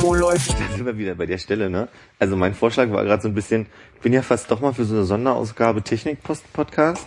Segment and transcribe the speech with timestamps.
[0.00, 0.52] Wo läuft?
[0.52, 1.88] Da sind wir wieder bei der Stelle, ne?
[2.20, 4.84] Also mein Vorschlag war gerade so ein bisschen, ich bin ja fast doch mal für
[4.84, 7.04] so eine Sonderausgabe Technik-Podcast.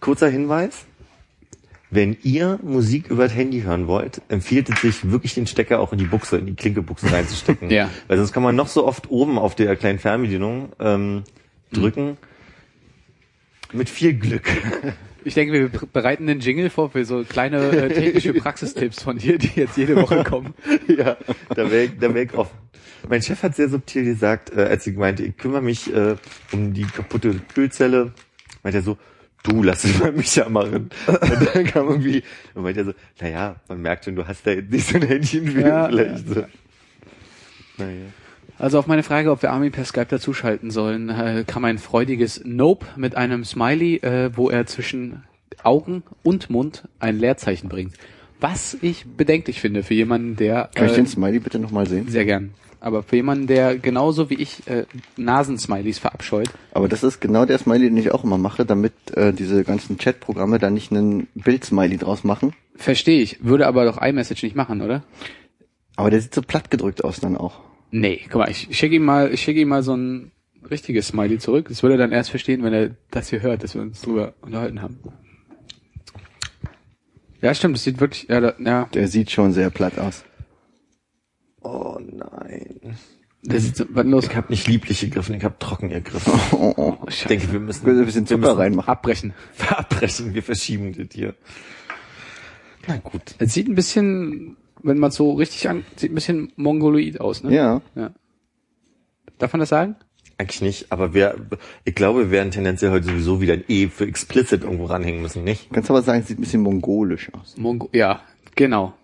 [0.00, 0.86] Kurzer Hinweis.
[1.90, 5.92] Wenn ihr Musik über das Handy hören wollt, empfiehlt es sich wirklich den Stecker auch
[5.92, 7.70] in die Buchse, in die Klinkebuchse reinzustecken.
[7.74, 7.90] Ja.
[8.08, 11.24] Weil sonst kann man noch so oft oben auf der kleinen Fernbedienung ähm,
[11.70, 12.16] drücken.
[13.72, 14.48] Mit viel Glück.
[15.24, 19.38] Ich denke, wir bereiten den Jingle vor für so kleine äh, technische Praxistipps von dir,
[19.38, 20.54] die jetzt jede Woche kommen.
[20.86, 21.16] ja,
[21.48, 22.56] da wäre ich, da wär ich offen.
[23.08, 26.16] Mein Chef hat sehr subtil gesagt, äh, als sie meinte, ich kümmere mich äh,
[26.52, 28.12] um die kaputte Kühlzelle,
[28.62, 28.98] meinte er so,
[29.42, 30.90] du, lass es mal mich ja machen.
[31.06, 32.22] Und dann kam irgendwie,
[32.54, 35.02] und meinte er so, naja, man merkt schon, du hast da jetzt nicht so ein
[35.02, 36.44] Händchen wie Ja, vielleicht so.
[37.78, 38.06] Naja.
[38.58, 42.42] Also auf meine Frage, ob wir Armin per Skype dazuschalten sollen, äh, kam ein freudiges
[42.44, 45.24] Nope mit einem Smiley, äh, wo er zwischen
[45.62, 47.94] Augen und Mund ein Leerzeichen bringt.
[48.40, 52.08] Was ich bedenklich finde für jemanden, der Kann ich äh, den Smiley bitte nochmal sehen?
[52.08, 52.54] sehr gern.
[52.80, 54.84] Aber für jemanden, der genauso wie ich äh,
[55.16, 59.32] Nasensmileys verabscheut, Aber das ist genau der Smiley, den ich auch immer mache, damit äh,
[59.32, 62.52] diese ganzen Chat-Programme da nicht einen Bild-Smiley draus machen.
[62.76, 65.02] verstehe ich, würde aber doch iMessage nicht machen, oder?
[65.96, 67.60] Aber der sieht so platt gedrückt aus dann auch.
[67.90, 70.32] Nee, guck mal, ich schicke ihm mal, ich schicke ihm mal so ein
[70.70, 71.68] richtiges Smiley zurück.
[71.68, 74.34] Das würde er dann erst verstehen, wenn er das hier hört, dass wir uns drüber
[74.40, 74.98] unterhalten haben.
[77.40, 80.24] Ja, stimmt, das sieht wirklich, ja, da, ja, Der sieht schon sehr platt aus.
[81.60, 82.96] Oh nein.
[83.42, 84.26] das sieht so, was los?
[84.26, 86.32] Ich habe nicht lieblich gegriffen, ich habe trocken gegriffen.
[86.52, 86.96] Oh, oh.
[87.08, 88.88] Ich denke, wir müssen, Ein bisschen wir Zucker müssen reinmachen.
[88.88, 89.34] Abbrechen.
[89.68, 91.34] abbrechen, wir verschieben das hier.
[92.86, 93.34] Na gut.
[93.38, 97.54] Es sieht ein bisschen, wenn man so richtig an, sieht ein bisschen mongoloid aus, ne?
[97.54, 97.82] Ja.
[97.94, 98.10] ja.
[99.38, 99.96] Darf man das sagen?
[100.36, 101.36] Eigentlich nicht, aber wir,
[101.84, 105.44] ich glaube, wir werden tendenziell heute sowieso wieder ein E für explicit irgendwo ranhängen müssen,
[105.44, 105.72] nicht?
[105.72, 107.56] Kannst aber sagen, es sieht ein bisschen mongolisch aus.
[107.56, 108.20] Mongo, ja,
[108.56, 108.94] genau.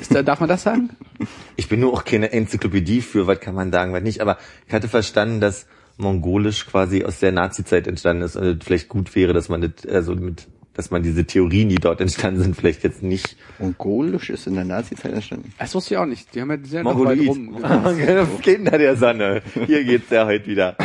[0.00, 0.90] Ist da, darf man das sagen?
[1.54, 4.72] Ich bin nur auch keine Enzyklopädie für, was kann man sagen, was nicht, aber ich
[4.72, 5.66] hatte verstanden, dass
[5.98, 9.86] Mongolisch quasi aus der Nazi-Zeit entstanden ist und es vielleicht gut wäre, dass man das,
[9.86, 14.46] also mit, dass man diese Theorien, die dort entstanden sind, vielleicht jetzt nicht Mongolisch ist
[14.46, 15.52] in der Nazi-Zeit entstanden.
[15.58, 16.34] Das wusste ich auch nicht.
[16.34, 17.28] Die haben ja sehr Mongoloid.
[17.28, 17.62] rum.
[18.42, 19.42] Kinder der Sonne.
[19.66, 20.76] Hier geht's ja heute wieder.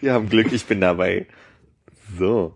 [0.00, 1.26] Wir haben Glück, ich bin dabei.
[2.18, 2.54] So.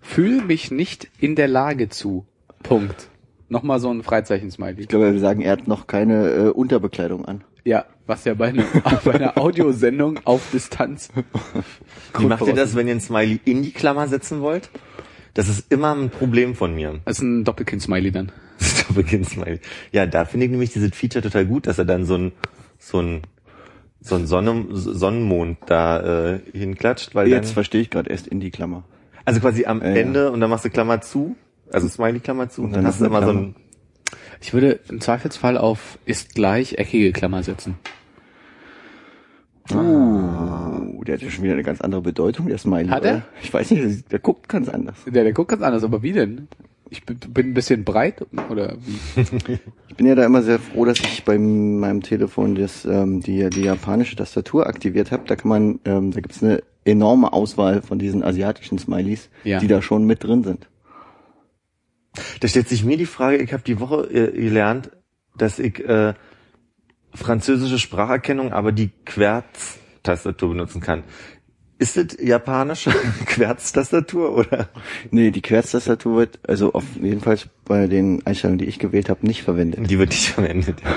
[0.00, 2.26] Fühl mich nicht in der Lage zu.
[2.62, 3.08] Punkt.
[3.48, 4.82] Nochmal so ein Freizeichen-Smiley.
[4.82, 7.44] Ich glaube, wir sagen, er hat noch keine äh, Unterbekleidung an.
[7.66, 8.62] Ja, was ja bei, einer
[9.04, 11.08] bei einer Audiosendung auf Distanz.
[12.16, 14.70] Wie macht ihr das, wenn ihr ein Smiley in die Klammer setzen wollt?
[15.34, 17.00] Das ist immer ein Problem von mir.
[17.04, 18.30] Das ist ein Doppelkind-Smiley dann.
[18.88, 19.58] Doppelkinn-Smiley.
[19.90, 22.32] Ja, da finde ich nämlich dieses Feature total gut, dass er dann so ein,
[22.78, 23.22] so ein,
[24.00, 28.50] so ein Sonne, Sonnenmond da äh, hinklatscht, weil Jetzt verstehe ich gerade erst in die
[28.52, 28.84] Klammer.
[29.24, 29.96] also quasi am Ja, ja.
[29.96, 31.34] Ende und dann machst du Klammer zu,
[31.72, 33.40] also Smiley-Klammer zu und dann, dann hast du immer so Klammer.
[33.48, 33.56] ein,
[34.40, 37.76] Ich würde im Zweifelsfall auf ist gleich eckige Klammer setzen.
[39.72, 42.88] Uh, der hat ja schon wieder eine ganz andere Bedeutung, der Smiley.
[42.88, 43.22] Hat er?
[43.42, 44.96] Ich weiß nicht, der guckt ganz anders.
[45.06, 46.46] Der, der guckt ganz anders, aber wie denn?
[46.88, 49.58] Ich bin, bin ein bisschen breit oder wie?
[49.88, 53.48] Ich bin ja da immer sehr froh, dass ich bei meinem Telefon das, ähm, die,
[53.48, 55.22] die japanische Tastatur aktiviert habe.
[55.26, 59.58] Da kann man, ähm, da gibt's eine enorme Auswahl von diesen asiatischen Smileys, Ja.
[59.58, 60.68] die da schon mit drin sind.
[62.40, 64.90] Da stellt sich mir die Frage, ich habe die Woche äh, gelernt,
[65.36, 66.14] dass ich äh,
[67.14, 71.04] französische Spracherkennung, aber die Querz-Tastatur benutzen kann.
[71.78, 72.90] Ist das japanische
[73.26, 74.68] Querz-Tastatur oder?
[75.10, 79.26] Nee, die Querztastatur wird also auf jeden Fall bei den Einstellungen, die ich gewählt habe,
[79.26, 79.90] nicht verwendet.
[79.90, 80.82] Die wird nicht verwendet.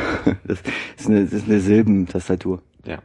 [0.45, 0.59] Das
[0.97, 2.61] ist eine, das ist eine Silbentastatur.
[2.85, 2.99] Ja.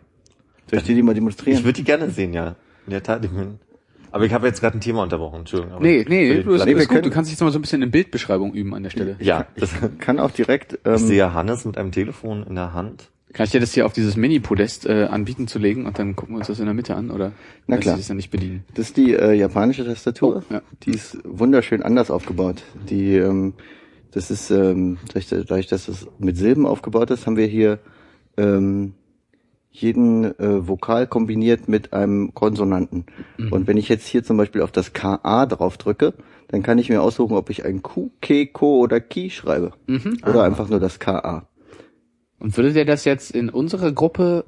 [0.71, 1.59] Soll ich dir die mal demonstrieren?
[1.59, 2.56] Ich würde die gerne sehen, ja.
[2.87, 3.29] In der Tat.
[4.14, 5.75] Ich aber ich habe jetzt gerade ein Thema unterbrochen, Entschuldigung.
[5.75, 6.94] aber Nee, ich nee, du, ist, Nee, wir ist gut.
[6.99, 9.16] können- du kannst dich jetzt mal so ein bisschen in Bildbeschreibung üben an der Stelle.
[9.19, 10.75] Ja, das, kann auch direkt.
[10.75, 13.11] ich Ähm, sehe Hannes mit einem Telefon in der Hand.
[13.32, 16.37] Kann ich dir das hier auf dieses Mini-Podest äh, anbieten zu legen und dann gucken
[16.37, 17.32] wir uns das in der Mitte an oder
[17.66, 17.96] Na klar.
[17.96, 18.62] das dann nicht bedienen?
[18.75, 20.44] Das ist die äh, japanische Tastatur.
[20.49, 20.62] Oh, ja.
[20.84, 22.62] Die ist wunderschön anders aufgebaut.
[22.88, 23.55] Die, ähm,
[24.12, 27.81] das ist, ähm, dadurch, dadurch, dass es mit Silben aufgebaut ist, haben wir hier,
[28.37, 28.94] ähm,
[29.76, 33.06] jeden äh, Vokal kombiniert mit einem Konsonanten.
[33.50, 36.15] Und wenn ich jetzt hier zum Beispiel auf das KA drauf drücke,
[36.47, 39.73] dann kann ich mir aussuchen, ob ich ein Q, K, Ko oder Ki schreibe.
[40.25, 41.49] Oder einfach nur das KA.
[42.38, 44.44] Und würde der das jetzt in unsere Gruppe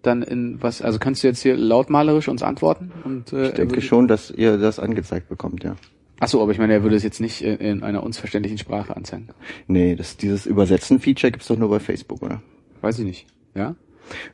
[0.00, 2.92] dann in was, also kannst du jetzt hier lautmalerisch uns antworten?
[3.04, 5.76] Und, äh, Ich denke schon, dass ihr das angezeigt bekommt, ja.
[6.18, 8.96] Achso, aber ich meine, er würde es jetzt nicht in, in einer uns verständlichen Sprache
[8.96, 9.28] anzeigen.
[9.66, 12.40] Nee, das, dieses Übersetzen-Feature gibt's doch nur bei Facebook, oder?
[12.80, 13.26] Weiß ich nicht.
[13.54, 13.74] Ja?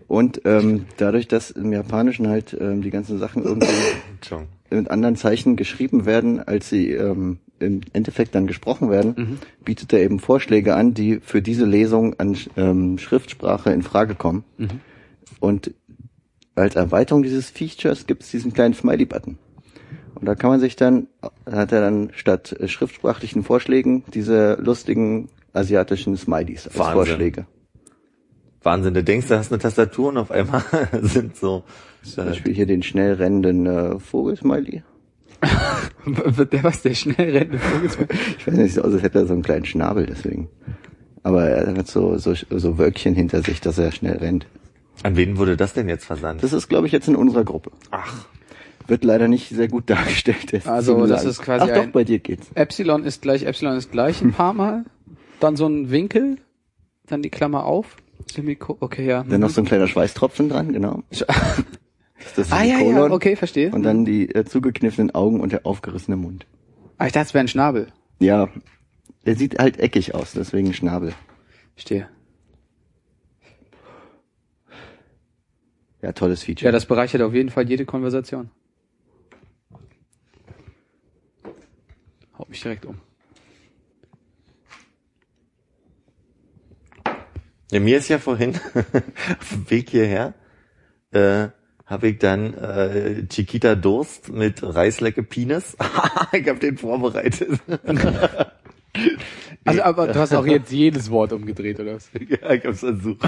[0.08, 3.68] Und ähm, dadurch, dass im Japanischen halt ähm, die ganzen Sachen irgendwie
[4.70, 10.00] mit anderen Zeichen geschrieben werden, als sie ähm, im Endeffekt dann gesprochen werden, bietet er
[10.00, 14.44] eben Vorschläge an, die für diese Lesung an ähm, Schriftsprache in Frage kommen.
[15.40, 15.72] Und
[16.54, 19.38] als Erweiterung dieses Features gibt es diesen kleinen Smiley-Button.
[20.14, 21.08] Und da kann man sich dann,
[21.50, 26.94] hat er dann statt äh, schriftsprachlichen Vorschlägen diese lustigen asiatischen Smileys als Wahnsinn.
[26.94, 27.46] Vorschläge.
[28.66, 30.62] Wahnsinn, du denkst, du hast eine Tastatur und auf einmal
[31.02, 31.64] sind so.
[32.02, 34.82] Zum Äh, Beispiel hier den schnell rennenden äh, Vogelsmiley.
[36.04, 37.54] Wird der was, der schnell rennt?
[38.38, 40.48] Ich weiß nicht, sieht aus, als hätte er so einen kleinen Schnabel, deswegen.
[41.22, 44.46] Aber er hat so, so, so Wölkchen hinter sich, dass er schnell rennt.
[45.02, 46.42] an wen wurde das denn jetzt versandt?
[46.42, 47.70] Das ist, glaube ich, jetzt in unserer Gruppe.
[47.90, 48.26] Ach,
[48.86, 50.52] Wird leider nicht sehr gut dargestellt.
[50.52, 51.30] Das Also, tut mir das leid.
[51.32, 52.46] ist quasi Ach doch, bei dir geht's.
[52.54, 54.84] Epsilon ist gleich, Epsilon ist gleich ein paar Mal.
[55.40, 56.36] Dann so ein Winkel,
[57.06, 57.96] dann die Klammer auf.
[58.30, 59.22] Semiko okay, ja.
[59.22, 61.02] Dann noch so ein kleiner Schweißtropfen dran, genau.
[61.10, 61.20] Das
[62.36, 63.70] ist ah, ja, ja, okay, verstehe.
[63.70, 66.46] Und dann die äh, zugekniffenen Augen und der aufgerissene Mund.
[66.98, 67.88] ah, ich dachte, es wäre ein Schnabel.
[68.18, 68.48] Ja,
[69.24, 71.14] der sieht halt eckig aus, deswegen Schnabel.
[71.74, 72.08] Verstehe.
[76.02, 76.66] Ja, tolles Feature.
[76.66, 78.50] Ja, das bereichert auf jeden Fall jede Konversation.
[82.38, 83.00] Haut mich direkt um.
[87.70, 88.54] Ja, mir ist ja vorhin
[89.40, 90.34] auf dem Weg hierher
[91.10, 91.48] äh,
[91.86, 95.76] habe ich dann äh, Chiquita Durst mit Reislecke Penis.
[96.32, 97.60] ich habe den vorbereitet.
[99.66, 102.08] Also, aber du hast auch jetzt jedes Wort umgedreht, oder was?
[102.14, 103.20] ja, ich hab's versucht.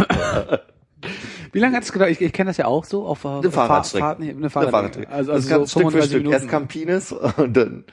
[1.53, 2.13] Wie lange hat es gedauert?
[2.13, 4.05] Ich, ich kenne das ja auch so auf äh, Eine Fahrradstrecke.
[4.05, 5.09] Fahrten, eine Eine Fahrradstrecke.
[5.09, 5.13] Fahrradstrecke.
[5.13, 6.23] Also, das also kam so Stück für 35 Stück.
[6.23, 6.35] Minuten.
[6.35, 7.85] Erst kam Penis und dann,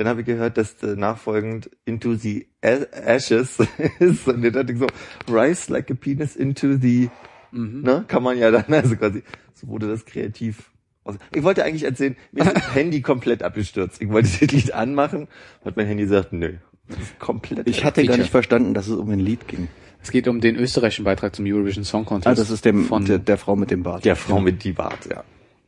[0.00, 3.58] dann habe ich gehört, dass äh, nachfolgend Into the Ashes
[3.98, 4.26] ist.
[4.26, 4.86] Und dann dachte ich so,
[5.30, 7.10] Rise like a penis into the,
[7.52, 7.82] Mhm.
[7.82, 9.22] ne, kann man ja dann, also quasi,
[9.54, 10.70] so wurde das kreativ.
[11.04, 14.00] aus- Ich wollte eigentlich erzählen, mir ist das Handy komplett abgestürzt.
[14.00, 15.26] Ich wollte das Lied anmachen,
[15.64, 16.54] hat mein Handy gesagt, nö,
[16.88, 17.68] das ist komplett.
[17.68, 18.18] Ich hatte gar Feature.
[18.20, 19.68] nicht verstanden, dass es um ein Lied ging.
[20.02, 22.26] Es geht um den österreichischen Beitrag zum Eurovision Song Contest.
[22.28, 24.04] Ah, das ist dem, von der, der Frau mit dem Bart.
[24.04, 25.24] der Frau mit die Bart, ja.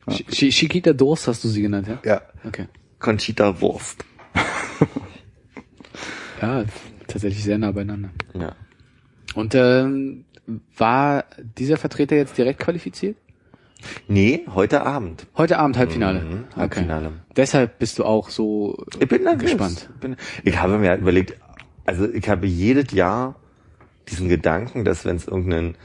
[0.09, 1.99] Chiquita Durst hast du sie genannt, ja?
[2.03, 2.21] Ja.
[2.45, 2.67] Okay.
[2.99, 4.03] Conchita Wurst.
[6.41, 6.65] Ja,
[7.07, 8.09] tatsächlich sehr nah beieinander.
[8.33, 8.53] Ja.
[9.35, 10.25] Und ähm,
[10.77, 11.23] war
[11.57, 13.15] dieser Vertreter jetzt direkt qualifiziert?
[14.07, 15.25] Nee, heute Abend.
[15.37, 16.21] Heute Abend Halbfinale.
[16.21, 17.11] Mhm, Halbfinale.
[17.35, 19.51] Deshalb bist du auch so Ich bin nervös.
[19.51, 19.89] gespannt.
[20.01, 21.37] Bin, ich habe mir überlegt,
[21.85, 23.35] also ich habe jedes Jahr
[24.09, 25.75] diesen Gedanken, dass wenn es irgendeinen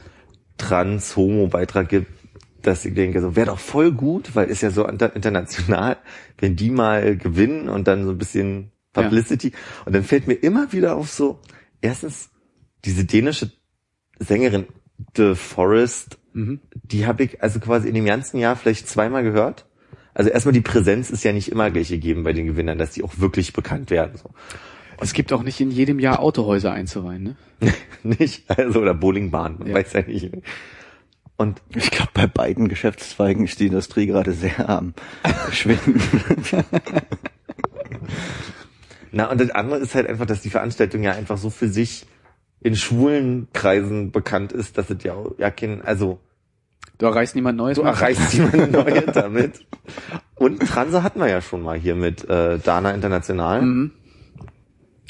[0.57, 2.11] Trans-Homo-Beitrag gibt,
[2.61, 5.97] dass ich denke, so wäre doch voll gut, weil ist ja so inter international,
[6.37, 9.51] wenn die mal gewinnen und dann so ein bisschen Publicity.
[9.85, 11.39] Und dann fällt mir immer wieder auf so,
[11.81, 12.29] erstens,
[12.85, 13.51] diese dänische
[14.19, 14.65] Sängerin
[15.15, 16.17] The Forest,
[16.83, 19.65] die habe ich also quasi in dem ganzen Jahr vielleicht zweimal gehört.
[20.13, 23.03] Also erstmal die Präsenz ist ja nicht immer gleich gegeben bei den Gewinnern, dass die
[23.03, 24.17] auch wirklich bekannt werden.
[24.17, 24.29] So.
[24.99, 27.35] Es gibt auch nicht in jedem Jahr Autohäuser einzuweihen, ne?
[28.03, 28.43] nicht?
[28.49, 29.75] Also, oder Bowlingbahn, man Ja.
[29.75, 30.29] weiß ja nicht.
[31.39, 34.93] Und Ich glaube, bei beiden Geschäftszweigen ist die Industrie gerade sehr am
[35.53, 36.01] Schwinden.
[39.13, 42.05] na, und das andere ist halt einfach, dass die Veranstaltung ja einfach so für sich
[42.59, 46.19] in schwulen Kreisen bekannt ist, dass es ja, auch- ja kein, also
[46.97, 47.77] Du erreichst niemand Neues.
[47.77, 49.65] du erreichst jemanden Neues damit.
[50.35, 53.91] Und Transe hatten wir ja schon mal hier mit äh, Dana International Mhm.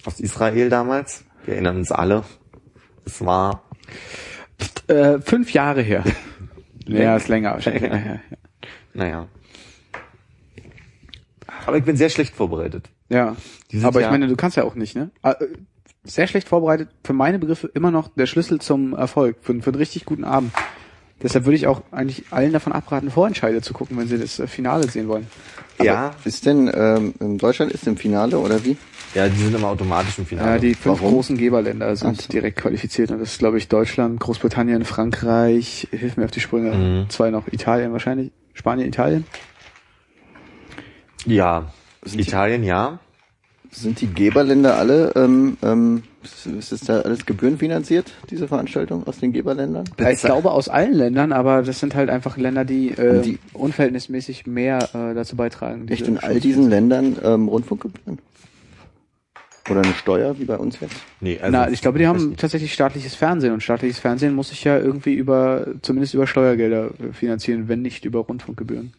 [0.05, 1.23] aus Israel damals.
[1.45, 2.23] Wir erinnern uns alle.
[3.05, 3.63] Es war
[4.89, 6.03] Äh, fünf Jahre her.
[6.87, 7.59] ja, ist länger.
[8.93, 9.27] Naja.
[11.65, 12.89] Aber ich bin sehr schlecht vorbereitet.
[13.09, 13.35] Ja.
[13.83, 15.11] Aber ich ja- meine, du kannst ja auch nicht, ne?
[15.21, 15.45] Ah, äh,
[16.03, 16.89] Sehr schlecht vorbereitet.
[17.03, 19.37] Für meine Begriffe immer noch der Schlüssel zum Erfolg.
[19.41, 20.51] Für, für einen richtig guten Abend.
[21.21, 24.47] Deshalb würde ich auch eigentlich allen davon abraten, Vorentscheide zu gucken, wenn sie das äh,
[24.47, 25.27] Finale sehen wollen.
[25.81, 28.77] ja, Ist denn, ähm, in Deutschland ist im Finale oder wie?
[29.15, 30.51] ja, die sind immer automatisch im Finale.
[30.51, 31.15] Ja, die fünf Warum?
[31.15, 32.31] großen Geberländer sind so.
[32.31, 33.11] direkt qualifiziert.
[33.11, 37.09] Und das ist, glaube ich, Deutschland, Großbritannien, Frankreich, hilf mir auf die Sprünge, Mhm.
[37.09, 39.25] zwei noch, Italien wahrscheinlich, Spanien, Italien.
[41.25, 41.71] ja.
[42.13, 42.99] Italien, ja.
[43.71, 49.31] Sind die Geberländer alle, ähm, ähm, ist- das da alles gebührenfinanziert, diese Veranstaltung aus den
[49.31, 49.85] Geberländern?
[49.99, 53.37] Ja, ich glaube aus allen Ländern, aber das sind halt einfach Länder, die, äh, die-
[53.53, 55.87] unverhältnismäßig mehr äh, dazu beitragen.
[55.87, 58.17] Echt in all diesen Ländern ähm, Rundfunkgebühren?
[59.69, 60.95] Oder eine Steuer, wie bei uns jetzt?
[61.21, 64.63] Nee, also Na, ich glaube, die haben tatsächlich staatliches Fernsehen und staatliches Fernsehen muss sich
[64.63, 68.93] ja irgendwie über, zumindest über Steuergelder äh, finanzieren, wenn nicht über Rundfunkgebühren.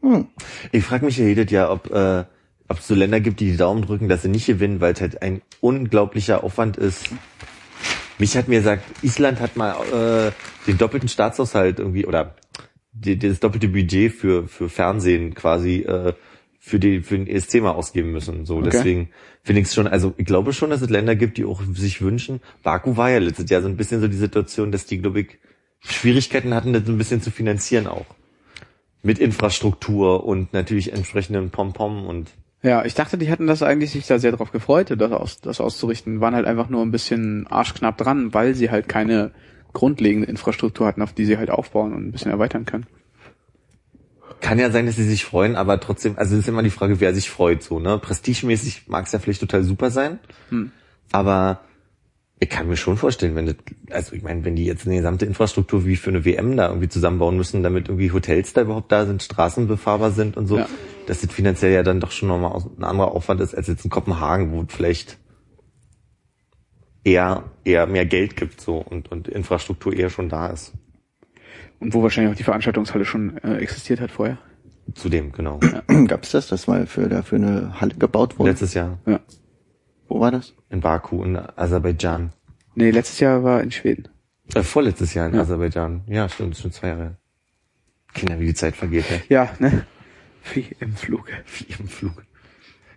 [0.00, 0.26] Hm.
[0.72, 2.24] Ich frage mich ja jedes Jahr, ob äh,
[2.68, 5.00] ob es so Länder gibt, die die Daumen drücken, dass sie nicht gewinnen, weil es
[5.00, 7.06] halt ein unglaublicher Aufwand ist.
[8.18, 10.32] Mich hat mir gesagt, Island hat mal äh,
[10.66, 12.34] den doppelten Staatshaushalt irgendwie oder
[12.92, 16.14] die, das doppelte Budget für für Fernsehen quasi äh,
[16.58, 18.46] für die für den ESC mal ausgeben müssen.
[18.46, 18.70] So Okay.
[18.70, 19.10] deswegen
[19.42, 19.86] finde ich es schon.
[19.86, 22.40] Also ich glaube schon, dass es Länder gibt, die auch sich wünschen.
[22.62, 25.38] Baku war ja letztes Jahr so ein bisschen so die Situation, dass die glaube ich
[25.80, 28.06] Schwierigkeiten hatten, das so ein bisschen zu finanzieren auch
[29.02, 32.30] mit Infrastruktur und natürlich entsprechenden Pom-Pom und
[32.66, 35.60] Ja, ich dachte, die hätten das eigentlich sich da sehr drauf gefreut, das, aus, das
[35.60, 39.30] auszurichten, waren halt einfach nur ein bisschen arschknapp dran, weil sie halt keine
[39.72, 42.86] grundlegende Infrastruktur hatten, auf die sie halt aufbauen und ein bisschen erweitern können.
[44.40, 46.98] kann ja sein, dass sie sich freuen, aber trotzdem, also es ist immer die Frage,
[46.98, 47.98] wer sich freut, so, ne?
[47.98, 50.18] Prestigemäßig mag es ja vielleicht total super sein,
[50.48, 50.72] Hm.
[51.12, 51.60] aber
[52.40, 53.56] ich kann mir schon vorstellen, wenn das,
[53.90, 56.88] also ich meine, wenn die jetzt eine gesamte Infrastruktur wie für eine WM da irgendwie
[56.88, 60.68] zusammenbauen müssen, damit irgendwie Hotels da überhaupt da sind, Straßen befahrbar sind und so, Ja.
[61.06, 63.90] Dass das finanziell ja dann doch schon nochmal ein anderer Aufwand ist als jetzt in
[63.90, 65.18] Kopenhagen, wo es vielleicht
[67.04, 70.72] eher, eher mehr Geld gibt, so, und, und Infrastruktur eher schon da ist.
[71.78, 74.38] Und wo wahrscheinlich auch die Veranstaltungshalle schon äh, existiert hat vorher.
[74.94, 75.60] Zudem, genau.
[76.06, 78.50] Gab es das, das mal für, da für eine Halle gebaut wurde?
[78.50, 79.20] Letztes Jahr Ja.
[80.08, 80.54] Wo war das?
[80.70, 82.32] in Baku in Aserbaidschan.
[82.74, 84.08] Nee, letztes Jahr war in Schweden.
[84.54, 85.40] Äh, vorletztes Jahr in Ja.
[85.42, 86.02] Aserbaidschan.
[86.06, 87.16] Ja, stimmt, ist schon zwei Jahre.
[88.14, 89.20] Kinder, wie die Zeit vergeht, ne?
[89.28, 89.86] Ja, ne?
[90.52, 91.32] Wie im Fluge.
[91.58, 92.24] Wie im Flug.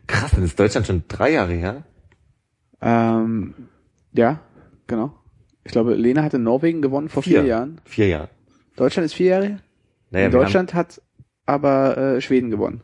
[0.08, 1.84] Krass, dann ist Deutschland schon drei Jahre her.
[2.82, 3.54] Ähm,
[4.14, 4.40] ja,
[4.88, 5.14] genau.
[5.64, 7.82] Ich glaube, Lena hatte Norwegen gewonnen vor vier, Jahren.
[7.86, 8.30] Vier Jahre.
[8.76, 9.60] Deutschland ist vier Jahre her?
[10.10, 11.02] Naja, in Deutschland hat
[11.46, 12.82] aber äh, Schweden gewonnen.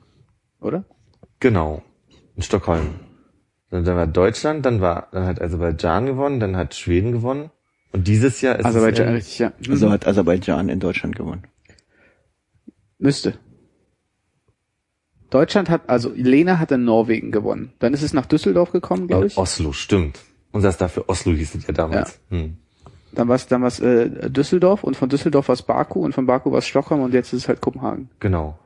[0.60, 0.86] Oder?
[1.40, 1.82] Genau.
[2.36, 3.00] In Stockholm.
[3.70, 7.50] Dann, dann war Deutschland, dann war, dann hat Aserbaidschan gewonnen, dann hat Schweden gewonnen.
[7.92, 9.54] Und dieses Jahr ist Aserbaidschan, es in, richtig, ja.
[9.70, 11.44] Also hat Aserbaidschan in Deutschland gewonnen.
[12.98, 13.40] Müsste.
[15.30, 17.74] Deutschland hat, also Lena hat in Norwegen gewonnen.
[17.80, 19.38] Dann ist es nach Düsseldorf gekommen, glaube ich.
[19.38, 20.20] Oslo, stimmt.
[20.52, 22.20] Und das dafür Oslo hieß es ja damals.
[22.30, 22.58] Hm.
[23.14, 26.26] Dann war es dann war's, äh, Düsseldorf und von Düsseldorf war es Baku und von
[26.26, 28.10] Baku war es Stockholm und jetzt ist es halt Kopenhagen.
[28.20, 28.58] Genau.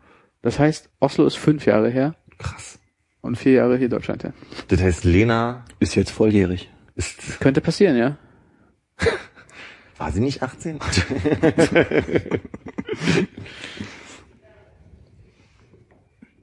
[0.41, 2.79] Das heißt, Oslo ist fünf Jahre her Krass.
[3.21, 4.33] und vier Jahre hier Deutschland her.
[4.69, 6.69] Das heißt, Lena Ist jetzt volljährig.
[6.95, 8.17] ist, Könnte passieren, ja.
[9.97, 10.79] war sie nicht 18?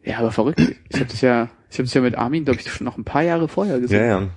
[0.06, 0.60] Ja, aber verrückt.
[0.88, 3.04] Ich habe das ja, ich habe das ja mit Armin, glaube ich, schon noch ein
[3.04, 4.00] paar Jahre vorher gesehen.
[4.00, 4.28] ja, ja.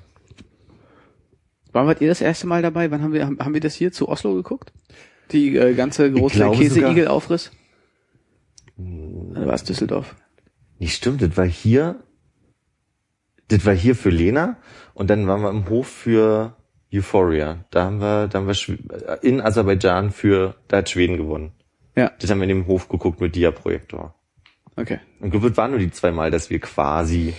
[1.71, 2.89] Wann wart ihr das erste Mal dabei?
[2.89, 4.73] Wann haben wir, haben, wir das hier zu Oslo geguckt?
[5.31, 7.51] Die äh, ganze große Käseigel-Aufriss?
[8.77, 10.15] Oder war es Düsseldorf?
[10.79, 12.01] Nicht stimmt, das war hier,
[13.49, 14.57] das war hier für Lena
[14.95, 16.55] und dann waren wir im Hof für
[16.91, 17.65] Euphoria.
[17.69, 21.51] Da haben wir, da haben wir äh, in Aserbaidschan für, da hat Schweden gewonnen.
[21.95, 24.15] Ja, Das haben wir in dem Hof geguckt mit Dia-Projektor.
[24.79, 24.99] Okay.
[25.19, 27.33] Und es waren nur die zwei Mal, dass wir quasi,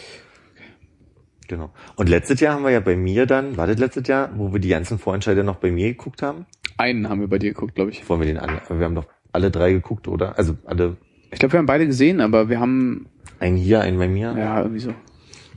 [1.49, 1.70] genau.
[1.97, 4.61] Und letztes Jahr haben wir ja bei mir dann, war das letztes Jahr, wo wir
[4.61, 6.47] die ganzen Vorentscheider noch bei mir geguckt haben?
[6.76, 8.09] Einen haben wir bei dir geguckt, glaube ich.
[8.09, 10.38] Wollen wir den an, wir haben doch alle drei geguckt, oder?
[10.38, 10.97] Also alle,
[11.30, 13.06] Ich glaube, wir haben beide gesehen, aber wir haben,
[13.38, 14.35] einen hier, einen bei mir.
[14.37, 14.90] ja, irgendwie so.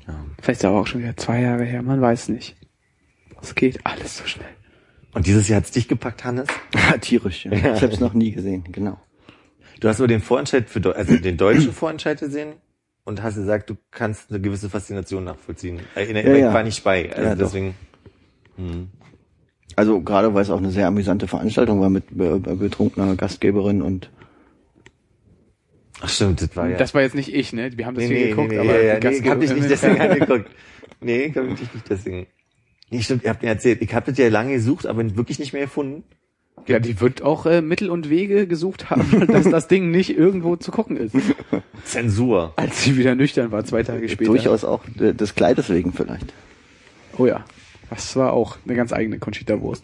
[0.07, 0.15] Ja.
[0.41, 2.55] Vielleicht ist aber auch schon wieder zwei Jahre her, man weiß nicht.
[3.41, 4.47] Es geht alles so schnell.
[5.13, 6.47] Und dieses Jahr hat's dich gepackt, Hannes?
[7.01, 7.51] Tierisch, ja.
[7.51, 8.99] Ich habe es noch nie gesehen, genau.
[9.83, 12.53] Du hast aber den Vorentscheid für, also den deutschen Vorentscheid gesehen
[13.03, 15.81] und hast gesagt, du kannst eine gewisse Faszination nachvollziehen.
[15.93, 16.53] Äh, in der Ja, ich ja.
[16.53, 17.75] war nicht bei, also Ja, deswegen.
[18.55, 18.87] Hm.
[19.75, 23.81] Also gerade weil es auch eine sehr amüsante Veranstaltung war mit be be- betrunkener Gastgeberin
[23.81, 24.09] und
[25.99, 26.77] Ach stimmt, das war ja.
[26.77, 27.69] Das war jetzt nicht ich, ne?
[27.77, 29.53] Wir haben das nee, hier nee, geguckt, nee, aber ja, ja, nee, ich hab dich
[29.53, 30.49] nicht deswegen angeguckt.
[31.01, 32.27] Nee, ich hab dich nicht deswegen.
[32.89, 35.51] Nee, stimmt, ihr habt mir erzählt, ich habe das ja lange gesucht, aber wirklich nicht
[35.51, 36.05] mehr gefunden.
[36.67, 40.55] Ja, die wird auch äh, Mittel und Wege gesucht haben, dass das Ding nicht irgendwo
[40.55, 41.15] zu gucken ist.
[41.83, 42.53] Zensur.
[42.55, 44.31] Als sie wieder nüchtern war, zwei Tage später.
[44.31, 46.33] durchaus auch äh, des Kleides wegen vielleicht.
[47.17, 47.45] Oh ja.
[47.89, 49.83] Das war auch eine ganz eigene Conchita-Wurst.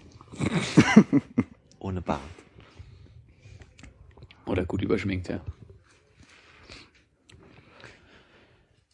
[1.79, 2.21] Ohne Bart.
[4.45, 5.41] Oder gut überschminkt, ja.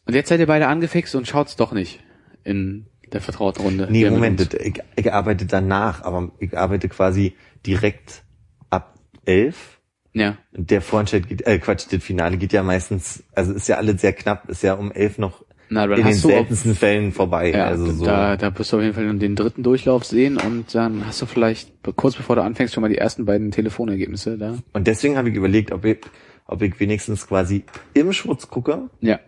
[0.06, 2.04] Und jetzt seid ihr beide angefixt und schaut's doch nicht
[2.44, 3.88] in der vertrauten Runde.
[3.90, 8.24] Nee, Moment, ich, ich arbeite danach, aber ich arbeite quasi direkt
[8.70, 8.96] ab
[9.26, 9.80] elf
[10.14, 10.38] Ja.
[10.52, 14.14] Der Vorentscheid geht, äh, Quatsch, das Finale geht ja meistens, also ist ja alles sehr
[14.14, 17.52] knapp, ist ja um elf noch Na, in den seltensten Fällen vorbei.
[17.52, 18.06] Ja, also so.
[18.06, 21.26] da, da wirst du auf jeden Fall den dritten Durchlauf sehen und dann hast du
[21.26, 24.58] vielleicht kurz bevor du anfängst schon mal die ersten beiden Telefonergebnisse da.
[24.74, 26.00] Und deswegen habe ich überlegt, ob ich,
[26.46, 29.20] ob ich wenigstens quasi im Schwutz gucke, Ja.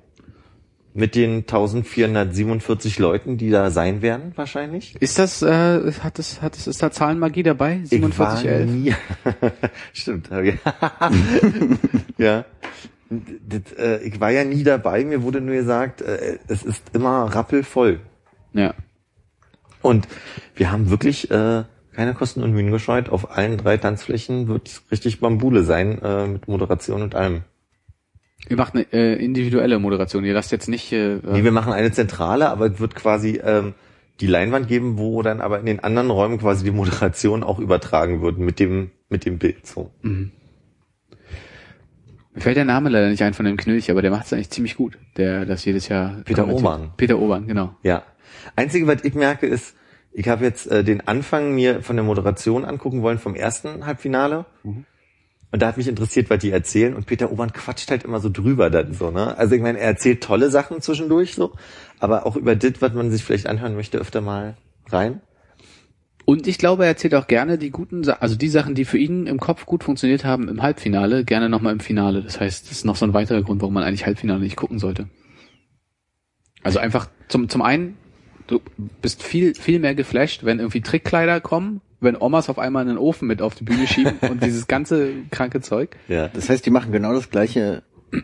[0.94, 4.96] Mit den 1447 Leuten, die da sein werden, wahrscheinlich.
[5.00, 7.82] Ist das, äh, hat das, hat das, ist da Zahlenmagie dabei?
[7.90, 8.72] Ich war 4711?
[8.72, 8.96] nie,
[9.94, 10.30] stimmt,
[12.18, 12.46] ja.
[13.10, 17.24] Das, äh, ich war ja nie dabei, mir wurde nur gesagt, äh, es ist immer
[17.24, 18.00] rappelvoll.
[18.54, 18.74] Ja.
[19.82, 20.08] Und
[20.56, 21.64] wir haben wirklich äh,
[21.94, 23.10] keine Kosten und Mühen gescheut.
[23.10, 27.44] Auf allen drei Tanzflächen wird richtig Bambule sein, äh, mit Moderation und allem.
[28.50, 30.24] Ihr macht eine äh, individuelle Moderation.
[30.24, 33.74] Ihr lasst jetzt nicht, äh, Nee, wir machen eine zentrale, aber es wird quasi ähm,
[34.20, 38.22] die Leinwand geben, wo dann aber in den anderen Räumen quasi die Moderation auch übertragen
[38.22, 39.66] wird mit dem mit dem Bild.
[39.66, 39.92] So.
[40.02, 40.32] mir
[42.36, 44.76] fällt der Name leider nicht ein von dem Knilch, aber der macht es eigentlich ziemlich
[44.76, 44.98] gut.
[45.18, 46.22] Der das jedes Jahr.
[46.26, 46.48] Peter.
[46.48, 46.92] Obern.
[46.98, 47.76] Peter Obern, genau.
[47.84, 48.04] Ja.
[48.56, 49.76] Einzige, was ich merke, ist,
[50.12, 54.46] ich habe jetzt äh, den Anfang mir von der Moderation angucken wollen vom ersten Halbfinale.
[55.52, 56.94] Und da hat mich interessiert, was die erzählen.
[56.94, 59.38] Und Peter Obern quatscht halt immer so drüber dann so, ne?
[59.38, 61.54] Also ich meine, er erzählt tolle Sachen zwischendurch so,
[62.00, 64.58] aber auch über das, was man sich vielleicht anhören möchte, öfter mal
[64.90, 65.22] rein.
[66.26, 69.28] Und ich glaube, er erzählt auch gerne die guten, also die Sachen, die für ihn
[69.28, 72.22] im Kopf gut funktioniert haben im Halbfinale, gerne nochmal im Finale.
[72.22, 74.78] Das heißt, das ist noch so ein weiterer Grund, warum man eigentlich Halbfinale nicht gucken
[74.78, 75.08] sollte.
[76.64, 77.96] Also einfach zum, zum einen,
[78.48, 78.60] du
[79.02, 83.28] bist viel, viel mehr geflasht, wenn irgendwie Trickkleider kommen, wenn Omas auf einmal einen Ofen
[83.28, 85.98] mit auf die Bühne schieben und dieses ganze kranke Zeug.
[86.08, 86.28] Ja.
[86.28, 87.84] Das heißt, die machen genau das gleiche.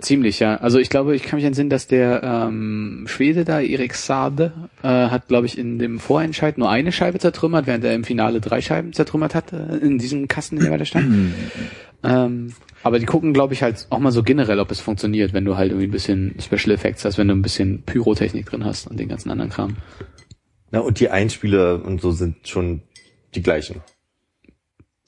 [0.00, 0.56] Ziemlich, ja.
[0.56, 4.52] Also ich glaube, ich kann mich entsinnen, dass der ähm, Schwede da, Erik Sade,
[4.82, 8.40] äh, hat, glaube ich, in dem Vorentscheid nur eine Scheibe zertrümmert, während er im Finale
[8.40, 11.32] drei Scheiben zertrümmert hat, äh, in diesem Kasten, der da stand.
[12.04, 12.52] ähm,
[12.82, 15.56] aber die gucken, glaube ich, halt auch mal so generell, ob es funktioniert, wenn du
[15.56, 19.00] halt irgendwie ein bisschen Special Effects hast, wenn du ein bisschen Pyrotechnik drin hast und
[19.00, 19.76] den ganzen anderen Kram.
[20.70, 22.82] Na, und die Einspieler und so sind schon
[23.34, 23.82] die gleichen.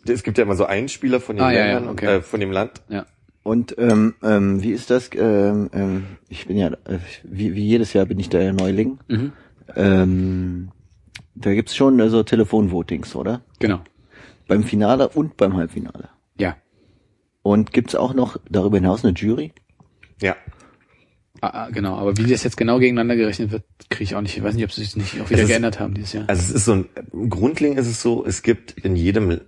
[0.09, 2.07] Es gibt ja immer so Einspieler von den Ah, Ländern, ja, okay.
[2.17, 2.83] äh, von dem Land.
[2.89, 3.07] Ja.
[3.43, 5.11] Und ähm, ähm, wie ist das?
[5.15, 8.99] Ähm, ähm, ich bin ja, äh, wie, wie jedes Jahr bin ich da ja Neuling.
[9.09, 9.33] Mhm.
[9.75, 10.69] Ähm,
[11.35, 13.43] da gibt's schon äh, so Telefonvotings, oder?
[13.59, 13.81] Genau.
[14.49, 16.09] Beim Finale und beim Halbfinale.
[16.39, 16.57] Ja.
[17.43, 19.53] Und gibt's auch noch darüber hinaus eine Jury?
[21.47, 21.55] Ja.
[21.55, 21.97] Ah, ah, genau.
[21.97, 24.37] Aber wie das jetzt genau gegeneinander gerechnet wird, kriege ich auch nicht.
[24.37, 26.25] Ich weiß nicht, ob sie sich nicht auch wieder ist- geändert haben dieses Jahr.
[26.29, 26.87] Also es ist so ein,
[27.31, 29.41] grundlegend ist es so, es gibt in jedem,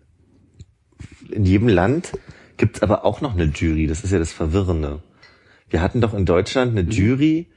[1.30, 2.12] in jedem Land
[2.56, 3.86] gibt's aber auch noch eine Jury.
[3.86, 5.02] Das ist ja das Verwirrende.
[5.70, 6.78] Wir hatten doch in Deutschland Mhm.
[6.78, 7.50] eine Jury,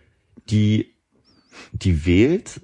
[0.50, 0.94] die,
[1.74, 2.62] die wählt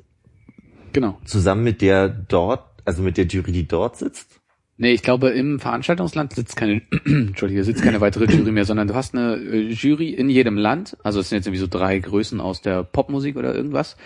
[0.94, 1.20] Genau.
[1.26, 4.37] zusammen mit der dort, also mit der Jury, die dort sitzt.
[4.80, 8.94] Nee, ich glaube, im Veranstaltungsland sitzt keine, Entschuldige, sitzt keine weitere Jury mehr, sondern du
[8.96, 10.96] hast eine äh, Jury in jedem Land.
[11.04, 13.98] Also es sind jetzt irgendwie so drei Größen aus der Popmusik oder irgendwas,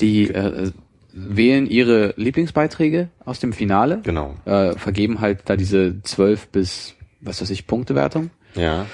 [0.00, 0.72] die äh,
[1.12, 4.34] wählen ihre Lieblingsbeiträge aus dem Finale, Genau.
[4.46, 8.30] äh, vergeben halt da diese zwölf bis, was weiß ich, Punktewertung.
[8.56, 8.86] Ja.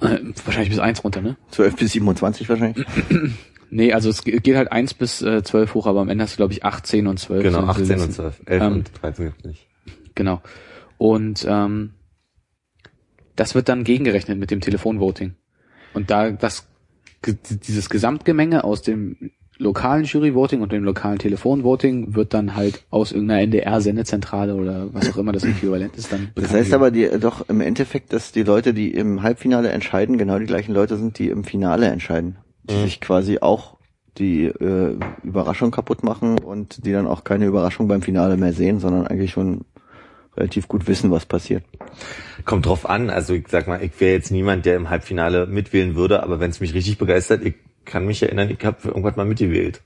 [0.00, 1.36] Äh, wahrscheinlich bis eins runter, ne?
[1.50, 2.86] 12 bis 27 wahrscheinlich.
[3.70, 6.34] Nee, also es ge- geht halt eins bis äh, zwölf hoch, aber am Ende hast
[6.34, 7.42] du, glaube ich, 18 und 12.
[7.42, 8.42] Genau, sind- 18 sind- und 12.
[8.46, 9.66] 11 Ähm, und 13 gibt's nicht.
[10.14, 10.42] Genau.
[10.98, 11.94] Und ähm,
[13.36, 15.34] das wird dann gegengerechnet mit dem Telefonvoting.
[15.92, 16.68] Und da das
[17.26, 23.42] dieses Gesamtgemenge aus dem lokalen Juryvoting und dem lokalen Telefonvoting wird dann halt aus irgendeiner
[23.42, 26.30] NDR-Sendezentrale oder was auch immer das Äquivalent ist dann.
[26.34, 30.38] Das heißt aber die, doch im Endeffekt, dass die Leute, die im Halbfinale entscheiden, genau
[30.38, 32.36] die gleichen Leute sind, die im Finale entscheiden.
[32.64, 33.76] Die sich quasi auch
[34.18, 38.80] die äh, Überraschung kaputt machen und die dann auch keine Überraschung beim Finale mehr sehen,
[38.80, 39.64] sondern eigentlich schon
[40.36, 41.64] relativ gut wissen, was passiert.
[42.44, 43.10] Kommt drauf an.
[43.10, 46.50] Also ich sag mal, ich wäre jetzt niemand, der im Halbfinale mitwählen würde, aber wenn
[46.50, 49.82] es mich richtig begeistert, ich kann mich erinnern, ich habe irgendwas mal mitgewählt.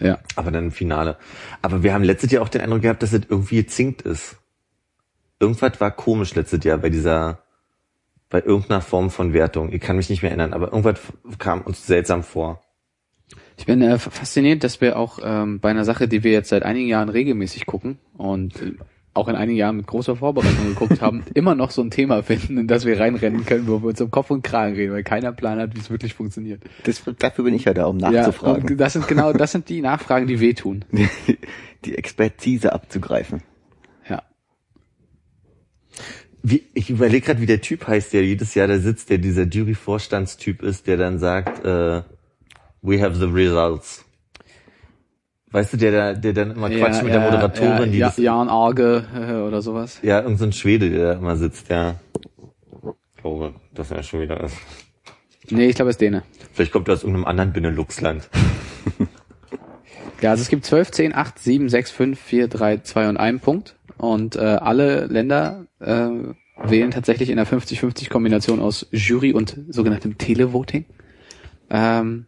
[0.00, 0.18] ja.
[0.34, 1.16] Aber dann im Finale.
[1.62, 4.36] Aber wir haben letztes Jahr auch den Eindruck gehabt, dass es irgendwie gezinkt ist.
[5.38, 7.40] Irgendwas war komisch letztes Jahr bei dieser,
[8.30, 9.72] bei irgendeiner Form von Wertung.
[9.72, 10.98] Ich kann mich nicht mehr erinnern, aber irgendwas
[11.38, 12.62] kam uns seltsam vor.
[13.58, 16.62] Ich bin äh, fasziniert, dass wir auch ähm, bei einer Sache, die wir jetzt seit
[16.62, 18.74] einigen Jahren regelmäßig gucken und äh,
[19.16, 22.58] auch in einigen Jahren mit großer Vorbereitung geguckt haben, immer noch so ein Thema finden,
[22.58, 25.32] in das wir reinrennen können, wo wir uns um Kopf und Kragen reden, weil keiner
[25.32, 26.62] Plan hat, wie es wirklich funktioniert.
[26.84, 29.68] Das, dafür bin ich ja da, um Ja, nachzufragen, und das sind genau, das sind
[29.68, 30.84] die Nachfragen, die wehtun.
[31.84, 33.42] die Expertise abzugreifen.
[34.08, 34.22] Ja.
[36.42, 39.44] Wie, ich überlege gerade, wie der Typ heißt, der jedes Jahr da sitzt, der dieser
[39.44, 42.02] Jury-Vorstandstyp ist, der dann sagt, äh,
[42.82, 44.05] we have the results.
[45.56, 48.50] Weißt du, der da, der dann immer quatscht mit der Moderatorin, ja, die ja, Jan
[48.50, 50.00] Arge äh, oder sowas.
[50.02, 51.94] ja, irgend so ein Schwede, der da immer sitzt, ja.
[53.22, 54.54] glaube, dass er schon wieder ist.
[55.48, 56.24] Nee, ich glaube, es ist Däne.
[56.52, 58.28] Vielleicht kommt er aus irgendeinem anderen Benelux-Land.
[60.22, 63.42] Ja, also es gibt 12, 10, 8, 7, 6, 5, 4, 3, 2 und 1
[63.42, 63.76] Punkt.
[63.98, 66.08] Und äh, alle Länder äh,
[66.64, 70.86] wählen tatsächlich in der 50-50-Kombination aus Jury und sogenanntem Televoting.
[71.68, 72.24] Ähm,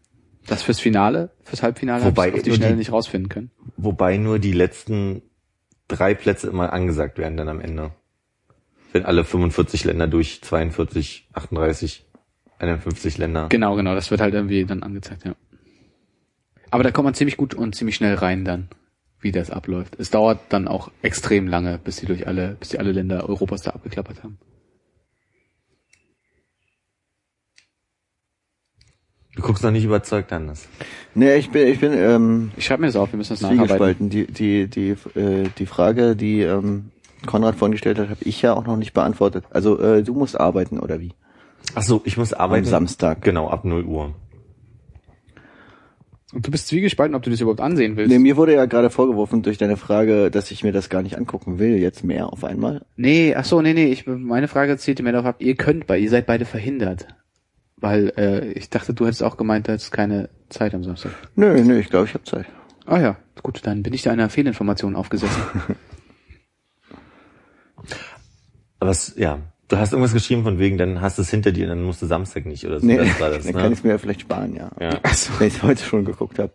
[0.49, 3.51] das fürs Finale, fürs Halbfinale Wobei ich auf die Schnelle die- nicht rausfinden können.
[3.77, 5.23] Wobei nur die letzten
[5.89, 7.93] drei Plätze immer angesagt werden dann am Ende.
[8.93, 12.07] Wenn alle 45 Länder durch 42, 38,
[12.59, 13.47] 51 Länder.
[13.51, 15.35] Genau, genau, das wird halt irgendwie dann angezeigt, ja.
[16.71, 18.69] Aber da kommt man ziemlich gut und ziemlich schnell rein dann,
[19.21, 19.97] wie das abläuft.
[19.99, 23.63] Es dauert dann auch extrem lange, bis sie durch alle, bis sie alle Länder Europas
[23.63, 24.39] da abgeklappert haben.
[29.39, 30.69] Du guckst noch nicht überzeugt an das.
[31.15, 34.11] Nee, ich bin, ich bin ähm, Ich schreibe mir das auf, wir müssen das nacharbeiten.
[34.11, 34.11] zwiegespalten.
[34.11, 36.91] Die, die, die, äh, die Frage, die ähm,
[37.25, 39.45] Konrad vorhin gestellt hat, habe ich ja auch noch nicht beantwortet.
[39.51, 41.13] Also äh, du musst arbeiten oder wie?
[41.77, 42.65] Ach so, ich muss arbeiten.
[42.65, 43.23] Am Samstag.
[43.23, 44.13] Genau, ab 0 Uhr.
[46.35, 48.11] Und du bist zwiegespalten, ob du das überhaupt ansehen willst.
[48.11, 51.17] Nee, mir wurde ja gerade vorgeworfen durch deine Frage, dass ich mir das gar nicht
[51.17, 52.85] angucken will, jetzt mehr auf einmal.
[52.97, 56.03] Nee, ach so, nee, nee, ich, meine Frage zielte mir darauf ab, ihr könnt, weil
[56.03, 57.07] ihr seid beide verhindert.
[57.81, 61.13] Weil äh, ich dachte, du hättest auch gemeint, du hättest keine Zeit am Samstag.
[61.37, 62.47] Nö, nö, ich glaube, ich habe Zeit.
[62.87, 65.43] Ah ja, gut, dann bin ich da einer Fehlinformation aufgesessen.
[68.81, 69.39] Aber es, ja,
[69.69, 72.07] du hast irgendwas geschrieben von wegen, dann hast du es hinter dir, dann musst du
[72.07, 72.87] Samstag nicht oder so.
[72.87, 73.61] Nee, das war das, dann ne?
[73.61, 74.71] kann ich mir ja vielleicht sparen, ja.
[74.81, 75.01] ja.
[75.39, 76.53] Wenn ich heute schon geguckt habe.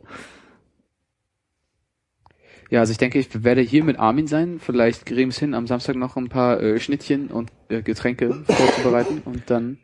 [2.69, 4.59] ja, also ich denke, ich werde hier mit Armin sein.
[4.59, 8.43] Vielleicht kriegen wir es hin, am Samstag noch ein paar äh, Schnittchen und äh, Getränke
[8.47, 9.77] vorzubereiten und dann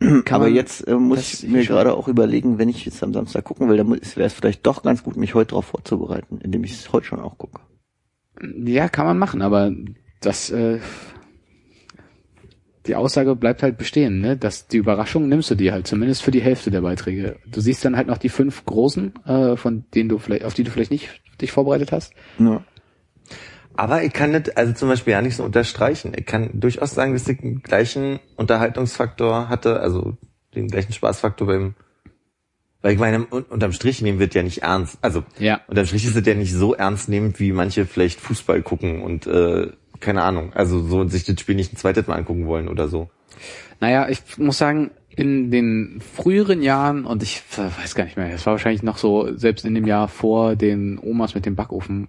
[0.30, 3.44] Aber man jetzt äh, muss ich mir gerade auch überlegen, wenn ich jetzt am Samstag
[3.44, 6.72] gucken will, dann wäre es vielleicht doch ganz gut, mich heute darauf vorzubereiten, indem ich
[6.72, 7.60] es heute schon auch gucke.
[8.64, 9.72] Ja, kann man machen, aber
[10.20, 10.80] das äh,
[12.86, 14.36] die Aussage bleibt halt bestehen, ne?
[14.36, 17.36] Dass die Überraschung nimmst du dir halt, zumindest für die Hälfte der Beiträge.
[17.46, 20.64] Du siehst dann halt noch die fünf großen, äh, von denen du vielleicht, auf die
[20.64, 22.12] du vielleicht nicht dich vorbereitet hast.
[22.38, 22.62] Ja.
[23.76, 26.12] Aber ich kann nicht, also zum Beispiel ja nicht so unterstreichen.
[26.16, 30.14] Ich kann durchaus sagen, dass ich den gleichen Unterhaltungsfaktor hatte, also
[30.54, 31.74] den gleichen Spaßfaktor beim,
[32.82, 34.98] weil ich meine, un- unterm Strich nehmen wird ja nicht ernst.
[35.02, 35.60] Also Ja.
[35.68, 39.26] unterm Strich ist es ja nicht so ernst nehmend, wie manche vielleicht Fußball gucken und
[39.26, 39.68] äh,
[40.00, 43.08] keine Ahnung, also so sich das Spiel nicht ein zweites Mal angucken wollen oder so.
[43.80, 48.44] Naja, ich muss sagen, in den früheren Jahren, und ich weiß gar nicht mehr, es
[48.44, 52.08] war wahrscheinlich noch so, selbst in dem Jahr vor den Omas mit dem Backofen,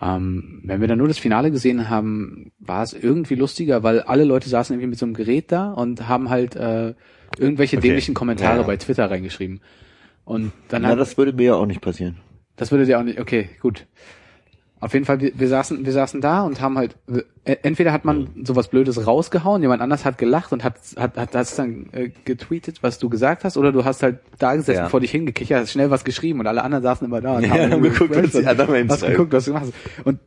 [0.00, 4.24] ähm, wenn wir dann nur das Finale gesehen haben, war es irgendwie lustiger, weil alle
[4.24, 6.94] Leute saßen irgendwie mit so einem Gerät da und haben halt äh,
[7.38, 7.88] irgendwelche Okay.
[7.88, 8.66] dämlichen Kommentare Ja, ja.
[8.66, 9.60] bei Twitter reingeschrieben.
[10.24, 12.16] Und dann Na, hat, das würde mir ja auch nicht passieren.
[12.56, 13.86] das würde dir auch nicht, okay, gut.
[14.86, 16.94] Auf jeden Fall, wir, wir saßen, wir saßen da und haben halt,
[17.44, 21.34] äh, entweder hat man sowas Blödes rausgehauen, jemand anders hat gelacht und hat, hat, hat
[21.34, 24.88] das dann äh, getweetet, was du gesagt hast, oder du hast halt da gesessen, Ja.
[24.88, 27.50] vor dich hingekichert, hast schnell was geschrieben und alle anderen saßen immer da und Ja,
[27.50, 29.72] haben haben geguckt, was die anderen hast geguckt, was du machst.
[30.04, 30.20] Und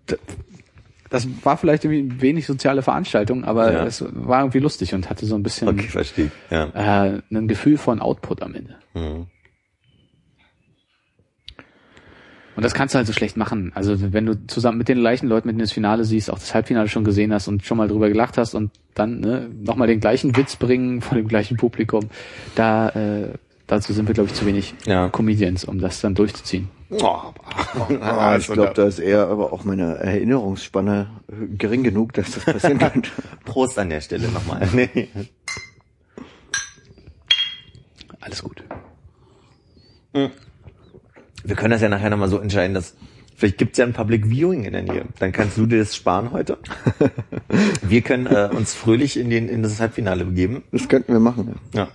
[1.10, 3.86] das war vielleicht irgendwie wenig soziale Veranstaltung, aber Ja.
[3.86, 6.32] es war irgendwie lustig und hatte so ein bisschen Okay, verstehe.
[6.50, 7.06] Ja.
[7.06, 8.76] äh, ein Gefühl von Output am Ende.
[8.94, 9.28] Mhm.
[12.60, 13.72] Und das kannst du halt so schlecht machen.
[13.74, 16.40] Also wenn du zusammen mit den gleichen Leuten, mit denen du das Finale siehst, auch
[16.40, 19.88] das Halbfinale schon gesehen hast und schon mal drüber gelacht hast und dann ne, nochmal
[19.88, 22.10] den gleichen Witz bringen von dem gleichen Publikum,
[22.56, 23.30] da äh,
[23.66, 25.08] dazu sind wir, glaube ich, zu wenig Ja.
[25.08, 26.68] Comedians, um das dann durchzuziehen.
[26.90, 27.22] Oh,
[28.02, 31.08] Ah, ich glaube, da ist eher aber auch meine Erinnerungsspanne
[31.58, 33.10] gering genug, dass das passieren könnte.
[33.46, 34.68] Prost an der Stelle nochmal.
[34.74, 35.08] Nee.
[38.20, 38.62] Alles gut.
[41.50, 42.96] Wir können das ja nachher nochmal so entscheiden, dass
[43.36, 45.06] vielleicht gibt's ja ein Public Viewing in der Nähe.
[45.18, 46.60] Dann kannst du dir das sparen heute.
[47.82, 50.64] Wir können äh, uns fröhlich in, den, in das Halbfinale begeben.
[50.72, 51.60] Das könnten wir machen.
[51.74, 51.80] Ja.
[51.82, 51.88] Ja.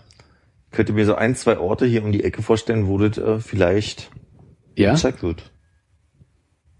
[0.72, 4.10] Könnte mir so ein, zwei Orte hier um die Ecke vorstellen, wo das äh, vielleicht
[4.74, 4.94] Ja?
[4.94, 5.52] gezeigt wird.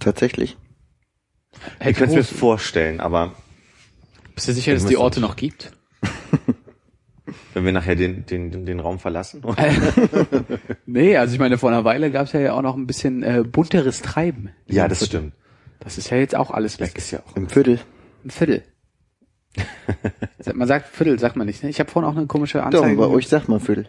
[0.00, 0.56] Tatsächlich.
[1.52, 3.36] Ich Hey, könnte es mir vorstellen, aber
[4.34, 5.70] bist du sicher, dass es die Orte noch gibt?
[7.54, 9.42] wenn wir nachher den, den, den, Raum verlassen.
[10.86, 13.42] Nee, also ich meine, vor einer Weile gab es ja auch noch ein bisschen äh,
[13.44, 14.50] bunteres Treiben.
[14.66, 15.32] ja, das stimmt.
[15.80, 16.92] Das ist ja jetzt auch alles weg.
[16.96, 17.36] ist ja auch.
[17.36, 17.80] Im Viertel.
[18.24, 18.62] Ein Viertel.
[20.54, 21.62] man sagt Viertel, sagt man nicht.
[21.62, 21.70] Ne?
[21.70, 22.86] Ich habe vorhin auch eine komische Doch, Anzeige.
[22.88, 23.12] bei gehört.
[23.12, 23.86] euch sagt man Viertel.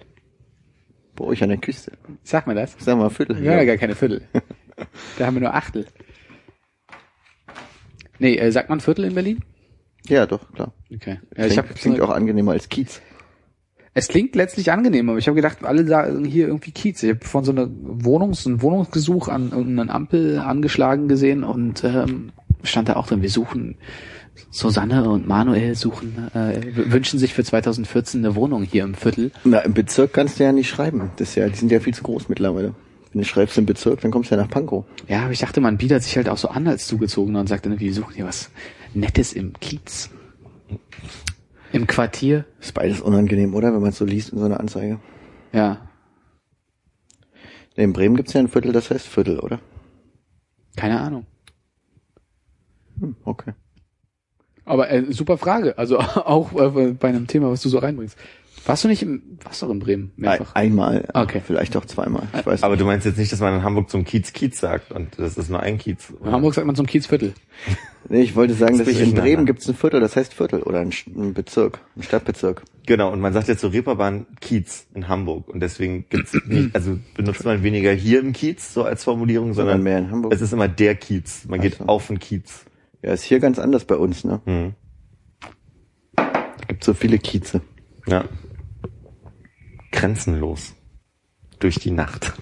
[1.15, 1.93] Bei euch an der Küste.
[2.23, 2.75] Sag mal das.
[2.79, 3.41] Sag mal Viertel.
[3.41, 4.27] Wir haben ja gar keine Viertel.
[5.17, 5.85] da haben wir nur Achtel.
[8.19, 9.43] Nee, äh, sagt man Viertel in Berlin?
[10.07, 10.73] ja doch, klar.
[10.93, 11.19] Okay.
[11.35, 13.01] Ja, Klingt, ich hab, klingt auch angenehmer als Kiez.
[13.97, 17.01] Es klingt letztlich angenehm, aber ich habe gedacht, alle sagen hier irgendwie Kiez.
[17.01, 22.33] Ich habe von so einer Wohnungs-, ein Wohnungsgesuch an irgendeiner Ampel angeschlagen gesehen und ähm,
[22.63, 23.77] stand da auch drin, wir suchen
[24.51, 29.31] Susanne und Manuel suchen, äh, wünschen sich für 2014 eine Wohnung hier im Viertel.
[29.45, 31.11] Na, im Bezirk kannst du ja nicht schreiben.
[31.15, 32.75] Das ist ja, die sind ja viel zu groß mittlerweile.
[33.13, 34.83] Wenn du schreibst im Bezirk, dann kommst du ja nach Pankow.
[35.07, 37.65] Ja, aber ich dachte, man bietet sich halt auch so an als Zugezogener und sagt
[37.65, 38.51] dann, wir suchen hier was
[38.93, 40.09] Nettes im Kiez.
[41.75, 42.45] Im Quartier.
[42.59, 43.73] Ist beides unangenehm, oder?
[43.73, 44.99] Wenn man es so liest in so einer Anzeige.
[45.51, 45.87] Ja,
[47.75, 49.59] In Bremen gibt's ja ein Viertel, das heißt Viertel, oder?
[50.77, 51.25] keine Ahnung.
[52.99, 53.53] Hm, okay.
[54.65, 55.77] Aber äh, super Frage.
[55.77, 58.17] Also auch äh, bei einem Thema, was du so reinbringst.
[58.67, 60.55] Warst du nicht im, warst du doch in Bremen mehrfach?
[60.55, 61.41] Ein, einmal, Okay.
[61.45, 62.23] vielleicht auch zweimal.
[62.37, 64.91] Ich weiß Aber du meinst jetzt nicht, dass man in Hamburg zum Kiez Kiez sagt
[64.91, 66.11] und das ist nur ein Kiez.
[66.23, 67.33] In Hamburg sagt man zum Kiezviertel.
[68.07, 69.15] Nee, ich wollte sagen, Das dass in.
[69.15, 70.91] Bremen gibt's ein Viertel, das heißt Viertel oder ein,
[71.33, 72.61] Bezirk, ein Stadtbezirk.
[72.85, 76.99] Genau, und man sagt jetzt zur Reeperbahn Kiez in Hamburg und deswegen gibt's nicht, also
[77.15, 80.33] benutzt man weniger hier im Kiez so als Formulierung, sondern Sondern mehr in Hamburg.
[80.35, 81.45] es ist immer der Kiez.
[81.47, 81.85] Man geht so.
[81.85, 82.65] auf den Kiez.
[83.01, 84.39] Ja, ist hier ganz anders bei uns, ne?
[84.45, 84.73] Hm.
[86.15, 87.61] Da gibt's so viele Kieze.
[88.05, 88.25] Ja.
[89.95, 90.73] Grenzenlos.
[91.59, 92.33] Durch die Nacht.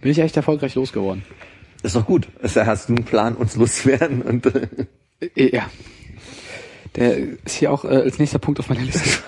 [0.00, 1.24] Bin ich echt erfolgreich losgeworden.
[1.82, 2.28] Ist doch gut.
[2.42, 4.68] Also hast du einen Plan, uns loswerden und äh,
[5.36, 5.70] Äh, Ja.
[6.96, 9.20] Der ist hier auch äh, als nächster Punkt auf meiner Liste.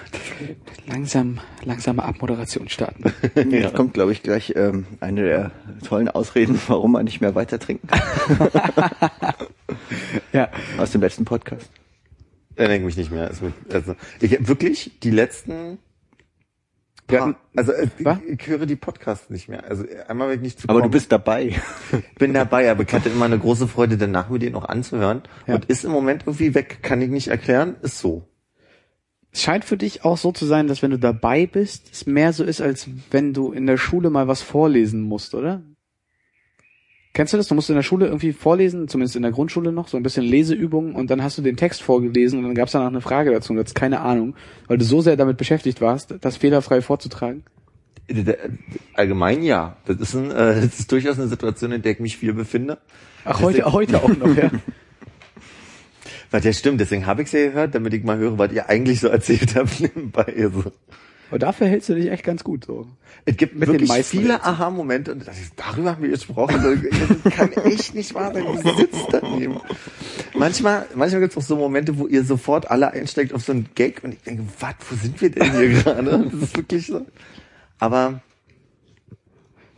[0.88, 3.04] Langsam, langsame Abmoderation starten.
[3.50, 5.50] Jetzt kommt, glaube ich, gleich ähm, eine der
[5.86, 8.02] tollen Ausreden, warum man nicht mehr weiter trinken kann.
[10.32, 10.48] Ja.
[10.78, 11.70] Aus dem letzten Podcast.
[12.56, 13.30] Erinnere mich nicht mehr.
[13.70, 15.78] Also, ich wirklich die letzten
[17.10, 18.18] hatten, also äh, Was?
[18.26, 19.64] ich, höre die Podcasts nicht mehr.
[19.68, 21.60] Also einmal wenn ich nicht zu Aber du bist dabei.
[22.18, 25.22] bin dabei, aber ich hatte immer eine große Freude, danach mir den auch anzuhören.
[25.46, 25.56] Ja.
[25.56, 28.28] Und ist im Moment irgendwie weg, kann ich nicht erklären, ist so.
[29.32, 32.32] es scheint für dich auch so zu sein, dass wenn du dabei bist, es mehr
[32.32, 35.62] so ist, als wenn du in der Schule mal was vorlesen musst, oder?
[37.14, 37.48] Kennst du das?
[37.48, 40.24] Du musst in der Schule irgendwie vorlesen, zumindest in der Grundschule noch, so ein bisschen
[40.24, 43.30] Leseübungen und dann hast du den Text vorgelesen und dann gab es danach eine Frage
[43.30, 44.34] dazu und du hast keine Ahnung,
[44.66, 47.44] weil du so sehr damit beschäftigt warst, das fehlerfrei vorzutragen.
[48.08, 48.34] Äh,
[48.94, 49.76] Allgemein ja.
[49.84, 52.78] Das ist, ein, äh, das ist durchaus eine Situation, in der ich mich viel befinde.
[53.24, 54.50] Ach, heute, heute auch noch, ja.
[56.30, 58.66] Was ja stimmt, deswegen habe ich es ja gehört, damit ich mal höre, was ihr
[58.70, 60.34] eigentlich so erzählt habt nebenbei.
[60.38, 60.72] Also.
[61.32, 62.86] Aber dafür hältst du dich echt ganz gut, so.
[63.24, 64.44] Es gibt Mit den wirklich viele.
[64.44, 66.62] Aha-Momente und das ist, darüber haben wir gesprochen.
[67.24, 68.44] Das kann echt nicht wahr sein.
[68.44, 69.58] Du sitzt daneben.
[70.34, 73.70] Manchmal, manchmal gibt es auch so Momente, wo ihr sofort alle einsteigt auf so einen
[73.74, 76.02] Gag und ich denke, was, wo sind wir denn hier gerade?
[76.32, 77.06] Das ist wirklich so.
[77.78, 78.20] Aber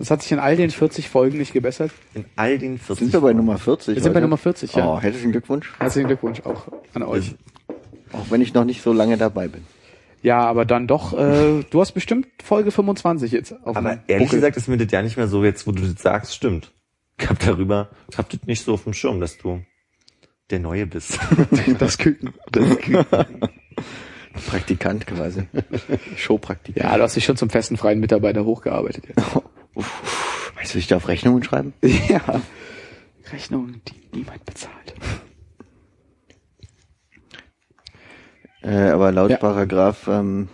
[0.01, 1.93] Das hat sich in all den 40 Folgen nicht gebessert.
[2.15, 3.95] in all den 40 Sind wir bei Nummer 40?
[3.95, 4.19] Wir sind bei?
[4.19, 4.89] Nummer 40, ja.
[4.93, 5.73] Oh, herzlichen Glückwunsch.
[5.79, 7.37] Herzlichen Glückwunsch auch an euch.
[8.13, 9.63] Auch wenn ich noch nicht so lange dabei bin.
[10.25, 14.29] Ja, aber dann doch, äh, du hast bestimmt Folge 25 jetzt auf Aber dem ehrlich
[14.29, 14.39] Buckel.
[14.39, 16.73] gesagt ist mir das ja nicht mehr so, jetzt wo du das sagst, stimmt.
[17.21, 19.63] Ich hab darüber, ich hab das nicht so auf dem Schirm, dass du
[20.49, 21.19] der Neue bist.
[21.79, 22.33] das Küken.
[24.49, 25.47] Praktikant quasi.
[26.17, 26.83] Showpraktikant.
[26.91, 29.23] Ja, du hast dich schon zum festen freien Mitarbeiter hochgearbeitet jetzt.
[30.57, 31.75] Weißt du, ich darf Rechnungen schreiben?
[31.83, 32.41] ja.
[33.31, 34.95] Rechnungen, die niemand bezahlt.
[38.65, 39.37] Äh, aber laut Ja.
[39.37, 40.49] Paragraph ähm,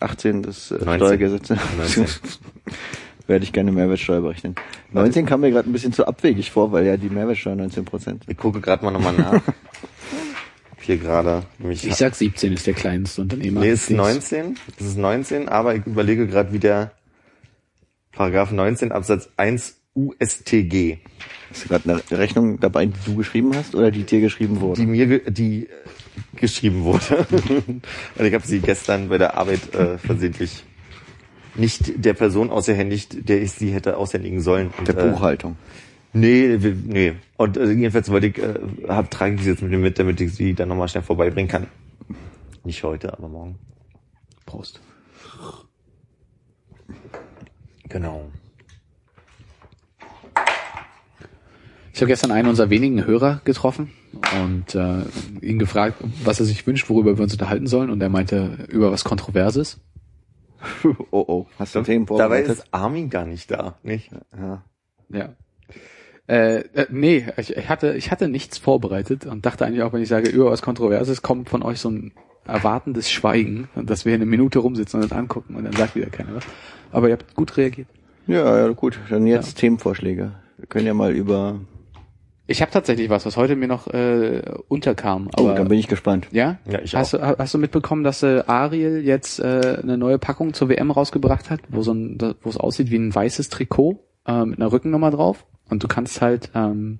[0.00, 0.94] 18 des äh, 19.
[0.96, 2.06] Steuergesetzes 19.
[3.26, 4.54] werde ich gerne Mehrwertsteuer berechnen.
[4.92, 8.24] 19 kam mir gerade ein bisschen zu abwegig vor, weil ja die Mehrwertsteuer 19 Prozent.
[8.26, 9.40] Ich gucke gerade mal nochmal nach.
[10.80, 11.42] Hier gerade.
[11.58, 13.60] nämlich- Ich sag 17 ist der kleinste Unternehmer.
[13.60, 13.98] Nee, es ist Dings.
[14.00, 14.56] 19.
[14.80, 16.92] Es ist 19, aber ich überlege gerade, wie der
[18.12, 20.98] Paragraph 19 Absatz 1 USTG,
[21.50, 24.80] Hast du gerade eine Rechnung dabei, die du geschrieben hast oder die dir geschrieben wurde?
[24.80, 25.68] die mir ge die äh,
[26.36, 27.26] geschrieben wurde.
[28.16, 30.64] Und ich habe sie gestern bei der Arbeit äh, versehentlich
[31.54, 34.70] nicht der Person ausgehändigt, der ich sie hätte aushändigen sollen.
[34.78, 35.56] Und, der äh, Buchhaltung.
[36.12, 37.12] Nee, wir- nee.
[37.36, 38.54] Und äh, jedenfalls wollte ich, äh,
[38.88, 41.48] hab, trage ich sie jetzt mit mir mit, damit ich sie dann nochmal schnell vorbeibringen
[41.50, 41.66] kann.
[42.64, 43.58] Nicht heute, aber morgen.
[44.46, 44.80] Prost.
[47.88, 48.30] Genau.
[51.92, 55.02] Ich habe gestern einen unserer wenigen Hörer getroffen und äh,
[55.40, 57.90] ihn gefragt, was er sich wünscht, worüber wir uns unterhalten sollen.
[57.90, 59.78] Und er meinte über was Kontroverses.
[61.10, 62.58] Oh oh, hast du Themen Dabei vorbereitet?
[62.58, 64.10] ist Armin gar nicht da, nicht?
[64.36, 64.62] Ja.
[65.08, 65.30] Ja.
[66.26, 70.02] Äh, äh, nee, ich, ich hatte ich hatte nichts vorbereitet und dachte eigentlich auch, wenn
[70.02, 72.12] ich sage über was Kontroverses, kommt von euch so ein
[72.46, 76.34] erwartendes Schweigen, dass wir eine Minute rumsitzen und das angucken und dann sagt wieder keiner
[76.34, 76.44] was.
[76.92, 77.88] Aber ihr habt gut reagiert.
[78.26, 79.00] ja, ja, gut.
[79.08, 80.32] Dann jetzt Themenvorschläge.
[80.58, 81.60] Wir können ja mal über.
[82.50, 85.28] Ich habe tatsächlich was, was heute mir noch äh, unterkam.
[85.36, 86.26] Oh, Aber dann bin ich gespannt.
[86.32, 90.18] ja, Ja, ich hast, du, hast du mitbekommen, dass äh, Ariel jetzt äh, eine neue
[90.18, 94.04] Packung zur WM rausgebracht hat, wo so ein, wo es aussieht wie ein weißes Trikot
[94.26, 96.98] äh, mit einer Rückennummer drauf und du kannst halt ähm,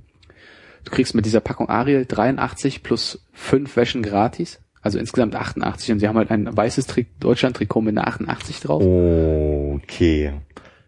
[0.85, 4.61] du kriegst mit dieser Packung Ariel 83 plus 5 Wäschen gratis.
[4.83, 8.83] Also insgesamt 88 und sie haben halt ein weißes Tri Deutschland-Trikot mit einer 88 drauf.
[8.83, 10.33] Okay.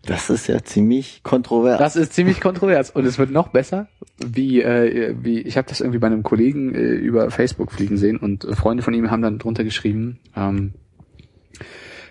[0.05, 1.79] Das ist ja ziemlich kontrovers.
[1.79, 3.88] Das ist ziemlich kontrovers und es wird noch besser,
[4.19, 8.17] wie äh, wie ich habe das irgendwie bei einem Kollegen äh, über Facebook fliegen sehen
[8.17, 10.73] und äh, Freunde von ihm haben dann drunter geschrieben, ähm,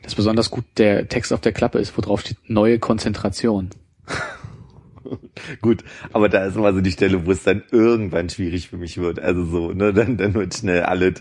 [0.04, 3.70] dass besonders gut der Text auf der Klappe ist, wo drauf steht neue Konzentration.
[5.62, 8.98] Gut, aber da ist immer so die Stelle, wo es dann irgendwann schwierig für mich
[8.98, 9.20] wird.
[9.20, 11.14] Also so, ne, dann, dann wird schnell alle,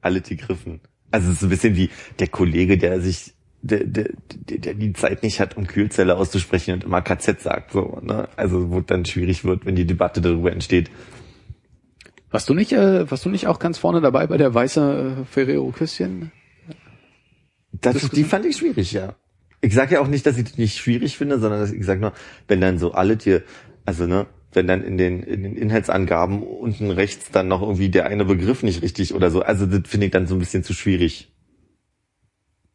[0.00, 0.80] alle gegriffen.
[1.10, 4.10] Also es ist ein bisschen wie der Kollege, der sich, der, der,
[4.48, 8.28] der, der die Zeit nicht hat, um Kühlzelle auszusprechen und immer KZ sagt, so, ne.
[8.36, 10.90] Also wo dann schwierig wird, wenn die Debatte darüber entsteht.
[12.30, 15.24] Warst du nicht, äh, warst du nicht auch ganz vorne dabei bei der weiße äh,
[15.24, 16.30] Ferrero Küsschen?
[17.72, 19.14] Das, die fand ich schwierig, ja.
[19.60, 22.00] Ich sage ja auch nicht, dass ich die nicht schwierig finde, sondern dass ich sage
[22.00, 22.12] nur,
[22.48, 23.42] wenn dann so alle dir,
[23.84, 28.06] also ne, wenn dann in den, in den Inhaltsangaben unten rechts dann noch irgendwie der
[28.06, 30.72] eine Begriff nicht richtig oder so, also das finde ich dann so ein bisschen zu
[30.72, 31.29] schwierig.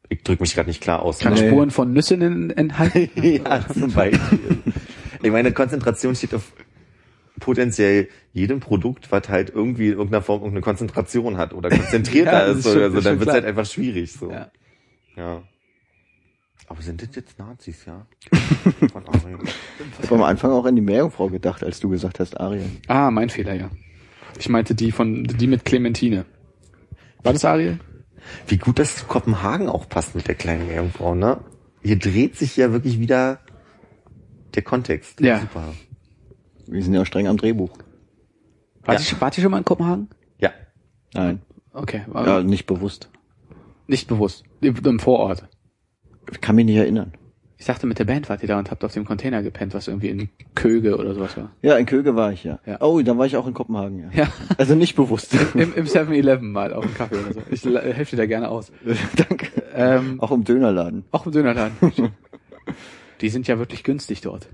[0.10, 1.20] Ich drücke mich gerade nicht klar aus.
[1.20, 1.48] Kann ne?
[1.48, 3.10] Spuren von Nüssen in- enthalten?
[3.24, 4.40] ja, zum Beispiel.
[5.24, 6.52] Ich meine, Konzentration steht auf
[7.40, 12.52] potenziell jedem Produkt, was halt irgendwie in irgendeiner Form irgendeine Konzentration hat oder konzentrierter Ja,
[12.52, 13.34] ist ist schon- oder so, dann wird's klar.
[13.36, 14.30] halt einfach schwierig so.
[14.32, 14.52] Ja.
[15.18, 15.42] Ja.
[16.68, 18.06] Aber sind das jetzt Nazis, ja?
[18.92, 19.38] Von Ariel.
[20.02, 22.66] Ich habe am Anfang auch an die Meerjungfrau gedacht, als du gesagt hast, Ariel.
[22.88, 23.70] Ah, mein Fehler, ja.
[24.40, 26.26] Ich meinte die von die mit Clementine.
[27.22, 27.80] War das Ariel?
[28.48, 31.40] Wie gut das zu Kopenhagen auch passt mit der kleinen Meerjungfrau, ne?
[31.84, 33.40] Hier dreht sich ja wirklich wieder
[34.56, 35.20] der Kontext.
[35.22, 35.40] Ja.
[35.40, 35.74] Super.
[36.68, 37.78] Wir sind ja auch streng am Drehbuch.
[38.84, 39.16] Wart, Ja.
[39.16, 40.10] ihr, wart ihr schon mal in Kopenhagen?
[40.40, 40.52] Ja.
[41.14, 41.42] Nein,
[41.74, 43.10] Okay, ja, nicht bewusst.
[43.88, 44.44] nicht bewusst.
[44.62, 45.48] Im im Vorort.
[46.32, 47.14] Ich kann mich nicht erinnern.
[47.58, 49.88] Ich dachte, mit der Band wart ihr da und habt auf dem Container gepennt, was
[49.88, 51.52] irgendwie in Köge oder sowas war.
[51.62, 52.60] Ja, in Köge war ich ja.
[52.66, 52.82] Ja.
[52.82, 54.24] Oh, dann war ich auch in Kopenhagen, ja.
[54.24, 54.28] Ja.
[54.58, 55.34] Also nicht bewusst.
[55.54, 57.42] Im, im 7-Eleven mal auf dem Kaffee oder so.
[57.50, 58.72] Ich helfe dir da gerne aus.
[59.16, 59.48] Danke.
[59.74, 61.06] Ähm, Auch im Dönerladen.
[61.12, 61.76] auch im Dönerladen.
[63.22, 64.48] Die sind ja wirklich günstig dort.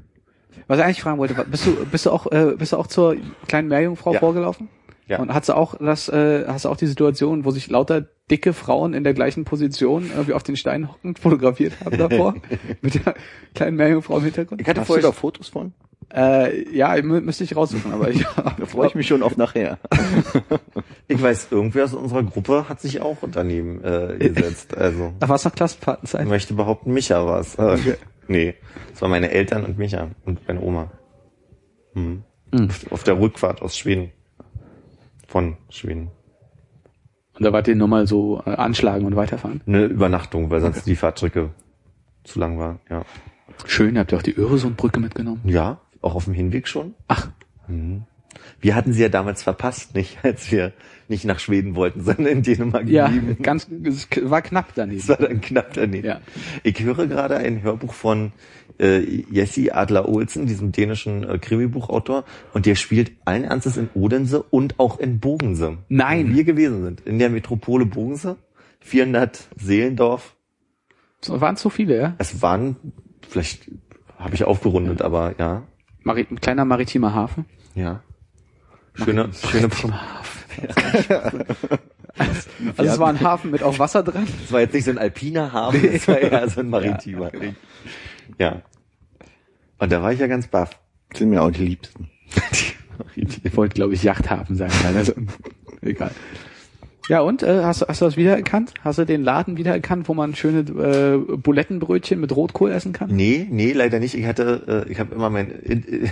[0.67, 3.15] Was ich eigentlich fragen wollte, bist du, bist du auch, äh, bist du auch zur
[3.47, 4.19] kleinen Meerjungfrau Ja.
[4.19, 4.69] vorgelaufen?
[5.11, 5.19] Ja.
[5.19, 8.53] Und hast du auch das, äh, hast du auch die Situation, wo sich lauter dicke
[8.53, 12.35] Frauen in der gleichen Position irgendwie auf den Stein hockend fotografiert haben davor?
[12.81, 13.15] mit der
[13.53, 14.61] kleinen Meerjungfrau im Hintergrund?
[14.61, 15.73] Ich hatte Hast du vorher da Fotos von?
[16.13, 19.77] Äh, ja, mü müsste ich raussuchen, aber ich, Da freue ich mich schon auf nachher.
[21.07, 24.77] Ich weiß, irgendwer aus unserer Gruppe hat sich auch daneben äh, gesetzt.
[24.77, 26.25] Also da war es noch ich Klassenfahrtenzeit.
[26.25, 27.55] möchte behaupten, Micha war es.
[27.55, 27.97] Äh,
[28.31, 28.55] Nee,
[28.93, 30.89] es waren meine Eltern und Micha und meine Oma.
[31.95, 32.23] Hm.
[32.51, 32.69] Mhm.
[32.89, 34.13] Auf der Rückfahrt aus Schweden.
[35.31, 36.11] Von Schweden.
[37.35, 39.61] Und da wart ihr nur mal so äh, anschlagen und weiterfahren.
[39.65, 41.51] Eine Übernachtung, weil sonst die Fahrtstrecke
[42.25, 42.79] zu lang war.
[42.89, 43.05] Ja.
[43.65, 45.39] Schön, habt ihr auch die Öresundbrücke mitgenommen?
[45.45, 46.95] Ja, auch auf dem Hinweg schon.
[47.07, 47.29] Ach,
[47.67, 48.03] Mhm.
[48.59, 50.73] Wir hatten sie ja damals verpasst, nicht, als wir
[51.07, 53.41] nicht nach Schweden wollten, sondern in Dänemark ja, geblieben.
[53.41, 54.99] ganz, es war knapp daneben.
[54.99, 56.07] Das war dann knapp daneben.
[56.07, 56.21] Ja.
[56.63, 58.33] Ich höre gerade ein Hörbuch von
[58.79, 64.43] äh, Jesse Adler Olsen, diesem dänischen äh, Krimibuchautor, und der spielt allen Ernstes in Odense
[64.43, 65.77] und auch in Bogense.
[65.89, 66.29] Nein.
[66.29, 67.01] Wo wir gewesen sind.
[67.01, 68.37] In der Metropole Bogense.
[68.81, 70.35] 400 Seelendorf.
[71.21, 72.15] Es waren zu viele, ja?
[72.17, 72.75] Es waren,
[73.27, 73.69] vielleicht
[74.17, 75.63] habe ich aufgerundet, aber ja.
[76.03, 77.45] Mari kleiner maritimer Hafen.
[77.75, 78.01] Ja.
[78.95, 79.69] Schöne, schöne,
[82.77, 84.27] Also es war ein Hafen mit auch Wasser dran.
[84.43, 87.33] es war jetzt nicht so ein alpiner Hafen, es war eher so ein maritimer.
[87.33, 87.53] Ja.
[89.79, 90.71] Und da war ich ja ganz baff.
[91.13, 92.07] Sind mir auch die Liebsten.
[93.15, 94.71] Ich wollte, glaube ich, Yachthafen sagen.
[94.95, 95.13] Also,
[95.81, 96.11] egal.
[97.09, 98.73] Ja, und äh, hast, du- hast du das wiedererkannt?
[98.83, 103.09] Hast du den Laden wiedererkannt, wo man schöne äh, Bulettenbrötchen mit Rotkohl essen kann?
[103.13, 104.13] Nee, nee, leider nicht.
[104.13, 106.09] Ich hatte, äh, ich habe immer mein in,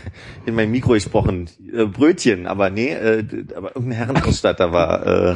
[0.47, 3.23] in mein Mikro gesprochen, äh, Brötchen, aber nee, äh,
[3.55, 5.35] aber irgendein Herrenausstatter war äh,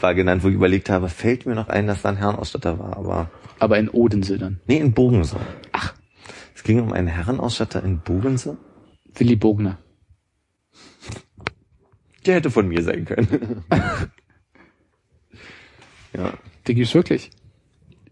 [0.00, 2.96] war genannt, wo ich überlegt habe, fällt mir noch ein, dass da ein Herrenausstatter war,
[2.98, 3.30] aber
[3.60, 4.60] Aber in Odense dann.
[4.66, 5.36] nee, in Bogense.
[5.72, 5.94] Ach,
[6.62, 8.56] es ging um einen Herrenausstatter in Bogense.
[9.16, 9.78] Willi Bogner.
[12.24, 13.64] Der hätte von mir sein können.
[16.12, 16.34] ja,
[16.68, 17.30] Den gibt's wirklich.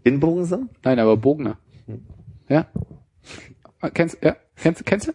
[0.02, 0.66] in Bogense?
[0.82, 1.58] Nein, aber Bogner.
[2.48, 2.66] Ja.
[3.80, 5.12] Ah, Kennst, ja, kennst, kennst du?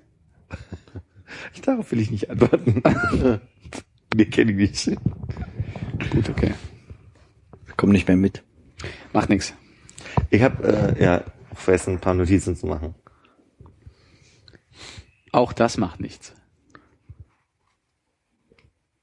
[1.64, 2.82] Darauf will ich nicht antworten.
[4.16, 4.98] nee, kenne ich nicht.
[6.10, 6.54] Gut, okay.
[7.76, 8.44] Komm nicht mehr mit.
[9.12, 9.54] Macht nix.
[10.30, 12.96] Ich habe äh, ja vergessen, ein paar Notizen zu machen.
[15.36, 16.34] Auch das macht nichts.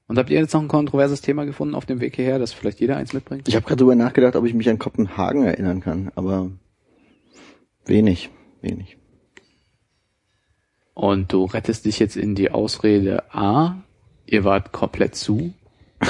[0.07, 2.79] Und habt ihr jetzt noch ein kontroverses Thema gefunden auf dem Weg hierher, dass vielleicht
[2.79, 3.47] jeder eins mitbringt?
[3.47, 6.49] Ich habe gerade drüber nachgedacht, ob ich mich an Kopenhagen erinnern kann, aber
[7.85, 8.31] wenig,
[8.61, 8.97] wenig.
[10.95, 13.83] Und du rettest dich jetzt in die Ausrede A,
[14.25, 15.53] Ihr wart komplett zu.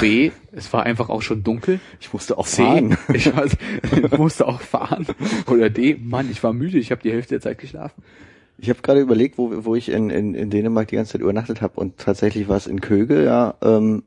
[0.00, 1.80] B, es war einfach auch schon dunkel.
[2.00, 2.96] Ich musste auch C, fahren.
[3.12, 5.06] ich, war, ich musste auch fahren.
[5.46, 8.02] Oder D, Mann, ich war müde, ich habe die Hälfte der Zeit geschlafen.
[8.58, 11.60] Ich habe gerade überlegt, wo, wo ich in, in, in Dänemark die ganze Zeit übernachtet
[11.60, 14.04] habe und tatsächlich war es in Köge, ja, ähm,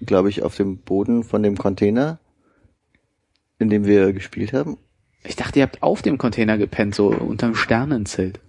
[0.00, 2.18] glaube ich, auf dem Boden von dem Container,
[3.58, 4.78] in dem wir gespielt haben.
[5.24, 8.40] Ich dachte, ihr habt auf dem Container gepennt, so unterm Sternenzelt.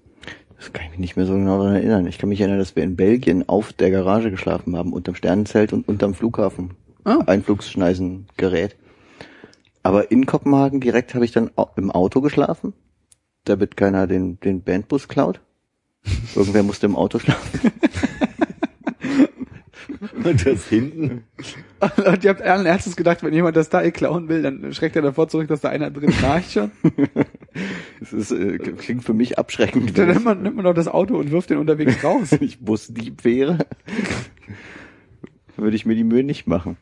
[0.57, 2.07] Das kann ich mich nicht mehr so genau daran erinnern.
[2.07, 5.73] Ich kann mich erinnern, dass wir in Belgien auf der Garage geschlafen haben, unterm Sternenzelt
[5.73, 6.71] und unterm Flughafen.
[7.03, 7.19] Ah.
[7.25, 8.75] Einflugsschneisengerät.
[9.83, 12.73] Aber in Kopenhagen direkt habe ich dann im Auto geschlafen,
[13.45, 15.41] damit keiner den, den Bandbus klaut.
[16.35, 17.71] Irgendwer musste im Auto schlafen.
[20.23, 21.23] Und das hinten.
[22.05, 25.01] Und ihr habt allen Ernstes gedacht, wenn jemand das da klauen will, dann schreckt er
[25.01, 26.71] davor zurück, dass da einer drin schnarcht schon.
[27.99, 29.95] Das ist, äh, klingt für mich abschreckend.
[29.95, 32.31] Dann nimmt man, nimmt man doch das Auto und wirft den unterwegs raus.
[32.31, 33.59] Wenn ich Busdieb wäre,
[35.55, 36.77] würde ich mir die Mühe nicht machen.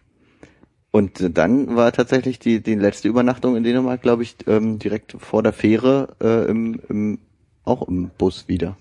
[0.92, 5.42] Und dann war tatsächlich die, die letzte Übernachtung in Dänemark, glaube ich, ähm, direkt vor
[5.42, 7.20] der Fähre äh, im, im,
[7.64, 8.78] auch im Bus wieder.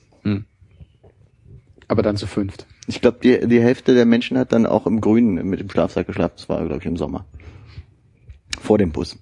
[1.87, 2.67] Aber dann zu fünft.
[2.89, 6.09] Ich glaube, die, die Hälfte der Menschen hat dann auch im Grünen mit dem Schlafsack
[6.09, 6.35] geschlafen.
[6.37, 7.27] Das war, glaube ich, im Sommer.
[8.61, 9.17] Vor dem Bus.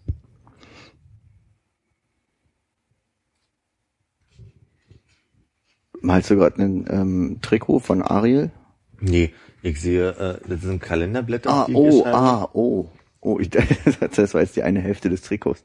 [6.00, 8.50] Malst du gerade ein ähm, Trikot von Ariel?
[9.00, 9.32] Nee,
[9.62, 11.50] ich sehe, äh, das sind Kalenderblätter.
[11.50, 12.88] Ah, oh, ah, oh.
[13.20, 13.50] Oh, ich,
[14.14, 15.64] das war jetzt die eine Hälfte des Trikots.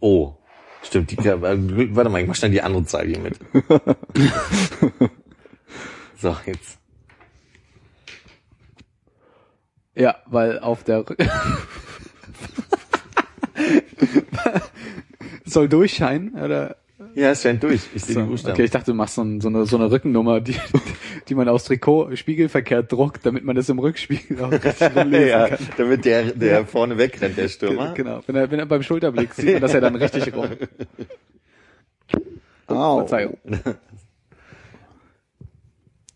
[0.00, 0.34] Oh.
[0.82, 3.38] Stimmt, die, äh, warte mal, ich mach schnell die andere Zahl hier mit.
[6.16, 6.78] so, jetzt.
[9.94, 11.04] Ja, weil auf der
[15.44, 16.76] soll durchscheinen oder
[17.18, 17.80] Ja, es scheint durch.
[17.94, 18.20] Ich sehe so.
[18.22, 18.52] die Buchstaben.
[18.54, 20.54] okay ich dachte du machst so, ein, so eine so eine Rückennummer die
[21.28, 25.48] die man aufs Trikot spiegelverkehrt druckt damit man das im Rückspiegel auch richtig lesen ja,
[25.48, 27.92] kann damit der, der vorne wegrennt, der Stürmer.
[27.94, 30.46] genau wenn er wenn er beim Schulterblick sieht man das ja dann richtig rum
[32.68, 32.98] Au.
[32.98, 33.36] Verzeihung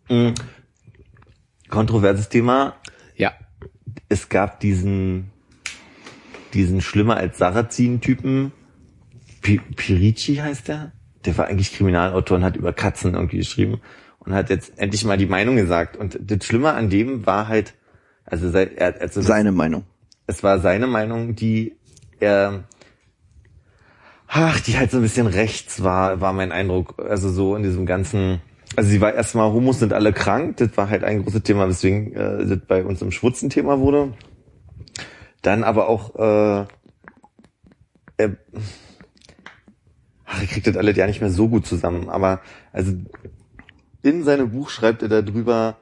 [0.09, 0.35] Mhm.
[1.69, 2.75] Kontroverses Thema.
[3.17, 3.33] ja
[4.09, 5.31] Es gab diesen,
[6.53, 8.53] diesen schlimmer als Sarrazin-Typen.
[9.43, 10.93] Pi- Pirici heißt der.
[11.25, 13.81] Der war eigentlich Kriminalautor und hat über Katzen irgendwie geschrieben
[14.21, 15.97] und hat jetzt endlich mal die Meinung gesagt.
[15.97, 17.75] Und das Schlimme an dem war halt,
[18.25, 19.85] also, seit- er, also Seine Meinung.
[20.27, 21.77] es war seine Meinung, die
[22.21, 22.65] er,
[24.29, 26.95] ach, die halt so ein bisschen rechts war, war mein Eindruck.
[26.99, 28.41] Also so in diesem ganzen,
[28.77, 32.15] also sie war erstmal, Homos sind alle krank, das war halt ein großes Thema, weswegen
[32.15, 34.15] äh, das bei uns im Schwutzen Thema wurde.
[35.43, 36.67] Dann aber auch, äh,
[38.19, 38.37] er,
[40.33, 42.41] ach, er kriegt das alle ja nicht mehr so gut zusammen, aber
[42.73, 42.93] also
[44.03, 45.77] in seinem Buch schreibt er darüber,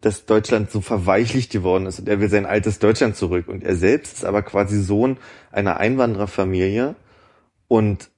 [0.00, 3.46] dass Deutschland so verweichlicht geworden ist und er will sein altes Deutschland zurück.
[3.48, 5.16] Und er selbst ist aber quasi Sohn
[5.52, 6.96] einer Einwandererfamilie
[7.68, 8.10] und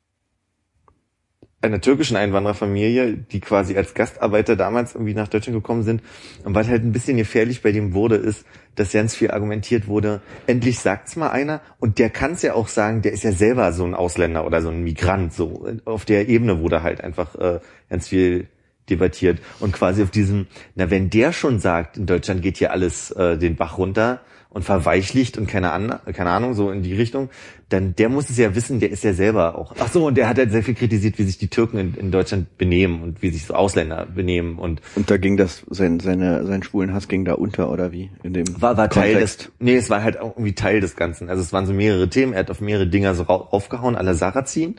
[1.64, 6.02] einer türkischen Einwandererfamilie, die quasi als Gastarbeiter damals irgendwie nach Deutschland gekommen sind.
[6.44, 8.44] Und was halt ein bisschen gefährlich bei dem wurde, ist,
[8.74, 13.02] dass ganz viel argumentiert wurde, endlich sagt's mal einer und der kann's ja auch sagen,
[13.02, 15.32] der ist ja selber so ein Ausländer oder so ein Migrant.
[15.32, 18.48] So auf der Ebene wurde halt einfach äh, ganz viel
[18.90, 23.10] debattiert und quasi auf diesem, na wenn der schon sagt, in Deutschland geht hier alles
[23.12, 24.20] äh, den Bach runter
[24.54, 27.28] und verweichlicht und keine, An keine Ahnung, so in die Richtung,
[27.68, 29.74] dann der muss es ja wissen, der ist ja selber auch.
[29.80, 32.10] Ach so, und der hat halt sehr viel kritisiert, wie sich die Türken in, in
[32.12, 36.46] Deutschland benehmen und wie sich so Ausländer benehmen und Und da ging das, sein, seine,
[36.46, 38.10] sein schwulen Hass ging da unter, oder wie?
[38.22, 41.28] In dem war, war Teil des, nee, es war halt auch irgendwie Teil des Ganzen.
[41.28, 44.76] Also es waren so mehrere Themen, er hat auf mehrere Dinger so aufgehauen, aller Sarrazin.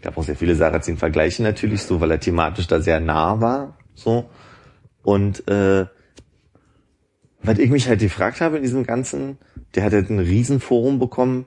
[0.00, 4.30] gab auch sehr viele Sarrazin-Vergleiche natürlich, so weil er thematisch da sehr nah war, so.
[5.02, 5.86] Und äh,
[7.42, 9.38] was ich mich halt gefragt habe in diesem Ganzen,
[9.74, 11.46] der hat halt ein Riesenforum bekommen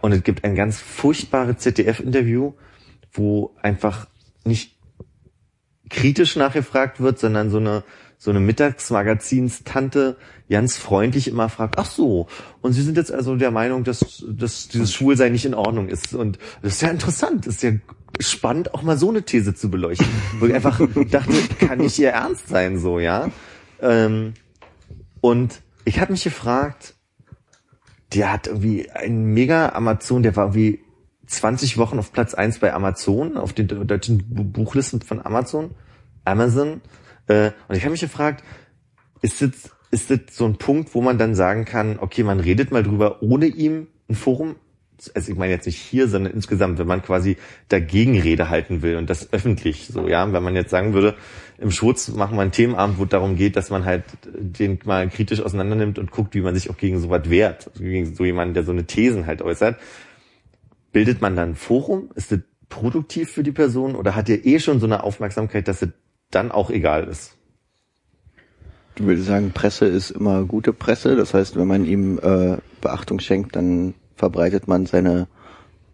[0.00, 2.52] und es gibt ein ganz furchtbares ZDF-Interview,
[3.12, 4.06] wo einfach
[4.44, 4.78] nicht
[5.88, 7.82] kritisch nachgefragt wird, sondern so eine
[8.22, 10.18] so eine Mittagsmagazinstante
[10.50, 12.26] ganz freundlich immer fragt, ach so,
[12.60, 16.12] und Sie sind jetzt also der Meinung, dass, dass dieses Schwulsein nicht in Ordnung ist.
[16.12, 17.72] Und das ist ja interessant, das ist ja
[18.20, 20.06] spannend, auch mal so eine These zu beleuchten.
[20.38, 20.78] Wo ich einfach
[21.10, 23.30] dachte, kann nicht Ihr Ernst sein, so, ja.
[23.80, 24.34] Ähm,
[25.20, 26.94] und ich habe mich gefragt,
[28.12, 30.80] der hat irgendwie einen mega Amazon, der war irgendwie
[31.26, 35.70] 20 Wochen auf Platz eins bei Amazon, auf den deutschen Bu- Buchlisten von Amazon,
[36.24, 36.80] Amazon.
[37.28, 38.42] Äh, und ich habe mich gefragt,
[39.22, 39.50] ist das,
[39.92, 43.22] ist das so ein Punkt, wo man dann sagen kann, okay, man redet mal drüber,
[43.22, 44.56] ohne ihm ein Forum
[45.08, 47.36] also ich meine jetzt nicht hier, sondern insgesamt, wenn man quasi
[47.68, 51.14] dagegen Rede halten will und das öffentlich so, ja, wenn man jetzt sagen würde,
[51.58, 55.08] im Schwutz machen wir einen Themenabend, wo es darum geht, dass man halt den mal
[55.08, 58.54] kritisch auseinandernimmt und guckt, wie man sich auch gegen sowas wehrt, also gegen so jemanden,
[58.54, 59.78] der so eine Thesen halt äußert.
[60.92, 62.10] Bildet man dann ein Forum?
[62.14, 65.82] Ist das produktiv für die Person oder hat ihr eh schon so eine Aufmerksamkeit, dass
[65.82, 65.90] es
[66.30, 67.36] dann auch egal ist?
[68.96, 71.16] Ich würde sagen, Presse ist immer gute Presse.
[71.16, 75.26] Das heißt, wenn man ihm äh, Beachtung schenkt, dann verbreitet man seine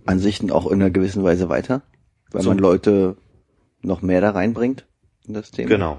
[0.04, 1.82] Ansichten auch in einer gewissen Weise weiter,
[2.32, 2.50] weil So.
[2.50, 3.16] man Leute
[3.82, 4.84] noch mehr da reinbringt
[5.26, 5.68] in das Thema.
[5.68, 5.98] Genau.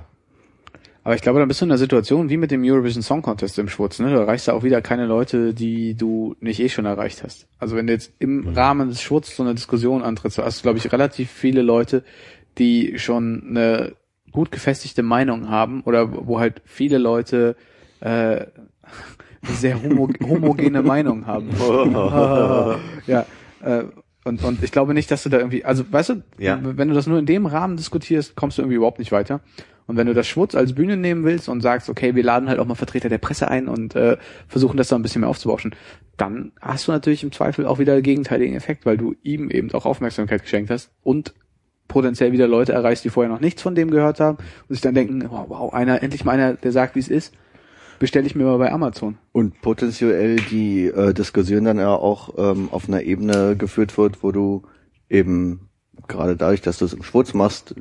[1.03, 3.57] Aber ich glaube, da bist du in einer Situation wie mit dem Eurovision Song Contest
[3.59, 3.97] im Schwutz.
[3.99, 4.11] Ne?
[4.11, 7.47] Du erreichst da auch wieder keine Leute, die du nicht eh schon erreicht hast.
[7.59, 10.79] Also wenn du jetzt im Rahmen des Schwutz so eine Diskussion antrittst, hast du, glaube
[10.79, 12.03] ich, relativ viele Leute,
[12.57, 13.93] die schon eine
[14.33, 17.55] gut gefestigte Meinung haben oder wo halt viele Leute
[18.01, 18.45] äh,
[19.43, 21.49] sehr homo homogene Meinung haben.
[23.07, 23.25] ja,
[23.63, 23.83] äh,
[24.23, 26.59] und, und ich glaube nicht, dass du da irgendwie, also weißt du, Ja.
[26.61, 29.39] wenn du das nur in dem Rahmen diskutierst, kommst du irgendwie überhaupt nicht weiter.
[29.85, 32.59] Und wenn du das Schwutz als Bühne nehmen willst und sagst, okay, wir laden halt
[32.59, 34.17] auch mal Vertreter der Presse ein und äh,
[34.49, 35.73] versuchen das da ein bisschen mehr aufzubauschen,
[36.17, 39.71] dann hast du natürlich im Zweifel auch wieder den gegenteiligen Effekt, weil du ihm eben
[39.71, 41.33] auch Aufmerksamkeit geschenkt hast und
[41.87, 44.93] potenziell wieder Leute erreichst, die vorher noch nichts von dem gehört haben und sich dann
[44.93, 47.33] denken, wow, wow einer, endlich mal einer, der sagt, wie es ist,
[47.99, 49.17] bestelle ich mir mal bei Amazon.
[49.31, 54.31] Und potenziell die äh, Diskussion dann ja auch ähm, auf einer Ebene geführt wird, wo
[54.31, 54.63] du
[55.09, 55.69] eben
[56.07, 57.75] gerade dadurch, dass du es im Schwurz machst,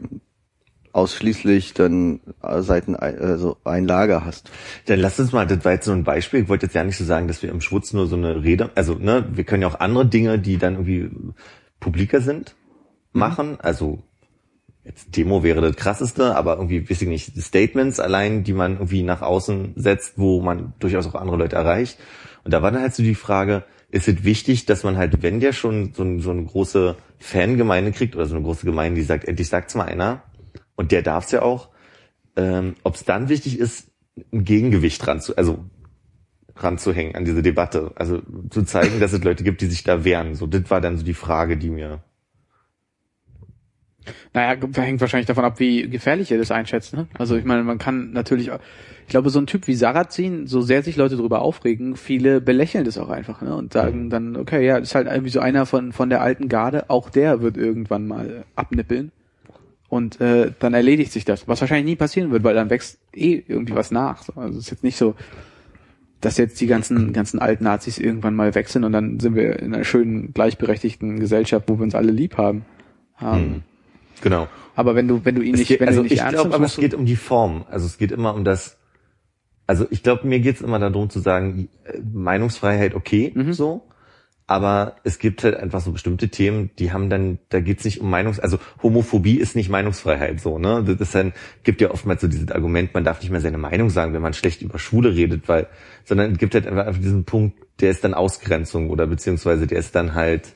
[0.92, 4.50] ausschließlich dann äh, Seiten also ein Lager hast.
[4.86, 6.40] Dann lass uns mal, das war jetzt so ein Beispiel.
[6.40, 8.70] Ich wollte jetzt ja nicht so sagen, dass wir im Schwutz nur so eine Rede,
[8.74, 11.10] also ne, wir können ja auch andere Dinge, die dann irgendwie
[11.80, 12.56] publiker sind,
[13.12, 13.58] machen.
[13.60, 14.02] Also
[15.08, 19.22] Demo wäre das krasseste, aber irgendwie, weiß ich nicht, Statements allein, die man irgendwie nach
[19.22, 21.98] außen setzt, wo man durchaus auch andere Leute erreicht.
[22.44, 25.40] Und da war dann halt so die Frage, ist es wichtig, dass man halt, wenn
[25.40, 29.24] der schon so, so eine große Fangemeinde kriegt oder so eine große Gemeinde, die sagt,
[29.24, 30.22] endlich sagt's mal einer,
[30.76, 31.70] und der darf's ja auch,
[32.36, 33.90] ähm, ob es dann wichtig ist,
[34.32, 35.64] ein Gegengewicht ran zu, also
[36.56, 37.92] ranzuhängen an diese Debatte.
[37.96, 40.34] Also zu zeigen, dass es Leute gibt, die sich da wehren.
[40.34, 42.02] So, das war dann so die Frage, die mir.
[44.32, 46.94] Naja, hängt wahrscheinlich davon ab, wie gefährlich ihr das einschätzt.
[46.94, 47.06] Ne?
[47.18, 50.82] Also ich meine, man kann natürlich, ich glaube, so ein Typ wie Sarrazin, so sehr
[50.82, 53.54] sich Leute darüber aufregen, viele belächeln das auch einfach ne?
[53.54, 56.48] und sagen dann, okay, ja, das ist halt irgendwie so einer von von der alten
[56.48, 59.12] Garde, auch der wird irgendwann mal abnippeln
[59.88, 63.42] und äh, dann erledigt sich das, was wahrscheinlich nie passieren wird, weil dann wächst eh
[63.46, 64.22] irgendwie was nach.
[64.22, 64.32] So.
[64.34, 65.14] Also es ist jetzt nicht so,
[66.20, 69.60] dass jetzt die ganzen ganzen alten Nazis irgendwann mal weg sind und dann sind wir
[69.60, 72.64] in einer schönen gleichberechtigten Gesellschaft, wo wir uns alle lieb haben.
[73.20, 73.62] Ähm,
[74.22, 74.48] Genau.
[74.74, 76.20] aber wenn du, wenn du ihn Es nicht, geht, wenn also du ihn nicht ich
[76.20, 77.64] ernst nimmst, aber es geht um die Form.
[77.70, 78.78] Also es geht immer um das.
[79.66, 83.52] Also ich glaube, mir geht es immer darum zu sagen, äh, Meinungsfreiheit okay, Mhm.
[83.52, 83.82] so.
[84.48, 88.08] Aber es gibt halt einfach so bestimmte Themen, die haben dann, da geht's nicht um
[88.08, 90.84] Meinungs, also Homophobie ist nicht Meinungsfreiheit so, ne?
[90.86, 91.32] Das ist dann,
[91.64, 94.34] gibt ja oftmals so dieses Argument, man darf nicht mehr seine Meinung sagen, wenn man
[94.34, 95.66] schlecht über Schwule redet, weil,
[96.04, 99.80] sondern es gibt halt einfach, einfach diesen Punkt, der ist dann Ausgrenzung oder beziehungsweise der
[99.80, 100.54] ist dann halt,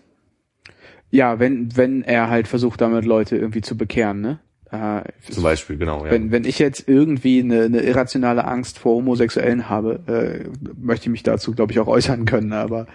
[1.11, 4.39] ja, wenn, wenn er halt versucht, damit Leute irgendwie zu bekehren, ne?
[4.71, 6.13] Äh, zum Beispiel, genau, ja.
[6.13, 10.49] wenn, wenn ich jetzt irgendwie eine, eine irrationale Angst vor Homosexuellen habe, äh,
[10.81, 12.87] möchte ich mich dazu, glaube ich, auch äußern können, aber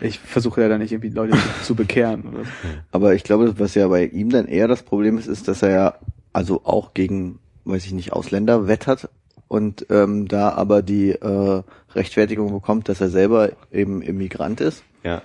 [0.00, 2.22] ich versuche ja dann nicht irgendwie Leute zu, zu bekehren.
[2.22, 2.50] Oder so.
[2.92, 5.70] Aber ich glaube, was ja bei ihm dann eher das Problem ist, ist, dass er
[5.70, 5.94] ja
[6.32, 9.08] also auch gegen, weiß ich nicht, Ausländer wettert
[9.48, 11.62] und ähm, da aber die äh,
[11.94, 14.84] Rechtfertigung bekommt, dass er selber eben Immigrant ist.
[15.02, 15.22] ja.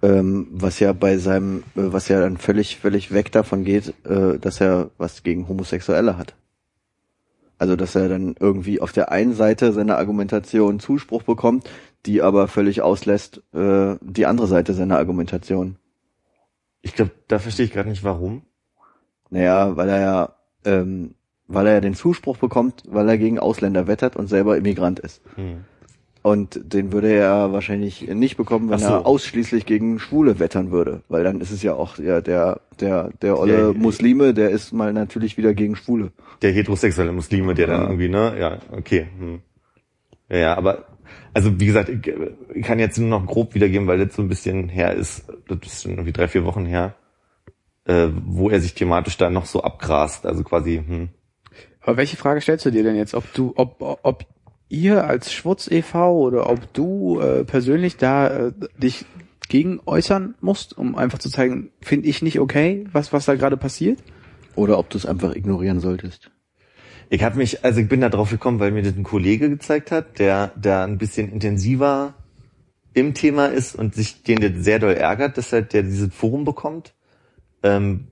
[0.00, 4.38] Ähm, was ja bei seinem, äh, was ja dann völlig, völlig weg davon geht, äh,
[4.38, 6.34] dass er was gegen Homosexuelle hat.
[7.58, 11.68] Also dass er dann irgendwie auf der einen Seite seiner Argumentation Zuspruch bekommt,
[12.06, 15.76] die aber völlig auslässt äh, die andere Seite seiner Argumentation.
[16.80, 18.42] Ich glaube, da verstehe ich gerade nicht, warum.
[19.30, 20.32] Naja, weil er ja,
[20.64, 21.14] ähm,
[21.48, 25.20] weil er ja den Zuspruch bekommt, weil er gegen Ausländer wettert und selber Immigrant ist.
[25.34, 25.64] Hm.
[26.22, 28.86] Und den würde er wahrscheinlich nicht bekommen, wenn so.
[28.86, 31.02] er ausschließlich gegen Schwule wettern würde.
[31.08, 34.72] Weil dann ist es ja auch ja, der, der, der olle Der- Muslime, der ist
[34.72, 36.10] mal natürlich wieder gegen Schwule.
[36.42, 37.86] Der heterosexuelle Muslime, der dann Ja.
[37.86, 39.06] irgendwie, ne, ja, okay.
[39.18, 39.40] Hm.
[40.28, 40.84] Ja, ja, aber,
[41.32, 42.12] also wie gesagt, ich,
[42.54, 45.58] ich kann jetzt nur noch grob wiedergeben, weil das so ein bisschen her ist, das
[45.64, 46.94] ist schon irgendwie drei, vier Wochen her,
[47.86, 51.08] äh, wo er sich thematisch da noch so abgrast, also quasi, hm.
[51.80, 53.14] Aber welche Frage stellst du dir denn jetzt?
[53.14, 54.26] Ob du, ob, ob
[54.68, 56.18] ihr als Schwutz e.V.
[56.18, 59.04] oder ob du äh, persönlich da äh, dich
[59.48, 63.56] gegen äußern musst, um einfach zu zeigen, finde ich nicht okay, was, was da gerade
[63.56, 63.98] passiert?
[64.54, 66.30] Oder ob du es einfach ignorieren solltest.
[67.10, 69.90] Ich habe mich, also ich bin da drauf gekommen, weil mir das ein Kollege gezeigt
[69.90, 72.14] hat, der da ein bisschen intensiver
[72.92, 76.44] im Thema ist und sich den jetzt sehr doll ärgert, dass er der dieses Forum
[76.44, 76.94] bekommt.
[77.62, 78.08] Ähm,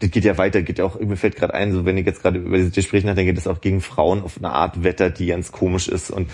[0.00, 2.22] das geht ja weiter, geht ja auch, mir fällt gerade ein, so wenn ich jetzt
[2.22, 5.52] gerade über dieses Gespräch nachdenke, das auch gegen Frauen auf eine Art wettert, die ganz
[5.52, 6.30] komisch ist und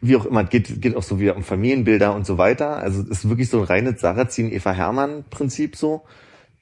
[0.00, 2.78] wie auch immer, geht, geht auch so wieder um Familienbilder und so weiter.
[2.78, 6.04] Also es ist wirklich so ein reines Sarrazin-Eva Hermann-Prinzip so.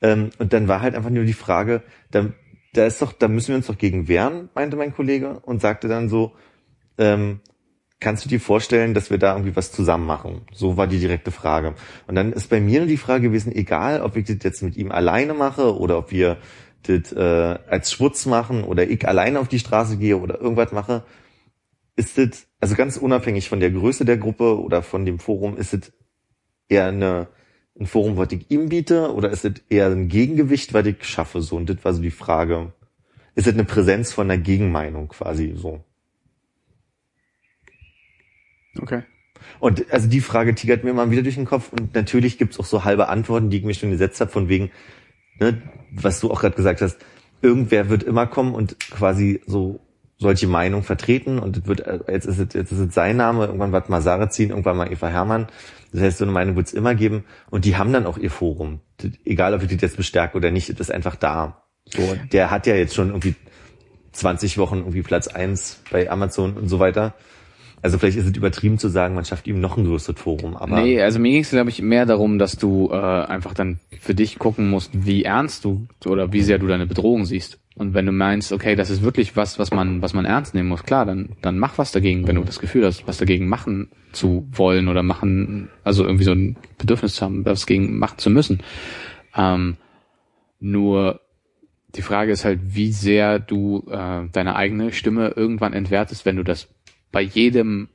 [0.02, 2.26] Ähm, und dann war halt einfach nur die Frage, da,
[2.72, 5.88] da ist doch, da müssen wir uns doch gegen wehren, meinte mein Kollege und sagte
[5.88, 6.32] dann so,
[6.98, 7.40] ähm,
[8.00, 10.42] kannst du dir vorstellen, dass wir da irgendwie was zusammen machen?
[10.52, 11.74] So war die direkte Frage.
[12.06, 14.92] Und dann ist bei mir die Frage gewesen, egal, ob ich das jetzt mit ihm
[14.92, 16.38] alleine mache oder ob wir
[16.84, 21.04] das äh, als Schwutz machen oder ich alleine auf die Straße gehe oder irgendwas mache,
[21.96, 25.74] ist das, also ganz unabhängig von der Größe der Gruppe oder von dem Forum, ist
[25.74, 25.92] es
[26.68, 27.28] eher eine,
[27.78, 31.42] ein Forum, was ich ihm biete oder ist es eher ein Gegengewicht, was ich schaffe?
[31.42, 32.72] So, und das war so die Frage.
[33.34, 35.84] Ist es eine Präsenz von einer Gegenmeinung quasi so?
[38.80, 39.02] Okay.
[39.60, 42.64] Und also die Frage tigert mir mal wieder durch den Kopf und natürlich gibt's auch
[42.64, 44.70] so halbe Antworten, die ich mir schon gesetzt habe, von wegen,
[45.38, 45.62] ne,
[45.92, 46.98] was du auch gerade gesagt hast,
[47.42, 49.80] irgendwer wird immer kommen und quasi so
[50.18, 53.70] solche Meinung vertreten und es wird, jetzt ist es, jetzt ist es sein Name, irgendwann
[53.70, 55.46] wird mal Sarah ziehen, irgendwann mal Eva Hermann.
[55.92, 58.30] Das heißt, so eine Meinung wird es immer geben und die haben dann auch ihr
[58.30, 58.80] Forum.
[59.24, 61.62] Egal, ob ich das jetzt bestärke oder nicht, das ist einfach da.
[61.86, 63.36] So, der hat ja jetzt schon irgendwie
[64.12, 67.14] 20 Wochen irgendwie Platz eins bei Amazon und so weiter.
[67.80, 70.56] Also vielleicht ist es übertrieben zu sagen, man schafft ihm noch ein größeres Forum.
[70.56, 73.78] Aber nee, also mir ging es, glaube ich, mehr darum, dass du äh, einfach dann
[74.00, 77.58] für dich gucken musst, wie ernst du oder wie sehr du deine Bedrohung siehst.
[77.76, 80.68] Und wenn du meinst, okay, das ist wirklich was, was man, was man ernst nehmen
[80.68, 83.88] muss, klar, dann, dann mach was dagegen, wenn du das Gefühl hast, was dagegen machen
[84.10, 88.30] zu wollen oder machen, also irgendwie so ein Bedürfnis zu haben, was dagegen machen zu
[88.30, 88.60] müssen.
[89.36, 89.76] Ähm,
[90.58, 91.20] nur
[91.94, 96.42] die Frage ist halt, wie sehr du äh, deine eigene Stimme irgendwann entwertest, wenn du
[96.42, 96.68] das
[97.12, 97.88] bei jedem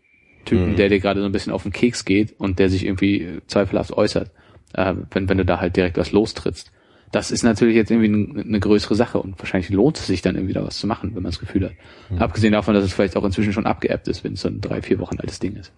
[0.45, 0.75] Typen, Mhm.
[0.75, 3.91] der dir gerade so ein bisschen auf den Keks geht und der sich irgendwie zweifelhaft
[3.93, 4.31] äußert,
[4.73, 6.71] äh, wenn, wenn du da halt direkt was lostrittst.
[7.11, 10.35] Das ist natürlich jetzt irgendwie eine, eine größere Sache und wahrscheinlich lohnt es sich dann
[10.35, 11.73] irgendwie da was zu machen, wenn man das Gefühl hat.
[12.09, 12.17] Mhm.
[12.17, 14.81] Abgesehen davon, dass es vielleicht auch inzwischen schon abgeappt ist, wenn es so ein drei,
[14.81, 15.71] vier Wochen altes Ding ist.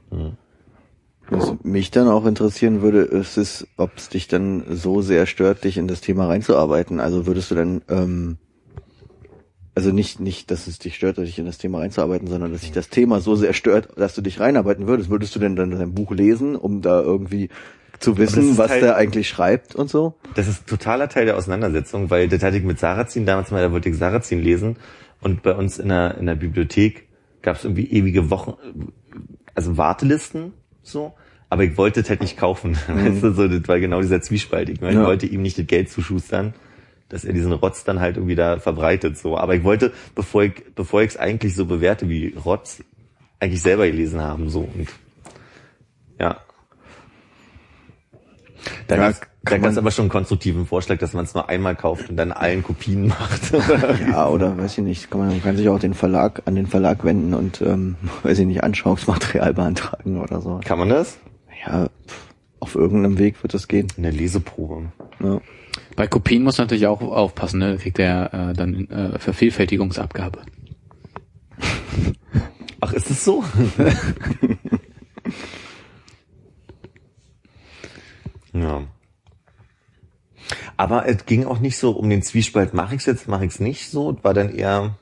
[1.29, 5.63] Was mich dann auch interessieren würde, ist es, ob es dich dann so sehr stört,
[5.63, 6.99] dich in das Thema reinzuarbeiten.
[6.99, 8.37] Also würdest du dann, ähm,
[9.75, 12.71] also nicht, nicht, dass es dich stört, dich in das Thema reinzuarbeiten, sondern dass sich
[12.71, 15.09] das Thema so sehr stört, dass du dich reinarbeiten würdest.
[15.09, 17.49] Würdest du denn dann dein Buch lesen, um da irgendwie
[17.99, 20.15] zu das wissen, was halt- der eigentlich schreibt und so?
[20.35, 23.71] Das ist totaler Teil der Auseinandersetzung, weil das hatte ich mit Sarrazin damals mal, da
[23.71, 24.77] wollte ich Sarrazin lesen
[25.21, 27.07] und bei uns in der, in der Bibliothek
[27.41, 28.53] gab es irgendwie ewige Wochen,
[29.53, 30.53] also Wartelisten,
[30.83, 31.13] so,
[31.49, 32.75] aber ich wollte es halt nicht kaufen.
[32.87, 34.69] Weißt du, so, das war genau dieser Zwiespalt.
[34.69, 35.05] Ich, meine, ich Ja.
[35.05, 36.53] wollte ihm nicht das Geld zuschustern,
[37.09, 39.37] dass er diesen Rotz dann halt irgendwie da verbreitet, so.
[39.37, 42.83] Aber ich wollte, bevor ich, bevor ich es eigentlich so bewerte wie Rotz,
[43.39, 44.87] eigentlich selber gelesen haben, so, und,
[46.19, 46.37] ja.
[48.87, 49.13] Da Ja,
[49.45, 52.31] kann man- aber schon einen konstruktiven Vorschlag, dass man es nur einmal kauft und dann
[52.31, 53.51] allen Kopien macht.
[54.09, 56.65] Ja, oder weiß ich nicht, kann man, man kann sich auch den Verlag, an den
[56.67, 60.59] Verlag wenden und, ähm, weiß ich nicht, Anschauungsmaterial beantragen oder so.
[60.65, 61.17] Kann man das?
[61.67, 61.89] Ja,
[62.59, 63.87] auf irgendeinem Weg wird das gehen.
[63.97, 64.91] Eine Leseprobe.
[65.23, 65.39] Ja.
[65.95, 67.73] Bei Kopien muss man natürlich auch aufpassen, ne?
[67.73, 70.41] Da kriegt er äh, dann äh, Vervielfältigungsabgabe.
[72.81, 73.43] Ach, ist es so?
[78.53, 78.83] ja.
[80.77, 83.53] Aber es ging auch nicht so um den Zwiespalt, mache ich es jetzt, mache ich
[83.53, 84.11] es nicht so.
[84.11, 84.97] Es war dann eher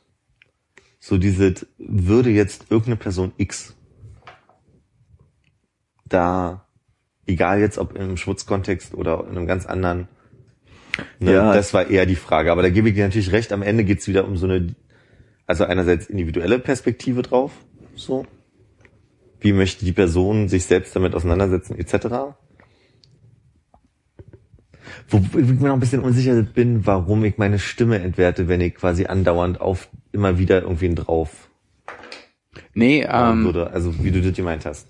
[0.99, 3.75] so diese, würde jetzt irgendeine Person X
[6.05, 6.67] da,
[7.25, 10.07] egal jetzt ob im Schwutzkontext oder in einem ganz anderen,
[11.19, 11.53] ne, Ja.
[11.53, 12.51] das war eher die Frage.
[12.51, 14.75] Aber da gebe ich dir natürlich recht, am Ende geht's wieder um so eine,
[15.47, 17.51] also einerseits individuelle Perspektive drauf,
[17.95, 18.25] so.
[19.39, 22.35] Wie möchte die Person sich selbst damit auseinandersetzen, etc.
[25.09, 28.75] Wo ich mir noch ein bisschen unsicher bin, warum ich meine Stimme entwerte, wenn ich
[28.75, 31.49] quasi andauernd auf immer wieder irgendwen drauf
[32.73, 33.71] Nee, ähm, würde.
[33.71, 34.87] Also wie du das gemeint hast.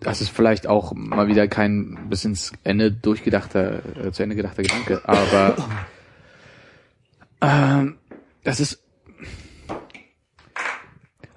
[0.00, 4.62] Das ist vielleicht auch mal wieder kein bis ins Ende durchgedachter, äh, zu Ende gedachter
[4.62, 5.56] Gedanke, aber
[7.40, 7.96] ähm,
[8.44, 8.82] das ist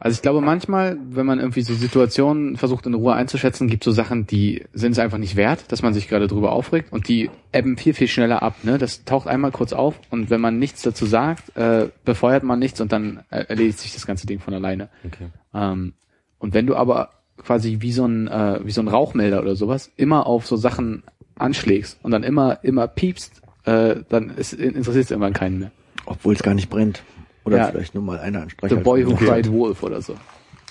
[0.03, 3.91] also ich glaube manchmal, wenn man irgendwie so Situationen versucht in Ruhe einzuschätzen, gibt so
[3.91, 7.32] Sachen, die sind es einfach nicht wert, dass man sich gerade drüber aufregt und die
[7.53, 8.55] ebben viel, viel schneller ab.
[8.64, 8.78] Ne?
[8.78, 12.82] Das taucht einmal kurz auf und wenn man nichts dazu sagt, äh, befeuert man nichts
[12.82, 14.89] und dann äh, erledigt sich das ganze Ding von alleine.
[15.05, 15.30] Okay.
[15.53, 15.93] Ähm,
[16.38, 19.92] und wenn du aber quasi wie so ein äh, wie so ein Rauchmelder oder sowas
[19.96, 21.04] immer auf so Sachen
[21.36, 25.72] anschlägst und dann immer immer piepst, äh, dann ist, interessiert es irgendwann keinen mehr.
[26.06, 27.04] Obwohl es gar nicht brennt.
[27.46, 27.68] Oder Ja.
[27.68, 28.84] vielleicht nur mal einer The ansprechen.
[28.84, 29.26] Boy Who Okay.
[29.26, 30.16] Cried Wolf oder so.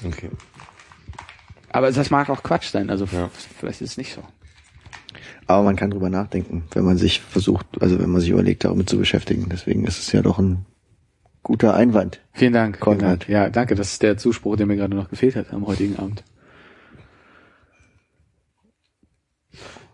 [0.07, 0.31] Okay.
[1.71, 3.31] Aber das mag auch Quatsch sein, also Ja.
[3.59, 4.23] vielleicht ist es nicht so.
[5.47, 8.89] Aber man kann drüber nachdenken, wenn man sich versucht, also wenn man sich überlegt, damit
[8.89, 9.49] zu beschäftigen.
[9.51, 10.65] Deswegen ist es ja doch ein
[11.43, 12.21] guter Einwand.
[12.33, 12.77] Vielen Dank.
[12.77, 13.23] Vielen Konrad.
[13.23, 13.29] Dank.
[13.29, 16.23] Ja, danke, das ist der Zuspruch, der mir gerade noch gefehlt hat am heutigen Abend.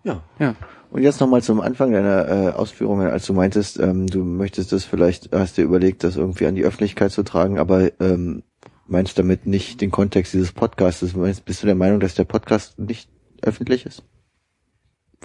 [0.09, 0.23] Ja.
[0.39, 0.55] Ja.
[0.91, 4.85] Und jetzt nochmal zum Anfang deiner äh, Ausführungen, als du meintest, ähm, du möchtest das
[4.85, 8.43] vielleicht, hast dir überlegt, das irgendwie an die Öffentlichkeit zu tragen, aber ähm,
[8.87, 11.15] meinst damit nicht den Kontext dieses Podcasts?
[11.15, 13.11] Meinst, bist du der Meinung, dass der Podcast nicht
[13.43, 14.03] öffentlich ist?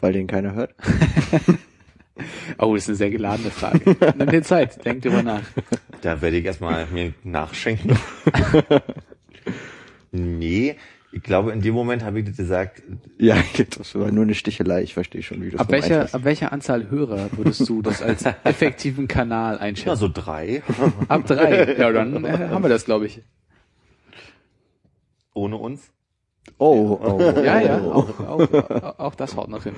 [0.02, 0.76] Weil den keiner hört?
[2.60, 3.96] Oh, das ist eine sehr geladene Frage.
[4.16, 5.42] Nimm dir Zeit, denk drüber nach.
[6.02, 7.98] Da werde ich erstmal mir nachschenken.
[10.12, 10.76] nee,
[11.14, 12.82] ich glaube, in dem Moment habe ich das gesagt,
[13.18, 13.36] Ja,
[13.78, 14.82] das war nur eine Stichelei.
[14.84, 16.16] Ich verstehe schon, wie du das Ab welcher, meinst.
[16.16, 19.96] ab welcher Anzahl Hörer würdest du das als effektiven Kanal ja, einschätzen?
[20.00, 20.64] so drei.
[21.08, 21.76] Ab drei.
[21.78, 23.22] Ja, dann äh, haben wir das, glaube ich.
[25.34, 25.92] Ohne uns.
[26.58, 27.42] Oh, oh, oh.
[27.42, 29.76] Ja, ja, auch, auch, auch das haut noch hin.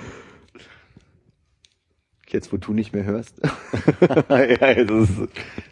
[2.28, 3.40] Jetzt, wo du nicht mehr hörst.
[4.02, 5.20] ja, das ist,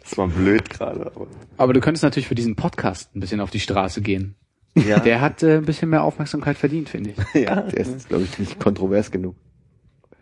[0.02, 1.06] das war blöd gerade.
[1.14, 1.26] aber-
[1.58, 4.36] Aber du könntest natürlich für diesen Podcast ein bisschen auf die Straße gehen.
[4.74, 7.34] Ja, Der hat äh, ein bisschen mehr Aufmerksamkeit verdient, finde ich.
[7.42, 7.62] ja.
[7.62, 9.36] Der ist, glaube ich, nicht kontrovers genug.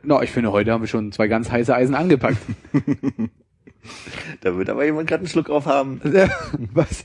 [0.03, 2.39] No, ich finde, heute haben wir schon zwei ganz heiße Eisen angepackt.
[4.43, 6.01] Da wird aber jemand gerade einen Schluck auf haben.
[6.73, 7.05] Was?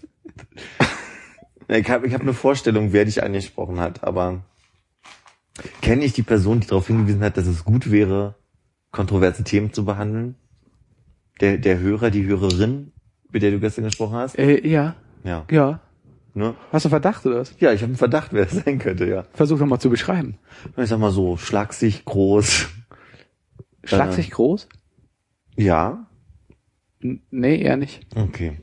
[1.68, 4.44] Ich habe ich hab eine Vorstellung, wer dich angesprochen hat, aber
[5.82, 8.36] kenne ich die Person, die darauf hingewiesen hat, dass es gut wäre,
[8.92, 10.36] kontroverse Themen zu behandeln?
[11.42, 12.92] Der, der Hörer, die Hörerin,
[13.32, 14.38] mit der du gestern gesprochen hast?
[14.38, 15.46] Äh, ja, Ja.
[15.50, 15.80] ja.
[16.38, 16.54] Ne?
[16.72, 17.56] Hast du Verdacht oder was?
[17.60, 19.24] Ja, ich habe einen Verdacht, wer es sein könnte, ja.
[19.34, 20.38] Versuch doch mal zu beschreiben.
[20.78, 22.68] Ich sag mal so, schlagsig, groß.
[23.84, 24.14] Schlag Äh.
[24.14, 24.70] sich groß?
[25.56, 26.06] Ja.
[27.02, 28.06] N nee, eher nicht.
[28.16, 28.62] Okay.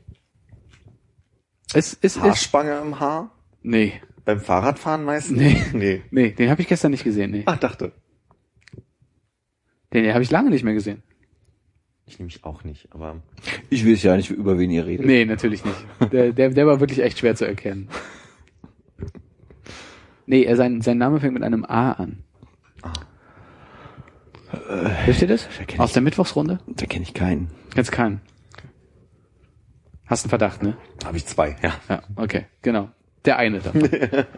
[1.72, 2.22] Es, es ist.
[2.22, 3.32] Haarspange im Haar?
[3.62, 4.00] Nee.
[4.24, 5.36] Beim Fahrradfahren meistens?
[5.36, 5.60] Nee.
[5.72, 6.02] Nee.
[6.12, 7.32] Nee, den habe ich gestern nicht gesehen.
[7.32, 7.42] Nee.
[7.46, 7.90] Ah, dachte.
[9.92, 11.02] Den habe ich lange nicht mehr gesehen.
[12.14, 13.20] Ich nehme mich auch nicht, aber
[13.70, 15.04] Ich weiß ja nicht, über wen ihr redet.
[15.04, 16.12] Nee, natürlich nicht.
[16.12, 17.88] Der, der, der war wirklich echt schwer zu erkennen.
[20.24, 22.22] Nee, er, sein, sein Name fängt mit einem A an.
[25.04, 25.48] Hilft dir das?
[25.66, 25.94] kenn Aus ich.
[25.94, 26.60] der Mittwochsrunde?
[26.68, 27.50] Da kenne ich keinen.
[27.74, 28.20] Jetzt keinen.
[30.06, 30.76] Hast einen Verdacht, ne?
[31.04, 31.72] habe ich zwei, ja.
[31.88, 32.90] Ja, okay, genau.
[33.24, 33.88] Der eine davon.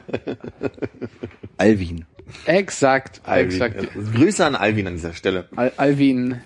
[1.59, 2.07] Alvin.
[2.47, 3.51] exakt, Alvin.
[3.51, 3.87] exakt.
[4.15, 5.51] Grüße an Alvin an dieser Stelle.
[5.57, 6.41] Al Alvin,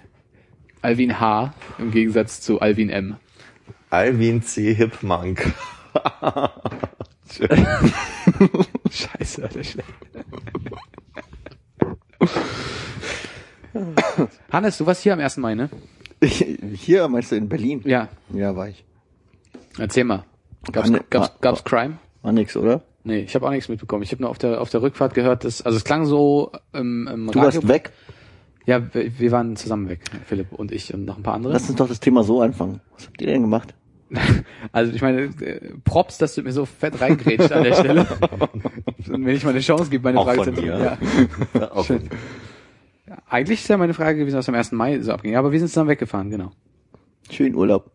[0.83, 1.53] Alvin H.
[1.78, 3.16] im Gegensatz zu Alvin M.
[3.91, 4.72] Alvin C.
[4.74, 5.53] Hipmunk.
[8.91, 9.89] Scheiße, Alter, schlecht.
[14.53, 15.37] Hannes, du warst hier am 1.
[15.39, 15.70] Mai, ne?
[16.74, 17.83] Hier meinst du in Berlin?
[17.85, 18.85] Ja, Ja, war ich.
[19.78, 20.24] erzähl mal.
[20.72, 21.99] Gab's, War ne- gab's, war- gab's Crime?
[22.22, 22.83] War nix, oder?
[23.03, 24.03] Nee, ich habe auch nichts mitbekommen.
[24.03, 27.09] Ich habe nur auf der auf der Rückfahrt gehört, dass also es klang so im,
[27.11, 27.62] im Du Radio.
[27.62, 27.93] warst weg.
[28.67, 31.53] Ja, wir, waren zusammen weg, Philipp und ich und noch ein paar andere.
[31.53, 32.81] Lass uns doch das Thema so anfangen.
[32.95, 33.75] Was habt ihr denn gemacht?
[34.73, 38.07] Also ich meine, äh, Props, dass du mir so fett reingrätscht an der Stelle.
[39.09, 40.99] und wenn ich mal eine Chance gebe, meine Auch Frage zu ja.
[41.71, 42.11] Auch Schön.
[43.29, 44.73] Eigentlich ist ja meine Frage gewesen, was am 1.
[44.73, 45.33] Mai so abging.
[45.33, 46.51] Ja, aber wir sind zusammen weggefahren, genau.
[47.31, 47.91] Schön Urlaub.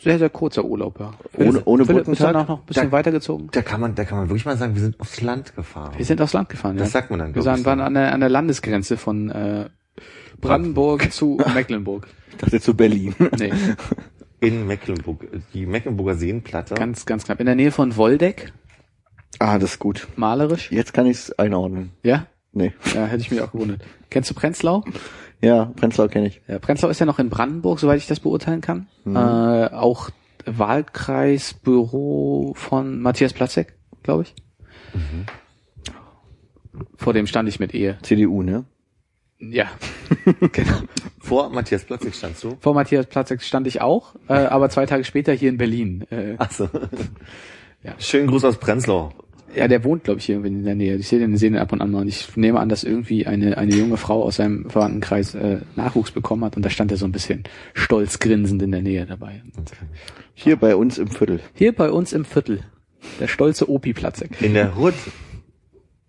[0.00, 1.12] Sehr, sehr kurzer Urlaub, ja.
[1.36, 3.48] Ohne- ohne Philipp, dann auch noch ein bisschen Da- weitergezogen?
[3.52, 5.92] Da kann man, da kann man wirklich mal sagen, wir sind aufs Land gefahren.
[5.96, 6.84] Wir sind aufs Land gefahren, ja.
[6.84, 9.68] Das sagt man dann, Wir waren, waren an der, an der Landesgrenze von äh,
[10.40, 12.06] Brandenburg zu Mecklenburg.
[12.30, 13.14] Ich dachte zu Berlin.
[13.38, 13.52] Nee,
[14.40, 16.74] In Mecklenburg, die Mecklenburger Seenplatte.
[16.76, 17.40] ganz, ganz knapp.
[17.40, 18.52] In der Nähe von Woldeck,
[19.40, 20.06] ah, das ist gut.
[20.16, 20.70] malerisch.
[20.70, 21.90] Jetzt kann ich es einordnen.
[22.04, 22.26] Ja?
[22.52, 22.72] Nee.
[22.94, 23.82] Ja, hätte ich mich auch gewundert.
[24.10, 24.84] Kennst du Prenzlau?
[25.40, 26.40] Ja, Prenzlau kenne ich.
[26.48, 28.88] Ja, Prenzlau ist ja noch in Brandenburg, soweit ich das beurteilen kann.
[29.06, 30.10] Äh, auch
[30.44, 34.34] Wahlkreisbüro von Matthias Platzek, glaube ich.
[36.96, 37.98] Vor dem stand ich mit Ehe.
[38.02, 38.64] CDU, ne?
[39.40, 39.66] Ja,
[40.52, 40.78] genau.
[41.20, 42.56] Vor Matthias Platzig standst du.
[42.60, 46.04] Vor Matthias Platzek stand ich auch, äh, aber zwei Tage später hier in Berlin.
[46.10, 46.68] Äh, Achso.
[47.84, 47.94] Ja.
[47.98, 49.12] Schönen Gruß aus Prenzlau.
[49.54, 50.96] Ja, der wohnt, glaube ich, hier irgendwie in der Nähe.
[50.96, 52.02] Ich sehe den, sehe den ab und an mal.
[52.02, 56.10] Und ich nehme an, dass irgendwie eine, eine junge Frau aus seinem Verwandtenkreis äh, Nachwuchs
[56.10, 56.56] bekommen hat.
[56.56, 57.44] Und da stand er so ein bisschen
[57.74, 59.42] stolz grinsend in der Nähe dabei.
[60.34, 61.40] Hier bei uns im Viertel.
[61.54, 62.60] Hier bei uns im Viertel.
[63.20, 64.40] Der stolze Opi Platzek.
[64.42, 64.94] In der Hood.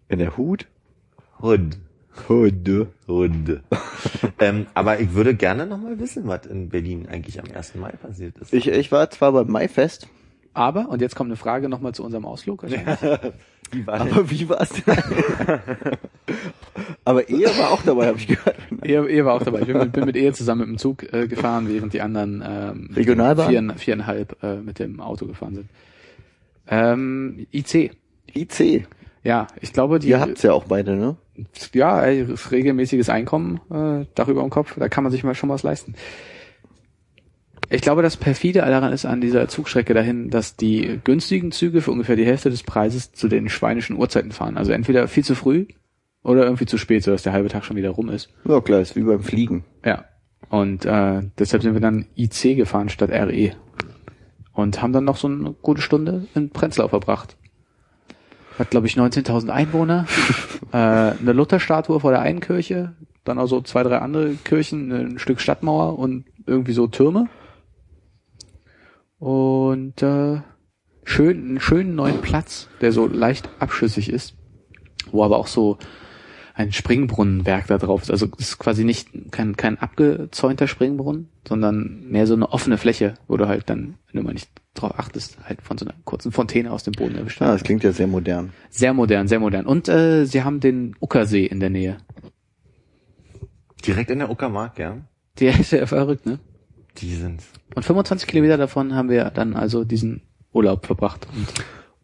[0.08, 0.68] In der Hut?
[1.42, 1.78] Hood.
[2.28, 2.88] Hude.
[3.08, 3.62] Hood.
[4.40, 7.76] ähm, aber ich würde gerne noch mal wissen, was in Berlin eigentlich am 1.
[7.76, 8.54] Mai passiert ist.
[8.54, 10.08] Ich, ich war zwar beim Maifest,
[10.60, 12.64] Aber, und jetzt kommt eine Frage nochmal zu unserem Ausflug.
[13.72, 14.98] Wie war aber wie war's denn?
[17.06, 18.58] aber er war auch dabei, habe ich gehört.
[18.84, 19.62] Ehe, Ehe war auch dabei.
[19.62, 22.44] Ich bin mit, bin mit Ehe zusammen mit dem Zug äh, gefahren, während die anderen
[22.46, 23.50] ähm, Regionalbahn?
[23.50, 25.70] vier, viereinhalb äh, mit dem Auto gefahren sind.
[26.68, 27.92] Ähm, IC.
[28.34, 28.88] IC.
[29.24, 31.16] Ja, ich glaube, die, Ihr habt's ja auch beide, ne?
[31.74, 35.94] ja, regelmäßiges Einkommen, äh, darüber im Kopf, da kann man sich mal schon was leisten.
[37.72, 41.92] Ich glaube, das perfide daran ist an dieser Zugstrecke dahin, dass die günstigen Züge für
[41.92, 44.58] ungefähr die Hälfte des Preises zu den schweinischen Uhrzeiten fahren.
[44.58, 45.68] Also entweder viel zu früh
[46.24, 48.30] oder irgendwie zu spät, sodass der halbe Tag schon wieder rum ist.
[48.46, 49.66] Ja, klar, ist wie beim Fliegen.
[49.86, 50.06] Ja.
[50.50, 53.52] Und äh, deshalb sind wir dann IC gefahren statt RE.
[54.54, 57.38] Und haben dann noch so eine gute Stunde in Prenzlau verbracht.
[58.58, 60.06] Hat, glaube ich, 19.000 Einwohner,
[60.74, 65.20] äh, eine Lutherstatue vor der einen Kirche, dann auch so zwei, drei andere Kirchen, ein
[65.20, 67.30] Stück Stadtmauer und irgendwie so Türme.
[69.20, 70.42] Und äh,
[71.04, 74.36] schön, einen schönen neuen Platz, der so leicht abschüssig ist,
[75.12, 75.78] wo aber auch so
[76.56, 78.12] ein Springbrunnenwerk da drauf ist.
[78.12, 83.14] Also es ist quasi nicht kein, kein abgezäunter Springbrunnen, sondern mehr so eine offene Fläche,
[83.28, 86.32] wo du halt dann, wenn du mal nicht drauf achtest, halt von so einer kurzen
[86.32, 88.52] Fontäne aus dem Boden erwischt Ah, das klingt ja sehr modern.
[88.70, 89.66] Sehr modern, sehr modern.
[89.66, 91.98] Und äh, sie haben den Uckersee in der Nähe.
[93.86, 94.98] Direkt in der Uckermark, ja.
[95.40, 96.40] Der ist ja verrückt, ne?
[97.02, 97.44] Die sind.
[97.76, 100.22] Und 25 Kilometer davon haben wir dann also diesen
[100.52, 101.28] Urlaub verbracht.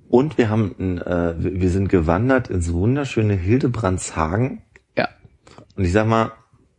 [0.08, 4.62] Und wir haben, äh, wir sind gewandert ins wunderschöne Hildebrandshagen.
[4.98, 5.10] ja,
[5.76, 6.32] Und ich sag mal,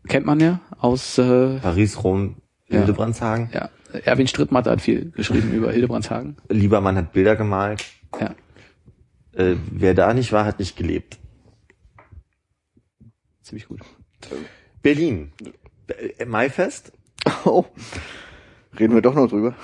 [0.08, 2.36] kennt man ja aus äh, Paris, Rom,
[2.68, 2.78] Ja.
[2.78, 3.50] Hildebrandshagen.
[3.52, 3.68] ja,
[4.04, 6.36] Erwin Strittmatter hat viel geschrieben über Hildebrandshagen.
[6.48, 7.84] Liebermann hat Bilder gemalt.
[8.20, 8.34] Ja.
[9.32, 11.18] Äh, wer da nicht war, hat nicht gelebt.
[13.42, 13.80] Ziemlich gut.
[14.82, 15.32] Berlin.
[16.18, 16.92] Äh, Maifest?
[17.44, 17.64] Oh.
[18.78, 19.54] Reden wir doch noch drüber.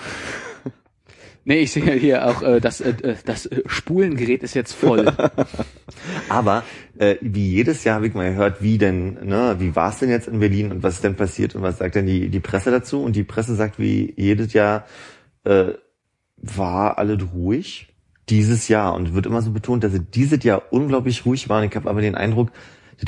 [1.44, 5.12] Nee, ich sehe hier auch, äh, das, äh, äh, das äh, Spulengerät ist jetzt voll.
[6.28, 6.62] Aber
[6.98, 10.08] äh, wie jedes Jahr habe ich mal gehört, wie denn, ne, wie war es denn
[10.08, 12.70] jetzt in Berlin und was ist denn passiert und was sagt denn die, die Presse
[12.70, 13.02] dazu?
[13.02, 14.86] Und die Presse sagt, wie jedes Jahr
[15.44, 15.72] äh,
[16.36, 17.88] war alles ruhig
[18.28, 21.60] dieses Jahr und wird immer so betont, dass es dieses Jahr unglaublich ruhig war.
[21.60, 22.52] Und ich habe aber den Eindruck,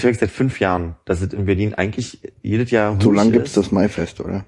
[0.02, 3.34] ich seit fünf Jahren, dass es in Berlin eigentlich jedes Jahr ruhig So lange ist.
[3.34, 4.44] gibt's das Maifest, oder?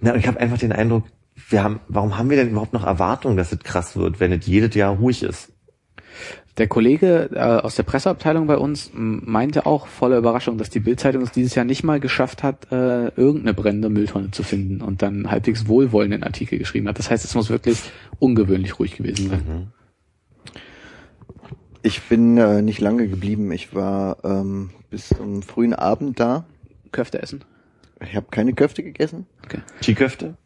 [0.00, 1.04] Na, und ich habe einfach den Eindruck,
[1.48, 4.46] wir haben, warum haben wir denn überhaupt noch Erwartungen, dass es krass wird, wenn es
[4.46, 5.52] jedes Jahr ruhig ist?
[6.58, 11.22] Der Kollege äh, aus der Presseabteilung bei uns meinte auch voller Überraschung, dass die Bildzeitung
[11.22, 15.30] es dieses Jahr nicht mal geschafft hat, äh, irgendeine brennende Mülltonne zu finden und dann
[15.30, 16.98] halbwegs wohlwollenden Artikel geschrieben hat.
[16.98, 17.80] Das heißt, es muss wirklich
[18.18, 19.72] ungewöhnlich ruhig gewesen sein.
[21.82, 23.50] Ich bin äh, nicht lange geblieben.
[23.52, 26.44] Ich war ähm, bis zum frühen Abend da.
[26.92, 27.44] Köfte essen.
[28.00, 29.26] Ich habe keine Köfte gegessen.
[29.44, 29.60] Okay.
[29.80, 30.36] Chiköfte?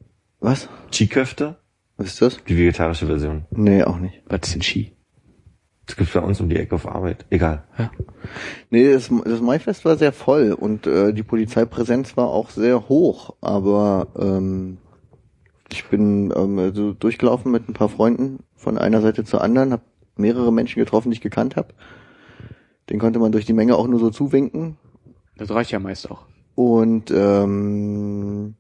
[0.41, 0.69] Was?
[0.91, 1.57] Chiköfte?
[1.97, 2.45] Was ist das?
[2.45, 3.47] Die vegetarische Version.
[3.51, 4.23] Nee, auch nicht.
[4.27, 4.93] Was ist denn Ski?
[5.87, 7.27] Das gibt's bei uns um die Ecke auf Arbeit.
[7.31, 7.65] Egal.
[8.71, 13.37] Nee, das, das Maifest war sehr voll und äh, die Polizeipräsenz war auch sehr hoch,
[13.41, 14.79] aber ähm,
[15.73, 19.83] ich bin ähm, also durchgelaufen mit ein paar Freunden von einer Seite zur anderen, habe
[20.17, 21.75] mehrere Menschen getroffen, die ich gekannt habe.
[22.91, 24.77] Den konnte man durch die Menge auch nur so zuwinken.
[25.37, 26.23] Das reicht ja meist auch.
[26.55, 28.55] Und ähm,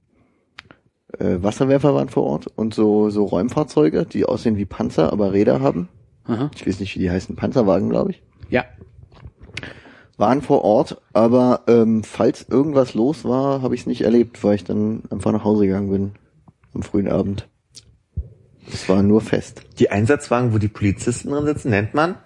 [1.19, 5.61] äh, Wasserwerfer waren vor Ort und so, so Räumfahrzeuge, die aussehen wie Panzer, aber Räder
[5.61, 5.89] haben.
[6.25, 6.51] Aha.
[6.55, 8.23] Ich weiß nicht, wie die heißen, Panzerwagen, glaube ich.
[8.51, 8.65] Ja.
[10.19, 14.57] waren vor Ort, aber ähm, falls irgendwas los war, habe ich es nicht erlebt, weil
[14.57, 16.13] ich dann einfach nach Hause gegangen bin
[16.75, 17.49] am frühen Abend.
[18.73, 19.63] Es war nur fest.
[19.79, 22.17] Die Einsatzwagen, wo die Polizisten drin sitzen, nennt man?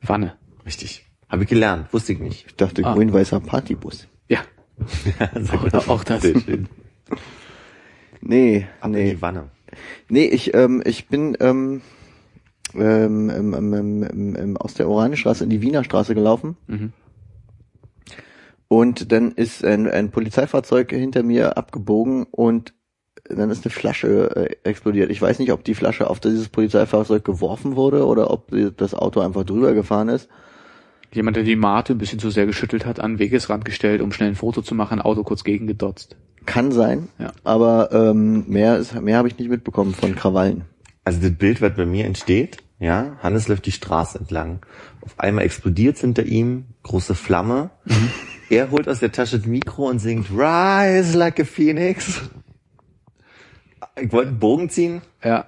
[0.00, 0.36] Wanne.
[0.64, 1.06] Richtig.
[1.28, 1.92] Habe ich gelernt.
[1.92, 2.46] Wusste ich nicht.
[2.46, 2.94] Ich dachte, Ah.
[2.94, 4.08] grün-weißer Partybus.
[4.28, 4.40] Ja.
[5.60, 5.74] Gut.
[5.74, 6.22] Auch, auch das.
[6.22, 6.68] Sehr schön.
[8.20, 9.10] Nee, Ab in nee.
[9.12, 9.50] die Wanne.
[10.08, 11.82] Nee, ich, ähm, ich bin ähm,
[12.74, 13.74] ähm, ähm, ähm,
[14.04, 16.56] ähm, ähm, aus der Oranenstraße in die Wiener Straße gelaufen.
[16.66, 16.92] Mhm.
[18.68, 22.74] Und dann ist ein, ein Polizeifahrzeug hinter mir abgebogen und
[23.28, 25.10] dann ist eine Flasche äh, explodiert.
[25.10, 28.94] Ich weiß nicht, ob die Flasche auf dieses Polizeifahrzeug geworfen wurde oder ob die- das
[28.94, 30.28] Auto einfach drüber gefahren ist.
[31.12, 34.10] Jemand, der die Mate ein bisschen zu sehr geschüttelt hat, an den Wegesrand gestellt, um
[34.12, 36.16] schnell ein Foto zu machen, Auto kurz gegengedotzt.
[36.44, 37.32] Kann sein, Ja.
[37.44, 40.64] aber ähm, mehr, ist, mehr habe ich nicht mitbekommen von Krawallen.
[41.04, 44.58] Also das Bild, was bei mir entsteht, ja, Hannes läuft die Straße entlang.
[45.02, 47.70] Auf einmal explodiert hinter ihm, große Flamme.
[48.50, 52.22] Er holt aus der Tasche das Mikro und singt Rise like a Phoenix.
[54.00, 55.02] Ich wollte einen Bogen ziehen.
[55.22, 55.46] Ja.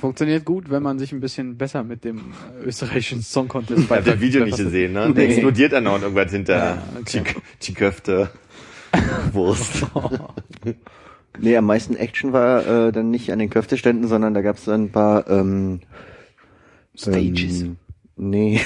[0.00, 2.32] Funktioniert gut, wenn man sich ein bisschen besser mit dem
[2.62, 5.00] äh, österreichischen Song Contest Ich habe das Video nicht gesehen, ne?
[5.00, 5.26] Da Nee.
[5.26, 7.18] explodiert dann noch irgendwas hinter Ja, okay.
[7.20, 8.30] Chik- Chiköfte.
[9.32, 9.86] Wurst.
[11.40, 14.64] Nee, am meisten Action war äh, dann nicht an den Köfteständen, sondern da gab es
[14.66, 15.80] dann ein paar ähm,
[16.94, 17.62] Stages.
[17.62, 17.76] Ähm,
[18.16, 18.60] nee.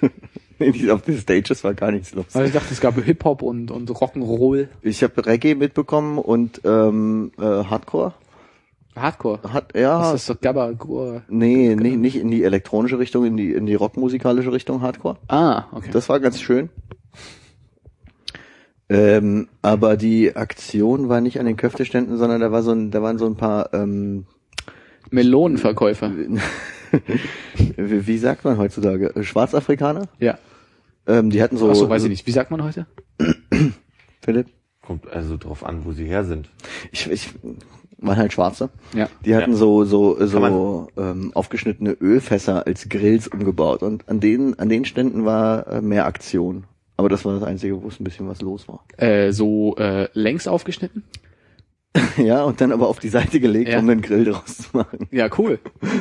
[0.58, 2.24] nee, die- auf den Stages war gar nichts los.
[2.32, 4.68] Also ich dachte, es gab Hip-Hop und, und Rock'n'Roll.
[4.80, 8.14] Ich habe Reggae mitbekommen und ähm, äh, Hardcore.
[9.00, 9.40] Hardcore.
[9.52, 11.22] Hat, ja, Das ist doch Gabba Gur.
[11.28, 15.18] nee, nicht, nicht in die elektronische Richtung, in die, in die rockmusikalische Richtung Hardcore.
[15.28, 15.90] Ah, okay.
[15.92, 16.70] Das war ganz schön.
[18.90, 23.02] Ähm, aber die Aktion war nicht an den Köfteständen, sondern da war so ein, da
[23.02, 24.26] waren so ein paar, ähm,
[25.10, 26.12] Melonenverkäufer.
[27.76, 30.08] wie, sagt man heutzutage, Schwarzafrikaner?
[30.18, 30.38] Ja.
[31.06, 32.26] Ähm, die hatten so, Ach so, weiß ich nicht.
[32.26, 32.86] Wie sagt man heute?
[34.22, 34.48] Philipp,
[34.82, 36.48] Kommt also drauf an, wo sie her sind.
[36.92, 37.34] ich, ich
[37.98, 38.70] waren halt Schwarze.
[38.94, 39.08] Ja.
[39.24, 39.56] Die hatten Ja.
[39.56, 45.24] so so so ähm, aufgeschnittene Ölfässer als Grills umgebaut und an denen an den Ständen
[45.24, 46.64] war äh, mehr Aktion.
[46.96, 48.84] Aber das war das einzige, wo es ein bisschen was los war.
[48.96, 51.04] Äh, so äh, längs aufgeschnitten?
[52.16, 53.78] ja, und dann aber auf die Seite gelegt, Ja.
[53.78, 55.08] um einen Grill draus zu machen.
[55.10, 55.58] Ja, cool.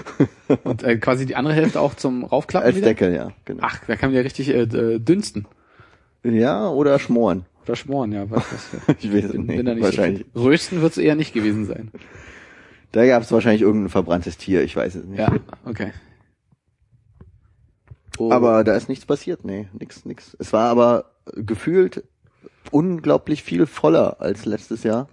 [0.64, 2.88] Und äh, quasi die andere Hälfte auch zum Raufklappen Als wieder?
[2.88, 3.30] Deckel, ja.
[3.46, 3.62] Genau.
[3.64, 5.46] Ach, da kann man ja richtig äh, äh, dünsten.
[6.24, 7.46] Ja, oder schmoren.
[7.76, 8.30] Schmoren, ja.
[8.30, 9.58] Was, was, Ich weiß bin, nicht.
[9.58, 10.26] bin da nicht wahrscheinlich.
[10.34, 10.44] So.
[10.44, 11.92] Rösten wird es eher nicht gewesen sein.
[12.92, 15.20] Da gab es wahrscheinlich irgendein verbranntes Tier, ich weiß es nicht.
[15.20, 15.32] Ja,
[15.66, 15.92] okay.
[18.18, 20.36] Oh, Aber da ist nichts passiert, nee, nix, nix.
[20.40, 22.04] Es war aber gefühlt
[22.72, 25.08] unglaublich viel voller als letztes Jahr.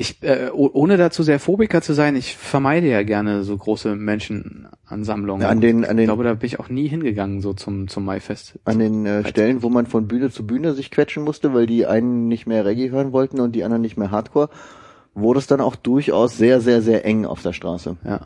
[0.00, 3.96] Ich, äh, oh- ohne dazu sehr Phobiker zu sein, ich vermeide ja gerne so große
[3.96, 5.46] Menschenansammlungen.
[5.46, 8.06] An den, an ich den, glaube, da bin ich auch nie hingegangen, so zum, zum
[8.06, 8.58] Maifest.
[8.64, 11.84] an den äh, Stellen, wo man von Bühne zu Bühne sich quetschen musste, weil die
[11.84, 14.48] einen nicht mehr Reggae hören wollten und die anderen nicht mehr Hardcore,
[15.12, 17.98] wurde es dann auch durchaus sehr, sehr, sehr eng auf der Straße.
[18.02, 18.20] Ja.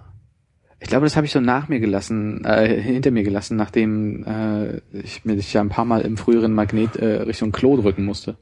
[0.79, 4.77] Ich glaube, das habe ich so nach mir gelassen, äh, hinter mir gelassen, nachdem äh,
[4.93, 8.37] ich mir ja ein paar Mal im früheren Magnet äh, Richtung Klo drücken musste.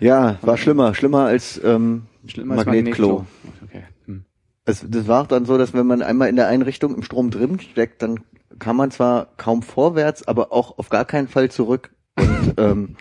[0.00, 3.26] Ja, war schlimmer, schlimmer als ähm, Schlimmer als Magnetklo.
[3.64, 3.84] Okay.
[4.06, 4.24] Hm.
[4.64, 7.02] Es, das war auch dann so, dass wenn man einmal in der einen Richtung im
[7.02, 8.20] Strom drin steckt, dann
[8.58, 11.90] kann man zwar kaum vorwärts, aber auch auf gar keinen Fall zurück.
[12.16, 12.96] Und ähm,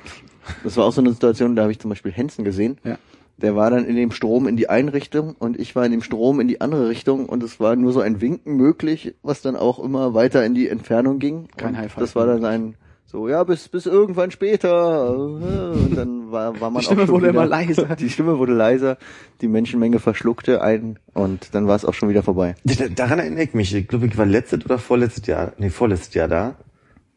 [0.64, 2.78] das war auch so eine Situation, da habe ich zum Beispiel Hensen gesehen.
[2.84, 2.98] Ja.
[3.38, 6.02] Der war dann in dem Strom in die eine Richtung und ich war in dem
[6.02, 9.56] Strom in die andere Richtung und es war nur so ein Winken möglich, was dann
[9.56, 11.48] auch immer weiter in die Entfernung ging.
[11.56, 12.76] Kein High Five Das war dann ein
[13.10, 15.12] so, ja, bis, bis irgendwann später.
[15.18, 17.96] Und dann war, war man Die Stimme auch schon wurde wieder, immer leiser.
[18.00, 18.98] Die Stimme wurde leiser,
[19.42, 22.56] die Menschenmenge verschluckte einen und dann war es auch schon wieder vorbei.
[22.66, 23.74] Da- Daran erinnere ich mich.
[23.74, 26.56] Ich glaube, ich war letztes oder vorletztes Jahr, nee, vorletztes Jahr da.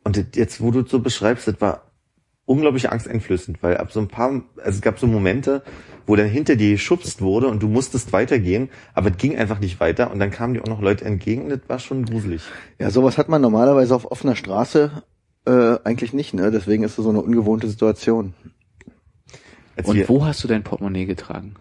[0.05, 1.83] Und jetzt, wo du es so beschreibst, das war
[2.47, 5.63] unglaublich angsteinflößend, weil ab so ein paar, also es gab so Momente,
[6.07, 9.79] wo dann hinter dir geschubst wurde und du musstest weitergehen, aber es ging einfach nicht
[9.79, 12.43] weiter und dann kamen dir auch noch Leute entgegen, das war schon gruselig.
[12.81, 14.91] Ja, sowas hat man normalerweise auf offener Straße
[15.47, 16.51] äh, eigentlich nicht, ne?
[16.51, 18.35] Deswegen ist es so eine ungewohnte Situation.
[19.77, 21.55] Als Und wir, wo hast du dein Portemonnaie getragen?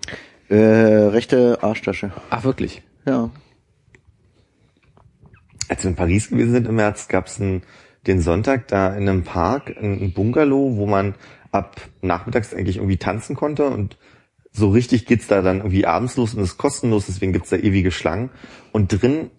[0.50, 2.12] Äh, rechte Arschtasche.
[2.30, 2.82] Ach, wirklich?
[3.06, 3.32] Ja.
[5.70, 9.24] als wir in Paris gewesen sind im März, gab es den Sonntag da in einem
[9.24, 11.16] Park, ein ein Bungalow, wo man
[11.52, 13.98] ab nachmittags eigentlich irgendwie tanzen konnte und
[14.52, 17.92] so richtig geht's da dann irgendwie abends los und ist kostenlos, deswegen gibt's da ewige
[17.92, 18.32] Schlangen.
[18.72, 19.30] Und drin,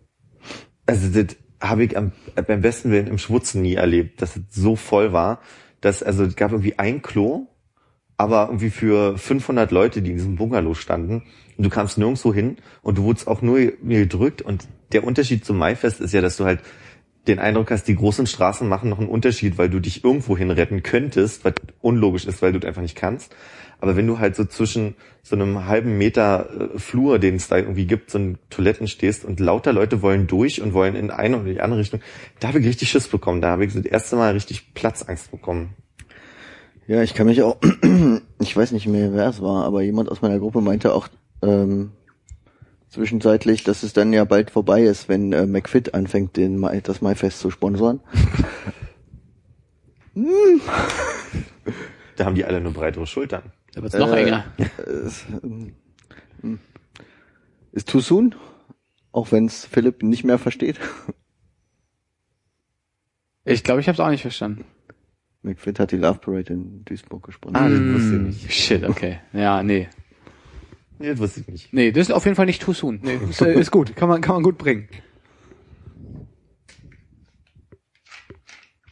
[0.87, 2.13] also das habe ich am,
[2.47, 5.41] beim besten Willen im Schwutzen nie erlebt, dass es so voll war,
[5.81, 7.47] dass, also es gab irgendwie ein Klo,
[8.17, 11.23] aber irgendwie für 500 Leute, die in diesem Bungalow standen.
[11.57, 14.43] Und du kamst nirgendwo hin und du wurdest auch nur gedrückt.
[14.43, 16.61] Und der Unterschied zum Maifest ist ja, dass du halt
[17.27, 20.51] den Eindruck hast, die großen Straßen machen noch einen Unterschied, weil du dich irgendwo hin
[20.51, 23.35] retten könntest, was unlogisch ist, weil du es einfach nicht kannst.
[23.81, 27.57] Aber wenn du halt so zwischen so einem halben Meter äh, Flur, den es da
[27.57, 31.39] irgendwie gibt, so in Toiletten stehst und lauter Leute wollen durch und wollen in eine
[31.39, 32.01] oder die andere Richtung,
[32.41, 33.41] da habe ich richtig Schiss bekommen.
[33.41, 35.75] Da habe ich so das erste Mal richtig Platzangst bekommen.
[36.87, 37.57] Ja, ich kann mich auch,
[38.41, 41.09] ich weiß nicht mehr, wer es war, aber jemand aus meiner Gruppe meinte auch
[41.43, 41.93] ähm,
[42.89, 47.01] zwischenzeitlich, dass es dann ja bald vorbei ist, wenn äh, McFit anfängt, den Mai, das
[47.01, 48.01] Maifest zu sponsoren.
[52.17, 53.45] Da haben die alle nur breitere Schultern.
[53.75, 54.45] Da wird's noch Äh, enger.
[55.05, 55.75] Es, ähm,
[57.73, 58.35] ist too soon,
[59.13, 60.79] auch wenn es Philipp nicht mehr versteht.
[63.45, 64.65] Ich glaube, ich habe es auch nicht verstanden.
[65.43, 67.63] McFit hat die Love Parade in Duisburg gesponsert.
[67.63, 68.53] Ah, das wusste ich nicht.
[68.53, 69.21] Shit, okay.
[69.33, 69.89] Ja, nee.
[70.99, 71.73] Nee, das wusste ich nicht.
[71.73, 73.01] Nee, das ist auf jeden Fall nicht too soon.
[73.03, 73.97] Nee, ist, äh, ist gut.
[73.97, 74.89] Kann man, kann man gut bringen.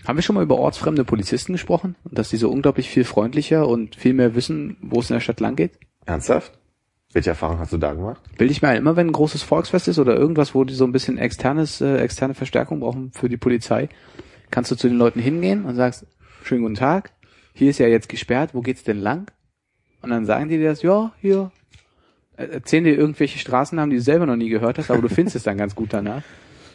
[0.09, 1.95] Haben wir schon mal über ortsfremde Polizisten gesprochen?
[2.03, 5.21] Und dass die so unglaublich viel freundlicher und viel mehr wissen, wo es in der
[5.21, 5.73] Stadt lang geht?
[6.07, 6.59] Ernsthaft?
[7.13, 8.23] Welche Erfahrung hast du da gemacht?
[8.39, 10.85] Bilde ich mir ein, immer wenn ein großes Volksfest ist oder irgendwas, wo die so
[10.85, 13.91] ein bisschen externes, äh, externe Verstärkung brauchen für die Polizei,
[14.51, 16.07] kannst du zu den Leuten hingehen und sagst,
[16.43, 17.13] schönen guten Tag,
[17.53, 19.31] hier ist ja jetzt gesperrt, wo geht's denn lang?
[20.01, 21.53] Und dann sagen die dir das, ja, hier.
[22.39, 25.37] Äh, Erzählen dir irgendwelche Straßennamen, die du selber noch nie gehört hast, aber du findest
[25.37, 26.23] es dann ganz gut danach.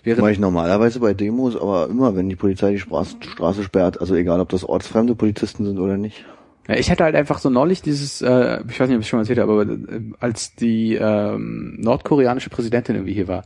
[0.06, 4.01] Mache Während, ich normalerweise bei Demos, aber immer, wenn die Polizei die Straße, Straße sperrt,
[4.01, 6.26] also egal, ob das ortsfremde Polizisten sind oder nicht.
[6.68, 9.18] Ja, ich hatte halt einfach so neulich dieses, äh, ich weiß nicht, ob ich schon
[9.18, 13.43] mal erzählt habe, aber äh, als die ähm, nordkoreanische Präsidentin irgendwie hier war,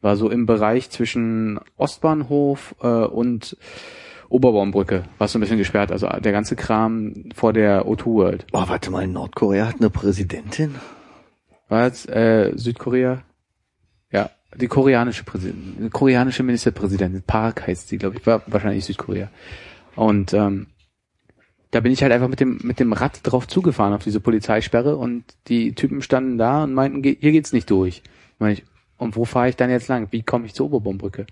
[0.00, 3.56] war so im Bereich zwischen Ostbahnhof äh, und
[4.28, 8.46] Oberbaumbrücke, war so ein bisschen gesperrt, also der ganze Kram vor der O2 World.
[8.52, 10.74] Oh, warte mal, Nordkorea hat eine Präsidentin?
[11.70, 13.22] Jetzt äh, Südkorea?
[14.12, 19.28] Ja, die koreanische Präsidentin, koreanische Ministerpräsidentin, Park heißt sie, glaube ich, war wahrscheinlich Südkorea.
[19.96, 20.66] Und ähm,
[21.70, 24.96] da bin ich halt einfach mit dem mit dem Rad drauf zugefahren auf diese Polizeisperre
[24.96, 28.02] und die Typen standen da und meinten, "Ge- hier geht's nicht durch.
[28.40, 28.64] Meine ich,
[28.98, 30.08] und wo fahre ich dann jetzt lang?
[30.10, 31.26] Wie komme ich zur Oberbaumbrücke?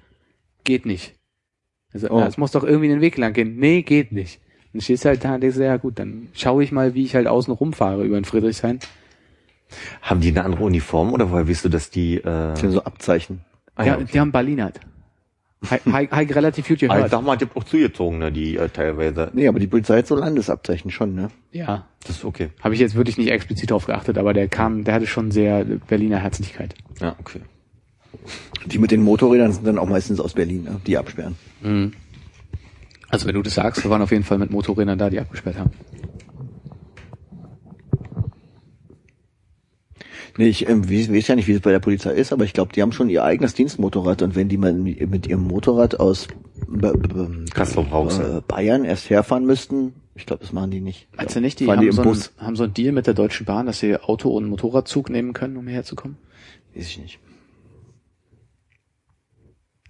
[0.64, 1.14] Geht nicht.
[1.92, 2.20] Also, Oh.
[2.20, 3.56] es muss doch irgendwie einen Weg lang gehen.
[3.56, 4.40] Nee, geht nicht.
[4.72, 7.14] Dann stehst du halt da und denkst, ja gut, dann schaue ich mal, wie ich
[7.16, 8.78] halt außen rumfahre über den Friedrichshain.
[10.02, 12.16] Haben die eine andere Uniform oder woher weißt du, dass die...
[12.16, 13.40] Äh, Das sind so Abzeichen.
[13.76, 14.06] ah, ja, ja, okay.
[14.12, 14.80] die haben Berlinert.
[15.68, 17.10] Hab ich relativ gut Ah, ich gehört.
[17.10, 19.30] sag mal, die haben auch zugezogen, ne, die äh, teilweise.
[19.34, 21.30] Nee, aber die Polizei hat so Landesabzeichen schon, ne?
[21.50, 22.50] Ja, Das ist okay.
[22.62, 25.64] habe ich jetzt wirklich nicht explizit drauf geachtet, aber der kam, der hatte schon sehr
[25.64, 26.76] Berliner Herzlichkeit.
[27.00, 27.40] Ja, okay.
[28.66, 30.80] Die mit den Motorrädern sind dann auch meistens aus Berlin, ne?
[30.86, 31.34] die absperren.
[33.08, 35.58] Also wenn du das sagst, wir waren auf jeden Fall mit Motorrädern da, die abgesperrt
[35.58, 35.70] haben.
[40.38, 42.52] Nee, ich ähm, weiß, weiß ja nicht, wie es bei der Polizei ist, aber ich
[42.52, 46.28] glaube, die haben schon ihr eigenes Dienstmotorrad und wenn die mal mit ihrem Motorrad aus
[46.68, 48.38] B- B- Kassel-Brauxel.
[48.38, 51.08] äh, Bayern erst herfahren müssten, ich glaube, das machen die nicht.
[51.16, 52.32] Meinst du nicht, die fahren haben, die im so einen, Bus?
[52.38, 55.56] haben so einen Deal mit der Deutschen Bahn, dass sie Auto und Motorradzug nehmen können,
[55.56, 56.16] um hierher zu kommen?
[56.74, 57.18] Weiß ich nicht.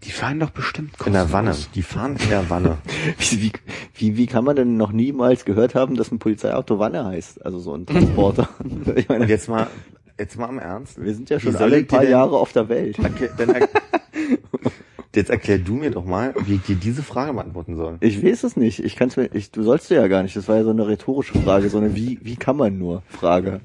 [0.05, 1.51] Die fahren doch bestimmt In der Wanne.
[1.51, 1.72] kostenlos.
[1.74, 2.78] Die fahren in der Wanne.
[3.18, 3.53] Wie, wie,
[3.94, 7.44] wie, wie kann man denn noch niemals gehört haben, dass ein Polizeiauto Wanne heißt?
[7.44, 8.49] Also so ein Transporter.
[8.94, 9.66] ich meine, Und jetzt mal,
[10.18, 11.02] jetzt mal im Ernst.
[11.02, 12.98] wir sind ja schon alle ein paar Jahre auf der Welt.
[12.98, 13.68] Erklär, dann er,
[15.14, 17.98] jetzt erklär du mir doch mal, wie ich dir diese Frage beantworten soll.
[18.00, 18.84] Ich weiß es nicht.
[18.84, 20.36] Ich kann's mir, ich, du sollst du ja gar nicht.
[20.36, 23.60] Das war ja so eine rhetorische Frage, so eine wie, wie kann man nur Frage.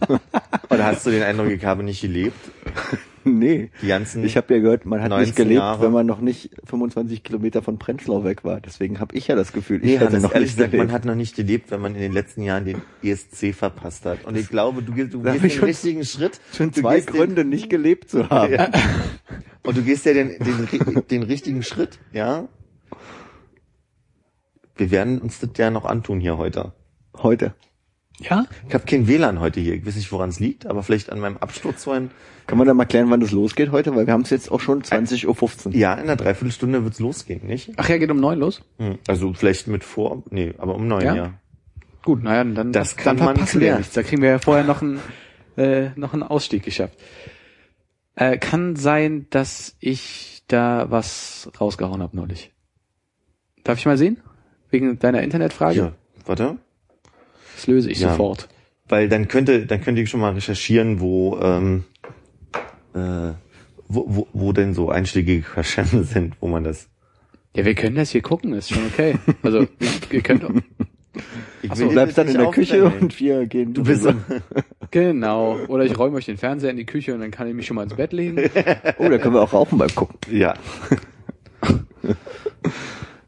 [0.70, 2.38] Oder hast du den Eindruck, ich habe nicht gelebt?
[3.24, 3.70] nee.
[3.82, 5.82] Die ganzen Ich habe ja gehört, man hat nicht 19 gelebt, Jahre.
[5.82, 8.60] wenn man noch nicht 25 Kilometer von Prenzlau weg war.
[8.60, 10.88] Deswegen habe ich ja das Gefühl, ich Nee, hätte Hannes, noch ehrlich nicht gesagt, gelebt.
[10.88, 14.24] man hat noch nicht gelebt, wenn man in den letzten Jahren den ESC verpasst hat.
[14.24, 16.40] Und ich glaube, du, gehst- du gehst den richtigen Schritt.
[16.54, 18.52] schon zwei gehst den- Gründe, nicht gelebt zu haben.
[18.54, 18.70] Ja.
[19.62, 22.48] Und du gehst ja den, den, den richtigen Schritt, ja?
[24.76, 26.72] Wir werden uns das ja noch antun hier heute.
[27.18, 27.54] Heute.
[28.20, 28.46] Ja?
[28.68, 29.74] Ich habe kein WLAN heute hier.
[29.74, 32.10] Ich weiß nicht, woran es liegt, aber vielleicht an meinem Absturz vorhin.
[32.46, 33.94] Kann man da mal klären, wann das losgeht heute?
[33.96, 35.74] Weil wir haben es jetzt auch schon 20.15 Uhr.
[35.74, 37.72] Ja, in einer Dreiviertelstunde wird's losgehen, nicht?
[37.76, 38.62] Ach ja, geht um neun los?
[38.78, 38.98] Hm.
[39.08, 41.14] Also vielleicht mit vor, nee, aber um neun, Ja?
[41.14, 41.34] ja.
[42.02, 43.78] Gut, naja, dann, Das dann kann man verpassen wir klären.
[43.78, 43.94] nichts.
[43.94, 45.00] Da kriegen wir ja vorher noch einen,
[45.56, 46.94] äh, noch einen Ausstieg geschafft.
[48.16, 52.52] Äh, kann sein, dass ich da was rausgehauen habe neulich.
[53.64, 54.18] Darf ich mal sehen?
[54.70, 55.74] Wegen deiner Internetfrage?
[55.74, 55.92] Hier,
[56.26, 56.56] warte.
[57.60, 58.10] Das löse ich Ja.
[58.12, 58.48] sofort.
[58.88, 61.84] Weil dann könnte, dann könnte ich schon mal recherchieren, wo, ähm,
[62.94, 63.32] äh,
[63.86, 66.88] wo, wo, wo denn so einschlägige Verschämme sind, wo man das.
[67.54, 69.16] Ja, wir können das hier gucken, ist schon okay.
[69.42, 69.66] Also,
[70.08, 70.50] wir können doch.
[71.62, 73.74] Ich Ach will so, Du bleibst dann in der Küche und wir gehen.
[73.74, 74.12] Du bist so,
[74.90, 75.58] Genau.
[75.68, 77.74] Oder ich räume euch den Fernseher in die Küche und dann kann ich mich schon
[77.74, 78.38] mal ins Bett legen.
[78.98, 80.16] Oh, da können wir auch rauchen beim Gucken.
[80.34, 80.54] ja,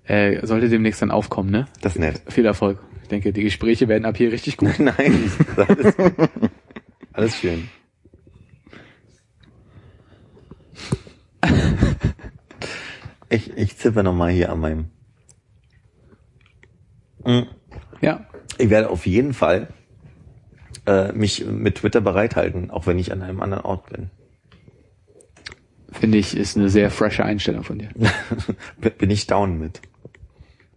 [0.05, 1.67] Äh, sollte demnächst dann aufkommen, ne?
[1.81, 2.23] das ist nett.
[2.29, 2.79] Viel Erfolg.
[3.13, 4.73] Ich denke, die Gespräche werden ab hier richtig gut.
[4.79, 5.95] Nein, alles,
[7.13, 7.69] alles schön.
[13.29, 14.87] Ich, ich zippe noch mal hier an meinem.
[17.23, 17.49] Hm.
[18.01, 18.27] Ja.
[18.57, 19.69] Ich werde auf jeden Fall
[20.87, 24.09] äh, mich mit Twitter bereithalten, auch wenn ich an einem anderen Ort bin.
[25.91, 27.91] Finde ich, ist eine sehr frische Einstellung von dir.
[28.97, 29.83] bin ich down mit.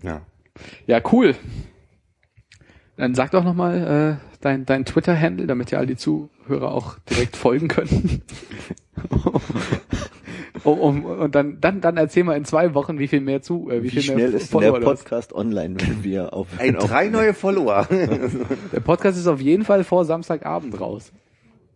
[0.03, 0.25] Ja.
[0.85, 1.33] Ja, cool.
[2.97, 7.35] Dann sag doch nochmal äh, dein, dein Twitter-Handle, damit ja all die Zuhörer auch direkt
[7.35, 8.21] folgen können.
[10.63, 13.69] um, um, und dann, dann, dann erzähl mal in zwei Wochen, wie viel mehr zu,
[13.69, 15.03] äh, wie, Wie viel schnell mehr ist denn der Follower hast.
[15.03, 17.85] Podcast online, wenn wir auf, Ey, auf drei neue Follower.
[18.71, 21.11] Der Podcast ist auf jeden Fall vor Samstagabend raus.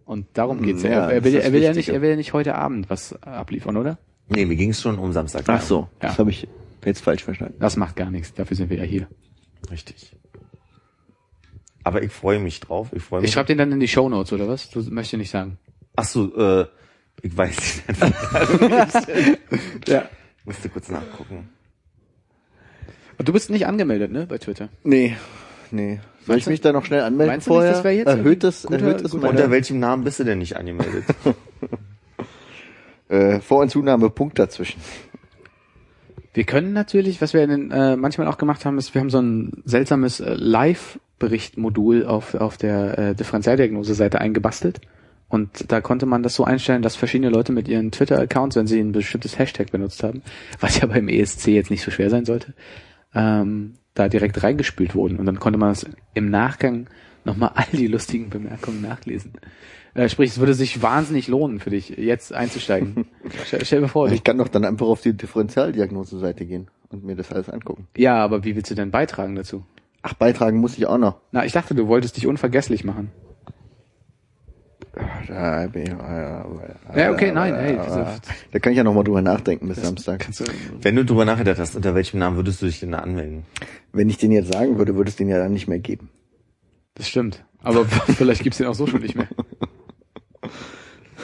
[0.05, 0.89] Und darum geht's ja.
[0.89, 2.89] Ja, er, will, das er will ja das nicht, er will ja nicht heute Abend
[2.89, 3.97] was abliefern, oder?
[4.29, 5.43] nee, mir ging es schon um Samstag.
[5.47, 6.09] Ach so, Ja.
[6.09, 6.47] das habe ich
[6.85, 7.55] jetzt falsch verstanden.
[7.59, 8.33] Das macht gar nichts.
[8.33, 9.07] Dafür sind wir ja hier.
[9.69, 10.15] Richtig.
[11.89, 12.89] Aber ich freue mich drauf.
[12.93, 13.29] Ich freue mich.
[13.29, 14.69] Ich schreibe den dann in die Shownotes, oder was?
[14.69, 15.57] Du möchtest nicht sagen.
[15.95, 16.67] Ach so, äh,
[17.23, 19.07] ich weiß nicht einfach.
[19.87, 20.07] Ja.
[20.45, 21.49] Musste kurz nachgucken.
[23.17, 24.69] Und du bist nicht angemeldet, ne, bei Twitter?
[24.83, 25.17] Nee,
[25.71, 25.99] nee.
[26.27, 27.71] Soll ich mich da noch schnell anmelden meinst du nicht, vorher?
[27.73, 30.37] das jetzt erhöht es, guter- erhöht es guter- meine, Unter welchem Namen bist du denn
[30.37, 31.05] nicht angemeldet?
[33.09, 34.79] äh, Vor- und Zunahme Punkt dazwischen.
[36.35, 39.09] Wir können natürlich, was wir in, den, äh, manchmal auch gemacht haben, ist, wir haben
[39.09, 44.81] so ein seltsames äh, Live Berichtmodul auf, auf der äh, Differentialdiagnose-Seite eingebastelt.
[45.27, 48.79] Und da konnte man das so einstellen, dass verschiedene Leute mit ihren Twitter-Accounts, wenn sie
[48.79, 50.23] ein bestimmtes Hashtag benutzt haben,
[50.59, 52.53] was ja beim ESC jetzt nicht so schwer sein sollte,
[53.13, 55.17] ähm, da direkt reingespült wurden.
[55.17, 55.85] Und dann konnte man das
[56.15, 56.87] im Nachgang
[57.25, 59.33] nochmal all die lustigen Bemerkungen nachlesen.
[59.93, 63.05] Äh, sprich, es würde sich wahnsinnig lohnen für dich, jetzt einzusteigen.
[63.45, 67.15] stell, stell dir vor, Ich kann doch dann einfach auf die Differentialdiagnose-Seite gehen und mir
[67.15, 67.87] das alles angucken.
[67.97, 69.63] ja, aber wie willst du denn beitragen dazu?
[70.01, 71.17] Ach, beitragen muss ich auch noch.
[71.31, 73.11] Na, ich dachte, du wolltest dich unvergesslich machen.
[75.27, 75.65] Da
[76.95, 77.77] Ja, okay, nein, hey?
[78.51, 80.27] Da kann ich ja noch mal drüber nachdenken bis Samstag.
[80.35, 80.45] Du,
[80.81, 83.43] Wenn du drüber nachgedacht hast, unter welchem Namen würdest du dich denn da anmelden?
[83.93, 86.09] Wenn ich den jetzt sagen würde, würde es den ja dann nicht mehr geben.
[86.95, 87.45] das stimmt.
[87.61, 87.85] Aber
[88.17, 89.27] vielleicht gibt's den auch so schon nicht mehr.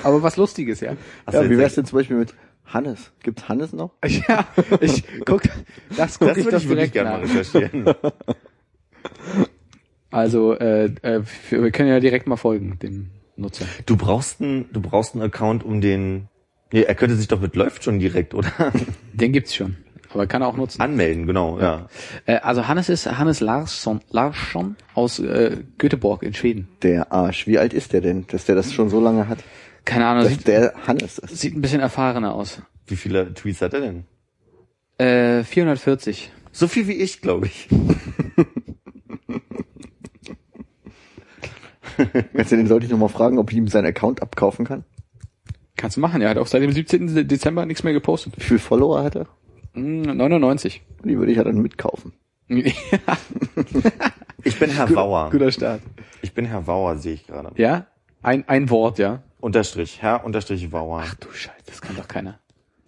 [0.03, 0.93] Aber was Lustiges, ja.
[1.25, 2.35] Hast ja, du wie wär's denn zum Beispiel mit
[2.65, 3.11] Hannes?
[3.23, 3.91] Gibt's Hannes noch?
[4.05, 4.45] Ja,
[4.81, 5.43] ich guck,
[5.97, 7.85] das guck Das ich würde doch ich direkt gerne mal recherchieren.
[10.15, 13.65] Also, äh, äh, wir können ja direkt mal folgen, dem Nutzer.
[13.85, 16.29] Du brauchst einen, du brauchst einen Account, um den.
[16.71, 18.49] Nee, er könnte sich doch mit läuft schon direkt, oder?
[19.13, 19.75] Den gibt's schon.
[20.13, 20.79] Aber kann er auch nutzen.
[20.79, 21.89] Anmelden, genau, ja.
[22.25, 26.69] Äh, also Hannes ist Hannes Larsson, Larsson aus äh, Göteborg in Schweden.
[26.81, 27.45] Der Arsch.
[27.45, 29.39] Wie alt ist der denn, dass der das schon so lange hat?
[29.83, 31.37] Keine Ahnung, Dass sieht, der Hannes ist.
[31.37, 32.61] sieht ein bisschen erfahrener aus.
[32.87, 34.05] Wie viele Tweets hat er denn?
[34.97, 36.31] Äh, 440.
[36.53, 37.67] So viel wie ich, glaube ich.
[42.33, 44.83] Kannst du den sollte ich noch mal fragen, ob ich ihm seinen Account abkaufen kann?
[45.77, 47.27] Kannst du machen, er hat auch seit dem 17.
[47.27, 48.33] Dezember nichts mehr gepostet.
[48.37, 49.27] Wie viel Follower hat er?
[49.73, 50.81] Hm, 99.
[51.03, 52.13] Die würde ich ja dann mitkaufen.
[54.45, 55.31] Ich bin Herr Wauer.
[55.31, 55.81] Guter Start.
[56.21, 57.51] Ich bin Herr Wauer, sehe ich gerade.
[57.55, 57.87] Ja?
[58.21, 59.23] Ein, ein Wort, ja.
[59.39, 61.01] Unterstrich, Herr Unterstrich Wauer.
[61.03, 62.39] Ach du Scheiße, das kann doch keiner.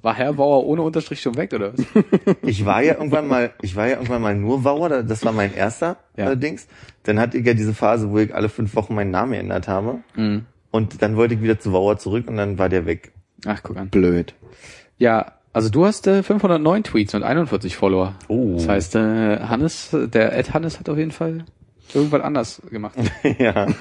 [0.08, 1.86] War Herr Bauer ohne Unterstrich schon weg, oder was?
[2.44, 5.34] Ich war ja irgendwann mal, ich war ja irgendwann mal nur Wauer, da- das war
[5.34, 6.28] mein erster Ja.
[6.28, 6.68] allerdings.
[7.04, 10.00] Dann hatte ich ja diese Phase, wo ich alle fünf Wochen meinen Namen geändert habe.
[10.16, 10.46] Mhm.
[10.72, 13.12] Und dann wollte ich wieder zu Wauer zurück und dann war der weg.
[13.46, 13.90] Ach, guck an.
[13.90, 14.34] Blöd.
[14.98, 18.16] Ja, also du hast äh, 509 Tweets und 41 Follower.
[18.30, 18.54] Oh.
[18.56, 21.44] Das heißt, äh, Hannes, der Ed Hannes hat auf jeden Fall
[21.94, 22.96] irgendwas anders gemacht.
[23.40, 23.68] ja.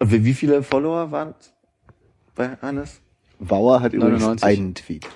[0.00, 1.34] Wie wie viele Follower waren
[2.38, 3.02] bei Hannes?
[3.38, 4.44] Bauer hat übrigens 99.
[4.48, 5.06] einen Tweet.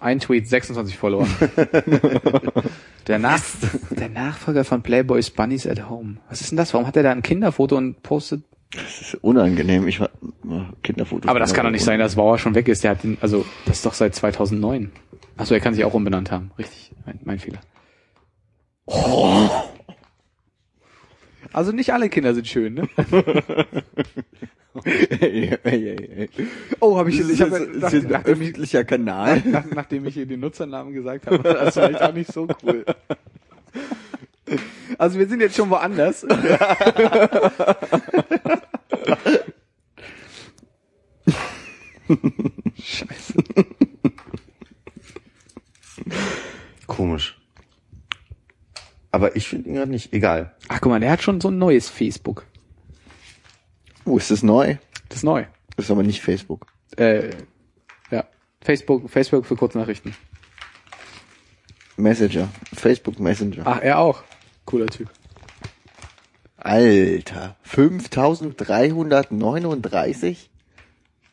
[0.00, 1.26] Ein Tweet, 26 Follower.
[3.08, 3.42] der, Nach
[3.90, 6.18] der Nachfolger von Playboys Bunnies at Home.
[6.28, 6.72] Was ist denn das?
[6.72, 8.44] Warum hat er da ein Kinderfoto und postet?
[8.72, 9.88] Das ist unangenehm.
[9.88, 10.10] Ich war
[10.84, 11.28] Kinderfotos.
[11.28, 12.84] Aber das kann doch nicht sein, dass Bauer schon weg ist.
[12.84, 14.92] Der hat den, also, das ist doch seit 2009.
[15.36, 16.52] Achso, er kann sich auch umbenannt haben.
[16.58, 17.60] Richtig, mein, mein Fehler.
[21.52, 22.88] Also nicht alle Kinder sind schön, ne?
[24.84, 26.28] hey, hey, hey.
[26.80, 29.42] Oh, habe ich, ich Das habe ist, nach, ein öffentlicher Kanal.
[29.44, 32.84] nach, nachdem ich hier den Nutzernamen gesagt habe, das war echt auch nicht so cool.
[34.98, 36.24] Also wir sind jetzt schon woanders.
[42.80, 43.34] Scheiße.
[46.86, 47.37] Komisch.
[49.18, 50.12] Aber ich finde ihn gerade nicht.
[50.12, 50.54] Egal.
[50.68, 52.46] Ach guck mal, der hat schon so ein neues Facebook.
[54.04, 54.76] Oh, ist das neu?
[55.08, 55.44] Das ist neu.
[55.74, 56.68] Das ist aber nicht Facebook.
[56.96, 57.30] Äh,
[58.12, 58.24] ja.
[58.60, 60.14] Facebook, Facebook für Kurznachrichten.
[61.96, 62.48] Messenger.
[62.72, 63.62] Facebook Messenger.
[63.64, 64.22] Ach, er auch.
[64.66, 65.10] Cooler Typ.
[66.56, 67.56] Alter.
[67.64, 70.48] 5339?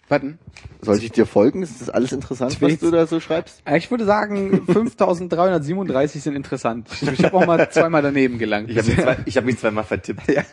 [0.07, 0.37] Warten.
[0.81, 1.63] Soll ich dir folgen?
[1.63, 2.81] Ist das alles interessant, was Tweets.
[2.81, 3.63] du da so schreibst?
[3.75, 6.87] Ich würde sagen, 5337 sind interessant.
[7.01, 8.69] Ich, habe auch mal zweimal daneben gelangt.
[8.69, 10.27] Ich habe mich, zwei, ich hab mich zweimal vertippt.
[10.27, 10.43] Ja.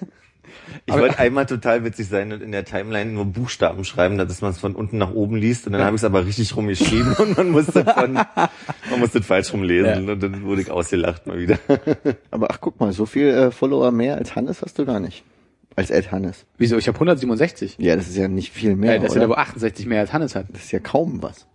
[0.86, 4.50] Ich wollte einmal total witzig sein und in der Timeline nur Buchstaben schreiben, dass man
[4.52, 7.36] es von unten nach oben liest und dann habe ich es aber richtig rumgeschrieben und
[7.36, 8.14] man musste von,
[8.90, 10.12] man musste es falsch rumlesen Ja.
[10.12, 11.58] und dann wurde ich ausgelacht mal wieder.
[12.30, 15.24] Aber ach, guck mal, so viel äh, Follower mehr als Hannes hast du gar nicht.
[15.76, 16.44] Als Ed Hannes.
[16.58, 16.76] Wieso?
[16.76, 17.76] Ich habe 167.
[17.78, 19.12] Ja, das ist ja nicht viel mehr, Ja, das oder?
[19.14, 20.46] sind aber 68 mehr als Hannes hat.
[20.52, 21.46] Das ist ja kaum was.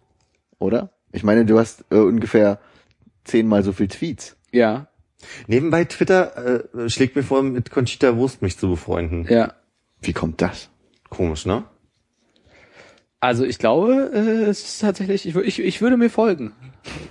[0.59, 0.91] Oder?
[1.11, 2.59] Ich meine, du hast äh, ungefähr
[3.23, 4.35] zehnmal so viel Tweets.
[4.51, 4.87] Ja,
[5.47, 9.25] Nebenbei Twitter äh, schlägt mir vor, mit Conchita Wurst mich zu befreunden.
[9.29, 9.53] ja.
[9.99, 10.69] Wie kommt das?
[11.09, 11.63] Komisch, ne?
[13.19, 16.51] Also ich glaube, äh, es ist tatsächlich, ich, ich, ich würde mir folgen,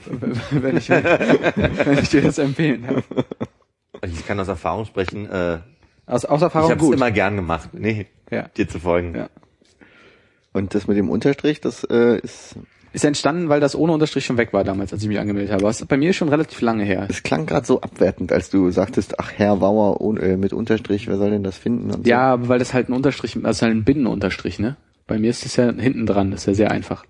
[0.52, 3.04] wenn ich, wenn ich dir das empfehlen darf.
[4.04, 5.58] Ich kann aus Erfahrung sprechen, äh,
[6.06, 6.94] Aus, aus ich Erfahrung habe es gut.
[6.96, 8.48] immer gern gemacht, nee, Ja.
[8.56, 9.14] dir zu folgen.
[9.14, 9.28] Ja.
[10.52, 12.56] Und das mit dem Unterstrich, das äh, ist,
[12.92, 15.64] Ist entstanden, weil das ohne Unterstrich schon weg war damals, als ich mich angemeldet habe.
[15.64, 17.06] Das ist bei mir schon relativ lange her.
[17.10, 21.06] es klang gerade so abwertend, als du sagtest, ach Herr Wauer ohne, äh, mit Unterstrich,
[21.08, 21.90] wer soll denn das finden?
[21.90, 24.76] Und Ja, aber weil das halt ein Unterstrich, das ist halt ein Binnenunterstrich, ne?
[25.06, 27.04] Bei mir ist das ja hinten dran, das ist ja sehr einfach.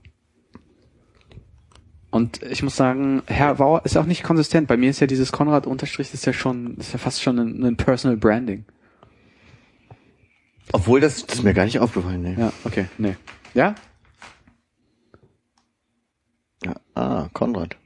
[2.10, 4.68] Und ich muss sagen, Herr Wauer ist auch nicht konsistent.
[4.68, 7.62] Bei mir ist ja dieses Konrad Unterstrich ist ja schon, ist ja fast schon ein,
[7.64, 8.64] ein Personal Branding.
[10.73, 12.37] Obwohl das, Das ist mir gar nicht aufgefallen, ne?
[12.39, 13.17] Ja, okay, nee.
[13.55, 13.75] Ja?
[16.65, 16.75] Ja.
[16.95, 17.77] Ah, Konrad.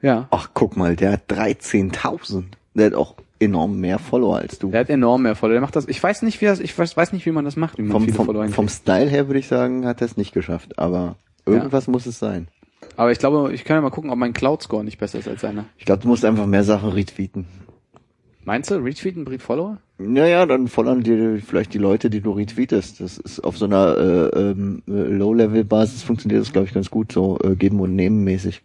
[0.00, 0.28] Ja.
[0.30, 2.44] Ach, guck mal, der hat 13.000.
[2.74, 4.70] Der hat auch enorm mehr Follower als du.
[4.70, 5.54] Der hat enorm mehr Follower.
[5.54, 5.88] Der macht das.
[5.88, 7.92] Ich weiß nicht, wie das, ich weiß, weiß nicht, wie man das macht, wie man
[7.92, 8.68] vom, viele vom, Follower vom.
[8.68, 10.78] Style her würde ich sagen, hat er es nicht geschafft.
[10.78, 12.48] Aber irgendwas muss es sein.
[12.96, 15.28] Aber ich glaube, ich kann ja mal gucken, ob mein Cloud Score nicht besser ist
[15.28, 15.64] als seiner.
[15.78, 17.46] Ich glaube, du musst einfach mehr Sachen retweeten.
[18.44, 19.78] Meinst du, Retweeten bringt Follower?
[19.98, 23.00] Naja, dann followern dir vielleicht die Leute, die du retweetest.
[23.00, 27.12] Das ist auf so einer äh, ähm, äh, Low-Level-Basis funktioniert das, glaube ich, ganz gut,
[27.12, 28.62] so äh, geben und nehmen mäßig.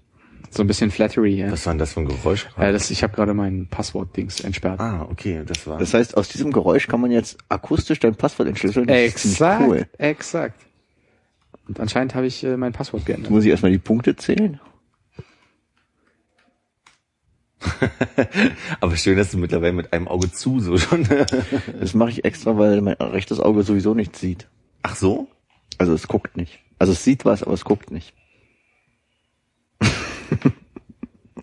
[0.51, 1.51] So ein bisschen Flattery, ja.
[1.51, 2.47] was war denn das für ein Geräusch?
[2.57, 4.79] ja das, ich habe gerade mein Passwort-Dings entsperrt.
[4.79, 5.77] ah, okay, das war.
[5.77, 8.87] Das heißt, aus diesem Geräusch kann man jetzt akustisch dein Passwort entschlüsseln.
[8.87, 9.85] Das Exakt, Cool.
[9.99, 10.59] exakt.
[11.67, 13.29] Und anscheinend habe ich äh, mein Passwort geändert.
[13.29, 14.59] Muss ich erstmal die Punkte zählen?
[18.79, 21.07] Aber schön, dass du mittlerweile mit einem Auge zu so schon.
[21.79, 24.47] Das mache ich extra, weil mein rechtes Auge sowieso nichts sieht.
[24.83, 25.27] Ach so?
[25.77, 26.59] Also es guckt nicht.
[26.77, 28.13] Also es sieht was, aber es guckt nicht.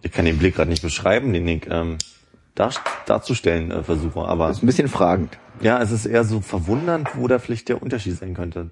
[0.03, 1.99] Ich kann den Blick gerade nicht beschreiben, den ich ähm,
[2.55, 2.73] dar
[3.07, 4.21] darzustellen äh, versuche.
[4.21, 5.37] Aber Das ist ein bisschen fragend.
[5.61, 8.71] ja, es ist eher so verwundernd, wo da vielleicht der Unterschied sein könnte.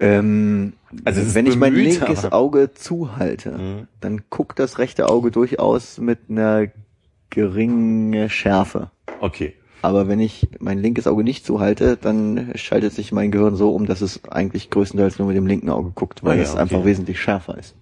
[0.00, 0.72] Ähm,
[1.04, 3.86] Also wenn ich mein bemüht, linkes aber- Auge zuhalte, Mhm.
[4.00, 6.66] dann guckt das rechte Auge durchaus mit einer
[7.28, 8.90] geringen Schärfe.
[9.20, 9.54] Okay.
[9.82, 13.86] Aber wenn ich mein linkes Auge nicht zuhalte, dann schaltet sich mein Gehirn so um,
[13.86, 16.60] dass es eigentlich größtenteils nur mit dem linken Auge guckt, weil Ah ja, es okay.
[16.60, 17.74] einfach wesentlich schärfer ist.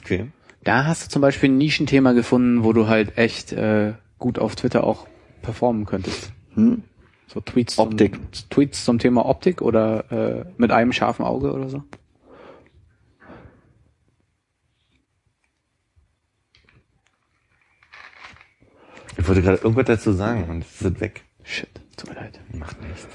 [0.00, 0.26] Okay.
[0.62, 4.54] Da hast du zum Beispiel ein Nischenthema gefunden, wo du halt echt äh, gut auf
[4.54, 5.06] Twitter auch
[5.42, 6.32] performen könntest.
[6.54, 6.82] Hm?
[7.26, 8.18] So Tweets Optik.
[8.32, 11.82] Zum, Tweets zum Thema Optik oder äh, mit einem scharfen Auge oder so.
[19.16, 21.22] Ich wollte gerade irgendwas dazu sagen und es ist weg.
[21.44, 22.40] Shit, tut mir leid.
[22.52, 23.06] Macht nichts.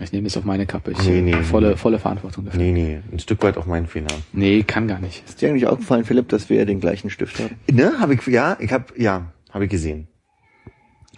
[0.00, 0.92] Ich nehme das auf meine Kappe.
[0.92, 1.76] Ich Nee, nee, volle, nee.
[1.76, 2.60] volle Verantwortung dafür.
[2.60, 4.08] Nee, nee, ein Stück weit auch mein Fehler.
[4.32, 5.24] Nee, kann gar nicht.
[5.28, 7.56] Ist dir eigentlich aufgefallen, Philipp, dass wir den gleichen Stift haben?
[7.70, 10.08] Ne, habe ich ja, ich habe ja, habe ich gesehen.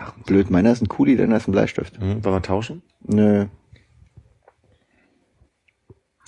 [0.03, 1.99] Ach, blöd, meiner ist ein Kuli, deiner ist ein Bleistift.
[1.99, 2.83] Hm, wollen wir tauschen?
[3.03, 3.47] Nö.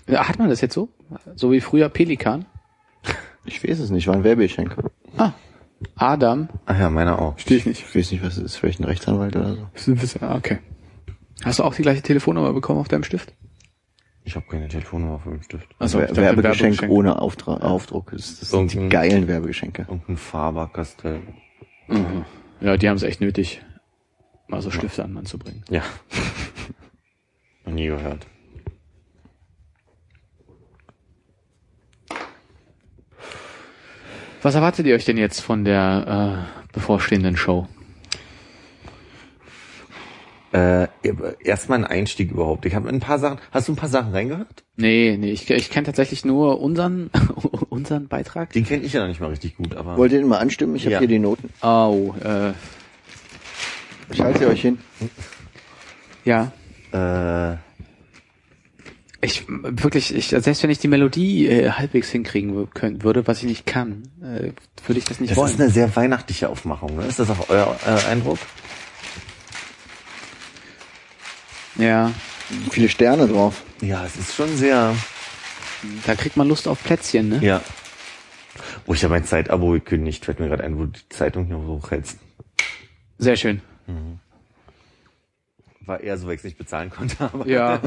[0.08, 0.88] Ja, Hat man das jetzt so?
[1.36, 2.46] So wie früher Pelikan?
[3.44, 4.76] Ich weiß es nicht, war ein Werbegeschenk.
[5.16, 5.32] Ah,
[5.96, 6.48] Adam.
[6.66, 7.38] Ach ja, meiner auch.
[7.38, 7.82] Stehe ich nicht.
[7.82, 9.94] Ich weiß nicht, was es ist, vielleicht ein Rechtsanwalt oder so.
[10.20, 10.58] Ah, Okay.
[11.44, 13.34] Hast du auch die gleiche Telefonnummer bekommen auf deinem Stift?
[14.22, 15.66] Ich habe keine Telefonnummer für den Stift.
[15.80, 18.12] Also, Wer- Werbegeschenk, ohne Auftra Aufdruck.
[18.12, 19.82] Das, das sind die geilen Werbegeschenke.
[19.88, 21.20] Irgendein Faber-Castell.
[21.88, 22.24] Mhm.
[22.62, 23.60] Ja, die haben es echt nötig,
[24.46, 25.64] mal so Stifte an Mann zu bringen.
[25.68, 25.82] Ja.
[27.64, 28.26] Noch nie gehört.
[34.42, 37.68] Was erwartet ihr euch denn jetzt von der äh, bevorstehenden Show?
[40.52, 40.86] Äh,
[41.42, 42.66] erstmal ein Einstieg überhaupt.
[42.66, 43.38] Ich habe ein paar Sachen.
[43.52, 44.64] Hast du ein paar Sachen reingehört?
[44.76, 47.08] Nee, nee, ich, ich kenne tatsächlich nur unseren
[47.70, 48.52] unseren Beitrag.
[48.52, 49.96] Den kenne ich ja noch nicht mal richtig gut, aber.
[49.96, 50.76] Wollt ihr den mal anstimmen?
[50.76, 50.98] Ich habe Ja.
[50.98, 51.48] hier die Noten.
[51.62, 52.52] Oh, äh,
[54.12, 54.78] Ich halte sie euch hin.
[56.26, 56.52] ja.
[56.92, 57.56] äh,
[59.24, 63.44] Ich wirklich, ich, selbst wenn ich die Melodie äh, halbwegs hinkriegen können, würde, was ich
[63.44, 64.50] nicht kann, äh,
[64.86, 65.50] würde ich das nicht das wollen.
[65.50, 66.96] ist eine sehr weihnachtliche Aufmachung.
[66.96, 67.06] Ne?
[67.06, 68.38] Ist das auch euer äh, Eindruck?
[71.76, 72.10] Ja,
[72.70, 73.62] Viele Sterne drauf.
[73.80, 74.94] Ja, es ist schon sehr.
[76.06, 77.38] da kriegt man Lust auf Plätzchen, ne?
[77.42, 77.62] Ja.
[78.86, 80.24] Oh, ich habe mein Zeitabo gekündigt.
[80.26, 82.18] Fällt mir gerade ein, wo du die Zeitung hier hochhältst.
[83.18, 83.62] Sehr schön.
[85.86, 87.16] War eher so, weil ich nicht bezahlen konnte.
[87.32, 87.80] Aber Ja,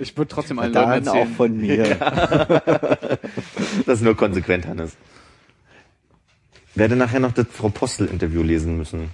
[0.00, 1.34] ich würde trotzdem allen Leuten Dann auch erzählen.
[1.34, 1.96] von mir.
[3.86, 4.96] das ist nur konsequent, Hannes.
[6.76, 9.10] Werde nachher noch das Frau Postel-Interview lesen müssen.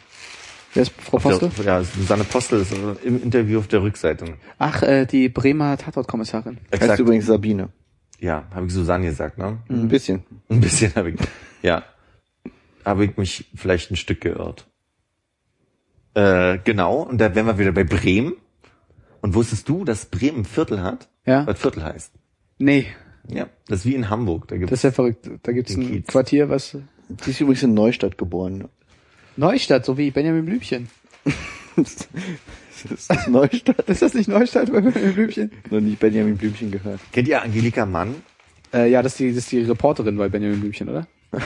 [0.75, 1.65] Wer ist Frau Auf der- Postel?
[1.67, 2.73] Ja, Susanne Postel ist
[3.05, 4.37] im Interview auf der Rückseite.
[4.59, 6.59] Ach, äh, die Bremer Tatortkommissarin.
[6.79, 7.71] Heißt übrigens Sabine.
[8.21, 9.59] Ja, habe ich Susanne gesagt, ne?
[9.69, 10.23] Ein bisschen.
[10.49, 11.21] Ein bisschen habe ich.
[11.63, 11.85] Ja.
[12.85, 14.67] Habe ich mich vielleicht ein Stück geirrt.
[16.15, 18.35] Äh, genau, und da wären wir wieder bei Bremen.
[19.23, 21.09] Und wusstest du, dass Bremen ein Viertel hat?
[21.27, 21.47] Ja.
[21.47, 22.13] Was Viertel heißt?
[22.59, 22.87] Nee,
[23.29, 24.49] Ja, das ist wie in Hamburg.
[24.49, 25.31] Da gibt's das ist ja verrückt.
[25.43, 26.07] Da gibt's ein Kiez.
[26.07, 26.77] Quartier, was
[27.09, 28.69] Die ist übrigens in Neustadt geboren.
[29.41, 30.89] Neustadt, so wie Benjamin Blümchen.
[32.89, 33.89] Das ist Neustadt.
[33.89, 35.51] Ist das nicht Neustadt bei Benjamin Blümchen?
[35.71, 37.01] Noch nie Benjamin Blümchen gehört.
[37.13, 38.15] Kennt ihr Angelika Mann?
[38.73, 41.07] Äh, ja, das ist, die, das ist die Reporterin bei Benjamin Blümchen, oder?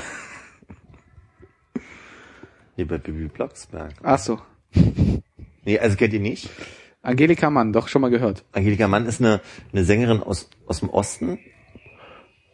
[2.76, 3.94] Nee, bei Bibi Blocksberg.
[4.02, 4.40] Ach so.
[5.66, 6.50] Nee, also kennt ihr nicht?
[7.02, 8.44] Angelika Mann, doch schon mal gehört.
[8.52, 9.40] Angelika Mann ist eine,
[9.72, 11.38] eine Sängerin aus, aus dem Osten.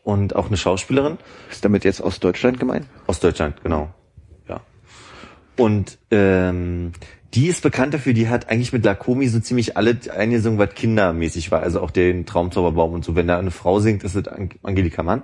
[0.05, 1.19] und auch eine Schauspielerin.
[1.51, 2.87] Ist damit jetzt aus Deutschland gemeint?
[3.09, 3.93] Aus Deutschland, genau.
[5.61, 6.93] Und ähm,
[7.35, 11.51] die ist bekannt dafür, die hat eigentlich mit Lakomi so ziemlich alle eingesungen, was kindermäßig
[11.53, 11.63] war.
[11.63, 13.15] Also auch den Traumzauberbaum und so.
[13.15, 15.23] Wenn da eine Frau singt, ist es Ang- Angelika Mann.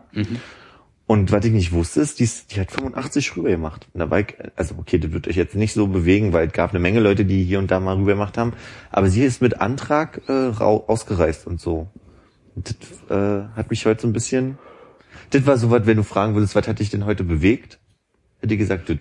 [1.08, 3.86] Und was ich nicht wusste, ist, die, ist, die hat 85 rüber gemacht.
[3.94, 6.52] Und da war ich, also okay, das wird euch jetzt nicht so bewegen, weil es
[6.52, 8.54] gab eine Menge Leute, die hier und da mal rüber gemacht haben.
[8.90, 11.86] Aber sie ist mit Antrag äh, ausgereist und so.
[12.56, 12.74] Und
[13.08, 14.58] das äh, hat mich heute so ein bisschen.
[15.30, 17.78] Das war so was, wenn du fragen würdest, was hat dich denn heute bewegt?
[18.40, 18.98] Hätte ich gesagt, das.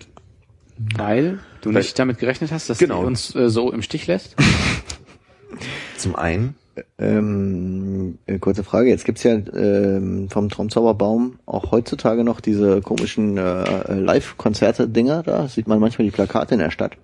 [0.78, 3.00] Weil du Weil- nicht damit gerechnet hast, dass Genau.
[3.02, 4.36] du uns äh, so im Stich lässt?
[5.96, 6.54] Zum einen,
[6.98, 13.38] Ähm, äh, kurze Frage, jetzt gibt's ja ähm, vom Traumzauberbaum auch heutzutage noch diese komischen
[13.38, 15.48] äh, Live-Konzerte-Dinger da.
[15.48, 16.98] Sieht man manchmal die Plakate in der Stadt.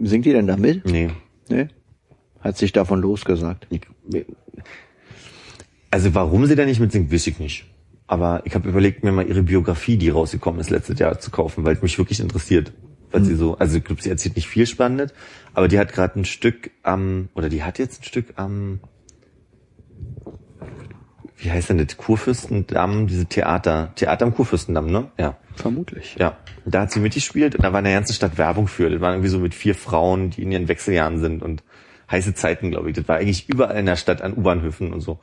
[0.00, 0.86] Singt die denn da mit?
[0.86, 1.10] nee.
[1.50, 1.68] Nee?
[2.40, 3.66] Hat sich davon losgesagt.
[5.90, 7.66] Also warum sie da nicht mitsingt, weiß ich nicht.
[8.06, 11.64] Aber ich habe überlegt, mir mal ihre Biografie, die rausgekommen ist letztes Jahr, zu kaufen,
[11.64, 12.72] weil es mich wirklich interessiert.
[13.14, 15.14] Weil sie so, also ich glaube, sie erzählt nicht viel Spannendes,
[15.54, 18.80] aber die hat gerade ein Stück am, oder die hat jetzt ein Stück am,
[21.36, 25.12] wie heißt denn das, Kurfürstendamm, diese Theater, Theater am Kurfürstendamm, ne?
[25.16, 25.36] Ja.
[25.54, 26.16] Vermutlich.
[26.18, 28.90] Ja, und da hat sie mitgespielt und da war in der ganzen Stadt Werbung für.
[28.90, 31.62] Das war irgendwie so mit vier Frauen, die in ihren Wechseljahren sind und
[32.10, 32.96] heiße Zeiten, glaube ich.
[32.96, 35.20] Das war eigentlich überall in der Stadt an U-Bahnhöfen und so.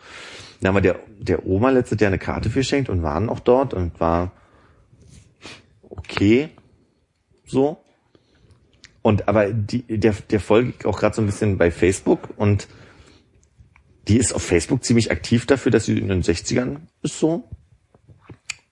[0.61, 3.41] Da haben wir der, der Oma letztes Jahr eine Karte für geschenkt und waren auch
[3.41, 4.31] dort und war
[5.89, 6.51] okay,
[7.51, 7.83] so.
[9.01, 12.67] Und aber die, der, der folge ich auch gerade so ein bisschen bei Facebook und
[14.07, 17.43] die ist auf Facebook ziemlich aktiv dafür, dass sie in den 60ern ist so.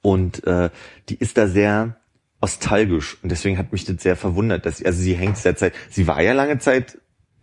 [0.02, 0.70] Und äh,
[1.10, 1.98] die ist da sehr
[2.42, 5.74] nostalgisch und deswegen hat mich das sehr verwundert, dass sie, also sie hängt sehr Zeit,
[5.90, 6.98] sie war ja lange Zeit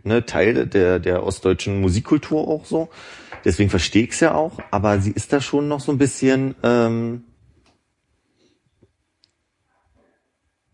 [0.05, 2.89] ne, Teil der der ostdeutschen Musikkultur auch so,
[3.45, 6.55] deswegen verstehe ich es ja auch, aber sie ist da schon noch so ein bisschen
[6.63, 7.25] ähm,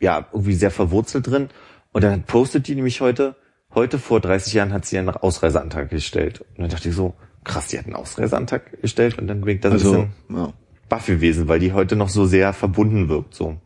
[0.03, 1.49] ja irgendwie sehr verwurzelt drin
[1.93, 3.37] und dann postet die nämlich heute
[3.75, 7.15] heute vor 30 Jahren hat sie einen Ausreiseantrag gestellt und dann dachte ich so
[7.45, 10.37] krass, die hat einen Ausreiseantrag gestellt und dann bin ich da so ein Also, bisschen
[10.37, 10.53] ja.
[10.89, 13.59] baff gewesen, weil die heute noch so sehr verbunden wirkt, so.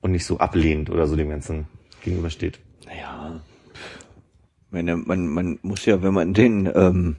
[0.00, 1.66] Und nicht so ablehnend oder so dem Ganzen
[2.02, 2.58] gegenübersteht.
[2.86, 3.40] Naja.
[4.70, 7.16] Meine, man, man muss ja, wenn man den, ähm,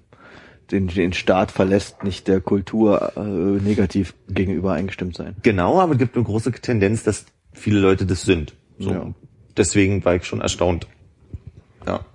[0.72, 5.36] den, den Staat verlässt, nicht der Kultur äh, negativ gegenüber eingestimmt sein.
[5.44, 8.56] Genau, aber es gibt eine große Tendenz, dass viele Leute das sind.
[8.80, 8.92] So.
[8.92, 9.14] Ja.
[9.58, 10.88] Deswegen war ich schon erstaunt.
[11.86, 12.06] Ja.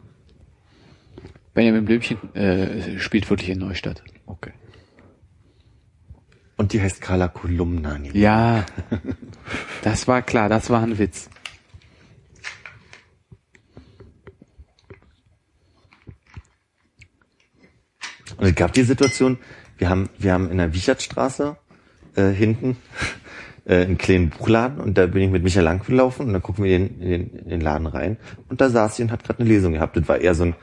[1.55, 4.03] Benjamin Blümchen äh, spielt wirklich in Neustadt.
[4.27, 4.53] Okay.
[6.57, 7.99] Und die heißt Carla Kolumna.
[8.13, 8.65] Ja,
[9.83, 11.29] das war klar, das war ein Witz.
[18.39, 19.39] Und es gab die Situation,
[19.79, 21.57] wir haben, wir haben in der Wichertstraße
[22.17, 22.77] äh, hinten
[23.67, 26.65] äh, einen kleinen Buchladen und da bin ich mit Michael lang gelaufen und dann gucken
[26.65, 28.17] wir in den, in den, in den Laden rein
[28.49, 29.97] und da saß sie und hat gerade eine Lesung gehabt.
[29.97, 30.55] Das war eher so ein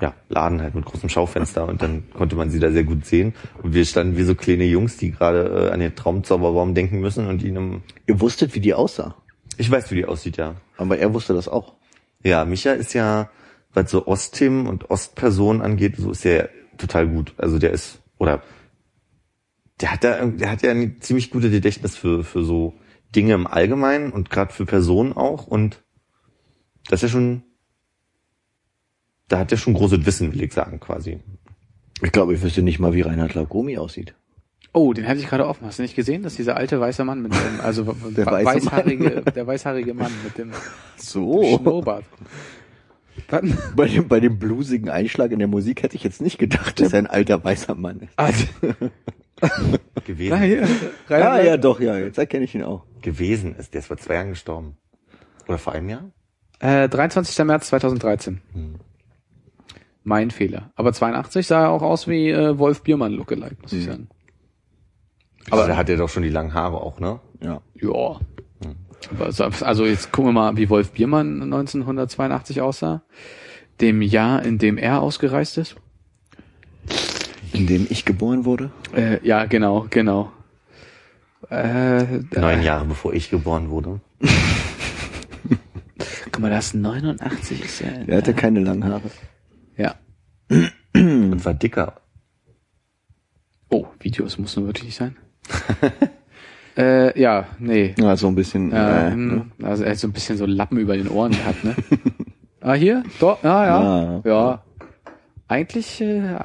[0.00, 3.34] ja, Laden halt mit großem Schaufenster und dann konnte man sie da sehr gut sehen.
[3.62, 7.26] Und wir standen wie so kleine Jungs, die gerade äh, an den Traumzauberbaum denken müssen
[7.26, 9.14] und ihnen Ihr wusstet, wie die aussah.
[9.56, 10.56] ich weiß, wie die aussieht, ja.
[10.76, 11.74] Aber er wusste das auch.
[12.22, 13.30] Ja, Micha ist ja,
[13.72, 17.32] was so Ostthemen und Ostpersonen angeht, so ist er total gut.
[17.38, 18.42] Also der ist, oder
[19.80, 22.74] der hat da, der hat ja ein ziemlich gute Gedächtnis für, für so
[23.14, 25.46] Dinge im Allgemeinen und gerade für Personen auch.
[25.46, 25.82] Und
[26.88, 27.42] das ist ja schon,
[29.28, 31.20] da hat er schon großes Wissen, will ich sagen, quasi.
[32.02, 34.14] Ich glaube, ich wüsste nicht mal, wie Reinhard Lagomi aussieht.
[34.72, 35.66] Oh, den hatte ich gerade offen.
[35.66, 39.46] Hast du nicht gesehen, dass dieser alte weiße Mann mit dem, also Der weißhaarige, der
[39.46, 40.52] weißhaarige Mann mit dem
[40.96, 41.42] So.
[41.56, 42.04] Schnurrbart.
[43.28, 43.56] Warten.
[43.74, 46.92] Bei dem, bei dem bluesigen Einschlag in der Musik hätte ich jetzt nicht gedacht, dass
[46.92, 48.12] er ein alter weißer Mann ist.
[48.16, 48.30] Ah,
[50.04, 50.66] Gewesen, hier, Ja,
[51.08, 52.84] Rainer- ja, doch, ja, jetzt erkenne ich ihn auch.
[53.02, 53.74] gewesen ist.
[53.74, 54.76] Der ist vor zwei Jahren gestorben.
[55.48, 56.10] Oder vor einem Jahr?
[56.60, 57.44] Äh, 23.
[57.44, 58.40] März 2013.
[60.04, 60.70] Mein Fehler.
[60.74, 64.08] Aber 82 sah er auch aus wie äh, Wolf Biermann Lookalike, muss ich sagen.
[65.50, 67.20] Aber da hat er doch schon die langen Haare auch, ne?
[67.42, 67.60] Ja.
[67.74, 68.20] Ja.
[69.30, 73.02] So- Also jetzt gucken wir mal, wie Wolf Biermann 1982 aussah.
[73.80, 75.76] Dem Jahr, in dem er ausgereist ist.
[77.56, 78.70] In dem ich geboren wurde.
[78.94, 80.30] Äh, ja, genau, genau.
[81.48, 82.04] Äh,
[82.34, 84.00] Neun Jahre bevor ich geboren wurde.
[86.32, 87.88] Guck mal, das 89 ist ja.
[88.06, 89.10] Er hatte keine langen Haare.
[89.76, 89.94] Ja.
[90.94, 91.94] Und war dicker.
[93.70, 95.16] Oh, Videos muss nur wirklich nicht sein.
[96.76, 97.94] äh, ja, nee.
[97.98, 98.70] Ja, so ein bisschen.
[98.70, 101.64] Ja, äh, hm, also er hat so ein bisschen so Lappen über den Ohren gehabt,
[101.64, 101.74] ne?
[102.60, 103.02] ah, hier?
[103.18, 103.82] Doch, ah, ja.
[103.82, 104.22] Ja.
[104.24, 104.62] Ja.
[105.48, 106.36] Eigentlich äh,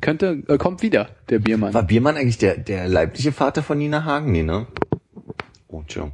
[0.00, 1.74] könnte, äh, kommt wieder, der Biermann.
[1.74, 4.32] War Biermann eigentlich der, der leibliche Vater von Nina Hagen?
[4.32, 4.66] Nee, ne?
[5.68, 6.12] Oh, Joe.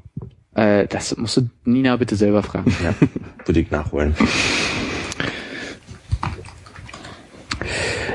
[0.55, 2.75] Äh, das musst du Nina bitte selber fragen.
[2.83, 2.95] Ja,
[3.45, 4.15] würde ich nachholen.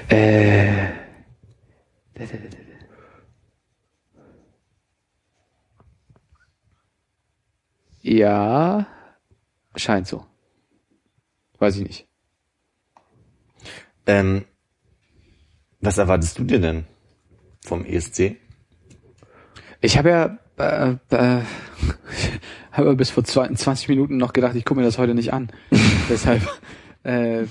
[0.09, 0.89] äh,
[8.01, 8.87] ja,
[9.75, 10.25] scheint so.
[11.59, 12.07] Weiß ich nicht.
[14.07, 14.45] Ähm,
[15.81, 16.85] was erwartest du dir denn
[17.63, 18.37] vom ESC?
[19.81, 21.41] Ich habe ja äh, äh,
[22.71, 25.51] habe bis vor 20 Minuten noch gedacht, ich gucke mir das heute nicht an.
[26.09, 26.41] Deshalb
[27.03, 27.43] äh,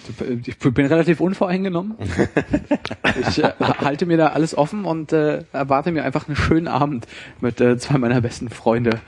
[0.47, 1.97] ich bin relativ unvoreingenommen.
[3.29, 7.07] ich äh, halte mir da alles offen und äh, erwarte mir einfach einen schönen Abend
[7.41, 9.01] mit äh, zwei meiner besten Freunde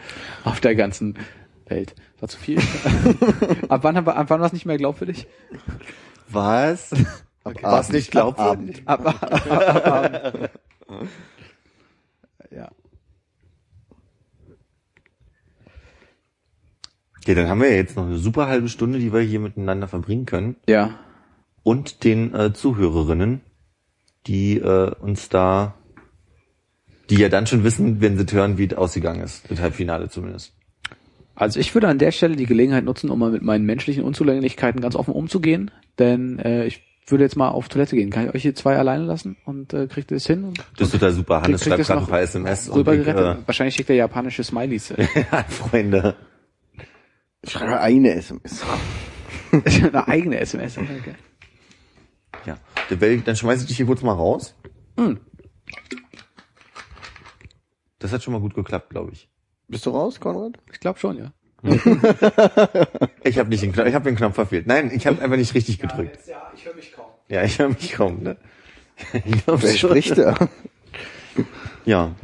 [0.42, 1.16] auf der ganzen
[1.68, 1.94] Welt.
[2.18, 2.58] War zu viel.
[3.68, 5.28] ab wann, ab wann war es nicht mehr glaubwürdig?
[6.28, 6.90] Was?
[7.44, 8.82] War es nicht glaubwürdig?
[8.86, 10.50] Ab, ab, ab, ab,
[10.88, 11.08] ab,
[12.50, 12.70] ja.
[17.26, 19.86] Ja, dann haben wir ja jetzt noch eine super halbe Stunde, die wir hier miteinander
[19.86, 20.56] verbringen können.
[20.68, 20.98] Ja.
[21.62, 23.42] Und den äh, Zuhörerinnen,
[24.26, 25.74] die äh, uns da,
[27.10, 29.48] die ja dann schon wissen, wenn sie hören, wie es ausgegangen ist.
[29.50, 30.52] Das Halbfinale zumindest.
[31.34, 34.80] Also ich würde an der Stelle die Gelegenheit nutzen, um mal mit meinen menschlichen Unzulänglichkeiten
[34.80, 35.70] ganz offen umzugehen.
[35.98, 38.10] Denn äh, ich würde jetzt mal auf Toilette gehen.
[38.10, 40.54] Kann ich euch hier zwei alleine lassen und äh, kriegt ihr das hin?
[40.76, 41.42] Das ist total super.
[41.42, 42.68] Hannes schreibt gerade ein paar SMS.
[42.68, 43.46] und ich, Rübergerettet?
[43.46, 44.90] Wahrscheinlich schickt er japanische Smileys.
[44.92, 45.06] äh,
[45.48, 46.16] Freunde.
[47.42, 48.62] Ich schreibe eine SMS.
[49.52, 50.78] Eine eigene SMS.
[50.78, 51.14] Okay.
[52.46, 52.58] Ja.
[52.88, 54.54] Dann schmeiße ich dich hier kurz mal raus.
[54.96, 55.20] Hm.
[57.98, 59.28] Das hat schon mal gut geklappt, glaube ich.
[59.68, 60.58] Bist du raus, Konrad?
[60.72, 61.32] Ich glaube schon, ja.
[63.24, 64.66] Ich habe nicht den Knopf, ich habe den Knopf verfehlt.
[64.66, 66.18] Nein, ich habe einfach nicht richtig gedrückt.
[66.26, 67.06] Ja, ich höre mich kaum.
[67.28, 68.22] Ja, ich höre mich kaum.
[68.22, 68.36] Ne?
[69.24, 70.34] Ich glaub Wer spricht da?
[71.84, 72.14] Ja.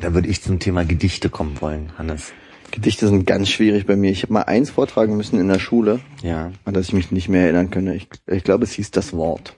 [0.00, 2.32] Da würde ich zum Thema Gedichte kommen wollen, Hannes.
[2.70, 4.10] Gedichte sind ganz schwierig bei mir.
[4.10, 6.52] Ich habe mal eins vortragen müssen in der Schule, Ja.
[6.64, 7.94] an das ich mich nicht mehr erinnern könnte.
[7.94, 9.56] Ich, ich glaube, es hieß das Wort.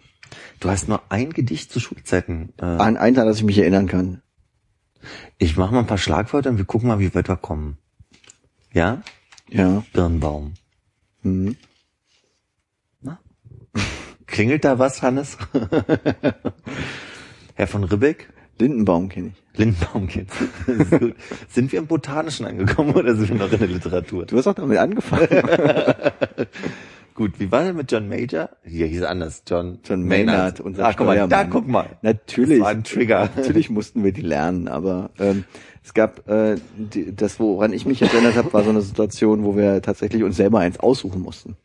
[0.61, 2.53] Du hast nur ein Gedicht zu Schulzeiten.
[2.61, 4.23] Äh, An eins, an das ich mich erinnern kann.
[5.39, 7.79] ich mache mal ein paar Schlagwörter und wir gucken mal, wie weit wir kommen.
[8.75, 9.03] Ja?
[9.49, 9.85] Ja.
[9.93, 10.55] Birnbaum.
[11.23, 11.57] Mhm.
[13.01, 13.21] Na?
[14.27, 15.39] Klingelt da was, Hannes?
[17.55, 18.29] Herr von Ribbeck?
[18.59, 19.59] Lindenbaum kenne ich.
[19.59, 20.09] Lindenbaum
[20.67, 21.15] ist gut.
[21.49, 24.27] Sind wir im Botanischen angekommen oder sind wir noch in der Literatur?
[24.27, 25.29] Du hast auch damit angefangen.
[27.15, 28.51] Gut, wie war denn mit John Major?
[28.65, 29.45] Hier hieß er anders.
[29.47, 31.91] John, John Maynard, unser ah, guck mal, da guck mal.
[32.03, 32.59] Natürlich.
[32.59, 33.31] Das war ein Trigger.
[33.37, 35.45] Natürlich mussten wir die lernen, aber ähm,
[35.85, 39.55] es gab äh, die, das, woran ich mich erinnert habe, war so eine Situation, wo
[39.55, 41.57] wir tatsächlich uns selber eins aussuchen mussten.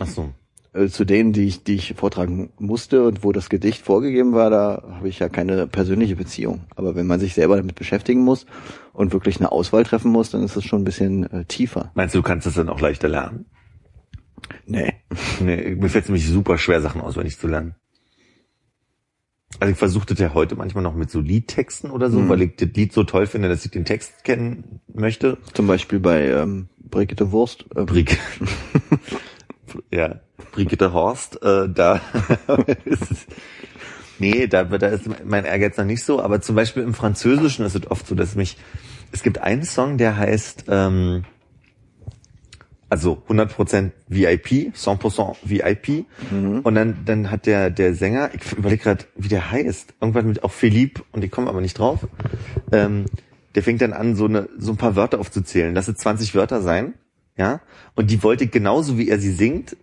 [0.00, 0.30] Ach so.
[0.72, 4.50] Äh, zu denen, die ich, die ich vortragen musste und wo das Gedicht vorgegeben war,
[4.50, 6.62] da habe ich ja keine persönliche Beziehung.
[6.74, 8.46] Aber wenn man sich selber damit beschäftigen muss
[8.92, 11.92] und wirklich eine Auswahl treffen muss, dann ist es schon ein bisschen äh, tiefer.
[11.94, 13.46] Meinst du, du kannst das dann auch leichter lernen?
[14.66, 14.92] Nee.
[15.40, 17.76] Nee, mir fällt es nämlich super schwer, Sachen auswendig zu lernen.
[19.60, 22.28] Also ich versuche das ja heute manchmal noch mit so Liedtexten oder so, Mhm.
[22.28, 25.38] weil ich das Lied so toll finde, dass ich den Text kennen möchte.
[25.52, 27.64] Zum Beispiel bei ähm, Brigitte Wurst.
[27.74, 28.18] Äh, Brick.
[29.90, 30.20] ja,
[30.52, 32.00] Brigitte Horst, äh, da
[32.84, 33.26] ist es,
[34.18, 37.74] nee, da, da ist mein Ehrgeiz noch nicht so, aber zum Beispiel im Französischen ist
[37.74, 38.58] es oft so, dass mich,
[39.12, 41.24] es gibt einen Song, der heißt, ähm,
[42.92, 46.04] also 100% VIP, 100% VIP.
[46.62, 50.44] Und dann, dann hat der, der Sänger, ich überlege gerade, wie der heißt, irgendwann mit
[50.44, 52.06] auch Philippe, und ich komme aber nicht drauf,
[52.70, 53.06] ähm,
[53.54, 55.74] der fängt dann an, so, eine, so ein paar Wörter aufzuzählen.
[55.74, 56.92] Lass es 20 Wörter sein,
[57.34, 57.62] ja.
[57.94, 59.74] Und die wollte ich genauso wie er sie singt,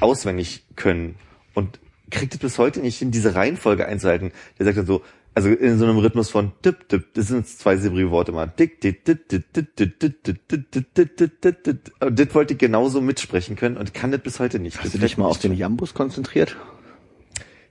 [0.00, 1.14] auswendig können.
[1.54, 1.78] Und
[2.10, 4.32] kriegt es bis heute nicht hin, diese Reihenfolge einzuhalten.
[4.58, 5.02] Der sagt dann so,
[5.38, 8.46] also in so einem Rhythmus von tipp, tipp, das sind zwei silbrige Worte mal.
[8.46, 11.92] Dick, dick, dick, dick, dick, dick, dick, dick, dick, dick, dick, dick, dick.
[12.00, 14.82] Und das wollte ich genauso mitsprechen können und kann das bis heute nicht.
[14.82, 16.56] hast du dich mal auf den Jambus konzentriert?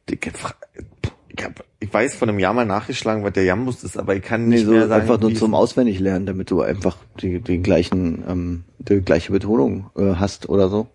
[0.10, 4.56] Ich, weiß von einem Jahr mal nachgeschlagen, was der Jambus ist, aber ich kann Nee,
[4.56, 8.64] nicht so mehr sagen, einfach nur zum Auswendiglernen, damit du einfach die, die gleichen, ähm,
[8.78, 10.88] die gleiche Betonung äh, hast oder so.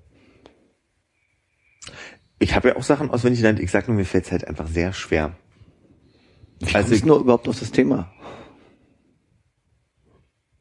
[2.39, 3.61] Ich habe ja auch Sachen auswendig gelernt.
[3.61, 5.37] Ich sag nur, mir fällt es halt einfach sehr schwer.
[6.65, 8.11] Wie Also ich- nur überhaupt auf das Thema?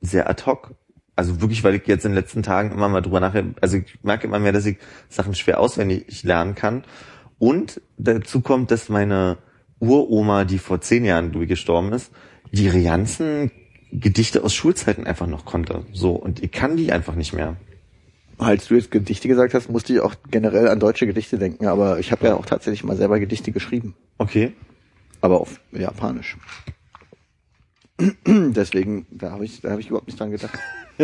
[0.01, 0.73] sehr ad hoc.
[1.15, 3.99] Also wirklich, weil ich jetzt in den letzten Tagen immer mal drüber nachher, also ich
[4.03, 4.77] merke immer mehr, dass ich
[5.09, 6.83] Sachen schwer auswendig lernen kann.
[7.37, 9.37] Und dazu kommt, dass meine
[9.79, 12.11] Uroma, die vor zehn Jahren gestorben ist,
[12.51, 13.51] die ganzen
[13.91, 15.85] Gedichte aus Schulzeiten einfach noch konnte.
[15.93, 17.57] So, und ich kann die einfach nicht mehr.
[18.37, 21.99] Als du jetzt Gedichte gesagt hast, musste ich auch generell an deutsche Gedichte denken, aber
[21.99, 24.53] ich habe ja auch tatsächlich mal selber Gedichte geschrieben, Okay.
[25.21, 26.37] Aber auf Japanisch.
[28.27, 30.57] Deswegen, da habe ich, da habe ich überhaupt nicht dran gedacht.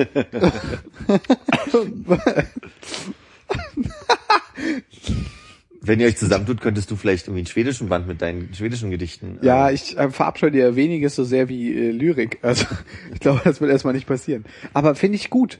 [5.81, 9.39] Wenn ihr euch zusammentut, könntest du vielleicht irgendwie einen schwedischen Band mit deinen schwedischen Gedichten.
[9.41, 12.39] Ja, äh, ich äh, verabscheue dir weniges so sehr wie äh, Lyrik.
[12.41, 12.65] Also
[13.14, 14.44] ich glaube, das wird erstmal nicht passieren.
[14.73, 15.60] Aber finde ich gut,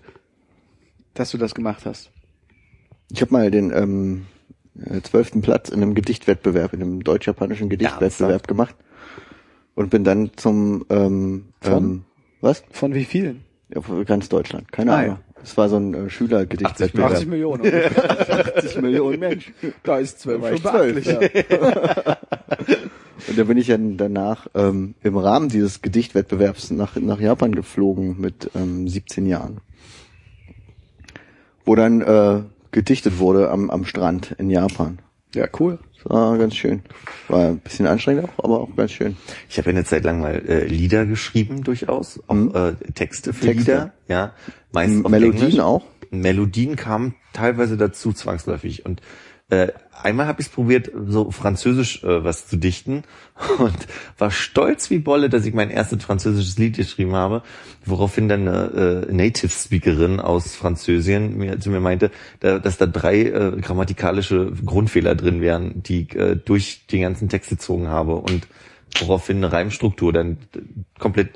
[1.14, 2.12] dass du das gemacht hast.
[3.10, 4.37] Ich habe mal den ähm, äh,
[5.04, 8.48] zwölften Platz in einem Gedichtwettbewerb, in einem deutsch-japanischen Gedichtwettbewerb Ernsthaft?
[8.48, 8.76] gemacht
[9.76, 11.84] und bin dann zum ähm, Von?
[11.84, 12.04] ähm,
[12.42, 12.64] was?
[12.72, 13.44] Von wie vielen?
[13.74, 15.20] Ja, für ganz Deutschland, keine Ah, Ahnung.
[15.40, 17.12] Das war so ein äh, 80 Schülergedichtwettbewerb.
[17.12, 17.62] 80 Millionen.
[17.62, 17.86] Okay.
[18.58, 19.54] 80 Millionen Menschen.
[19.84, 21.06] Da ist zwölf schon beachtlich.
[21.06, 21.20] ja.
[23.28, 28.20] Und da bin ich dann danach ähm, im Rahmen dieses Gedichtwettbewerbs nach, nach Japan geflogen
[28.20, 29.60] mit ähm, 17 Jahren.
[31.66, 32.42] Wo dann äh,
[32.72, 35.00] gedichtet wurde am, am Strand in Japan.
[35.36, 35.78] Ja, cool.
[35.96, 36.82] Das war ganz schön.
[37.28, 39.18] War ein bisschen anstrengend auch, aber auch ganz schön.
[39.50, 42.20] Ich habe ja eine Zeit lang mal äh, Lieder geschrieben, durchaus.
[42.28, 42.52] Auch Mhm.
[42.56, 43.72] äh, Texte für Texte.
[43.72, 43.94] Lieder.
[44.08, 44.34] Ja.
[44.72, 45.60] Meist M- auf Melodien Englisch.
[45.60, 45.84] auch?
[46.10, 48.86] Melodien kamen teilweise dazu zwangsläufig.
[48.86, 49.02] Und
[49.50, 49.70] äh,
[50.04, 53.04] einmal habe ich es probiert, so französisch äh, was zu dichten
[53.60, 53.88] und
[54.18, 57.44] war stolz wie Bolle, dass ich mein erstes französisches Lied geschrieben habe,
[57.86, 62.12] woraufhin dann eine äh, Native Speakerin aus Französien mir, zu mir meinte,
[62.42, 67.30] da, dass da drei äh, grammatikalische Grundfehler drin wären, die ich äh, durch den ganzen
[67.30, 68.48] Text gezogen habe und
[69.00, 70.40] woraufhin eine Reimstruktur dann
[71.00, 71.30] komplett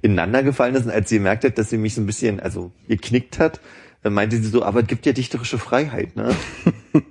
[0.00, 2.72] ineinander gefallen ist und als sie gemerkt hat, dass sie mich so ein bisschen, also
[2.88, 3.60] geknickt hat,
[4.04, 6.36] dann meinte sie so, aber es gibt ja dichterische Freiheit, ne?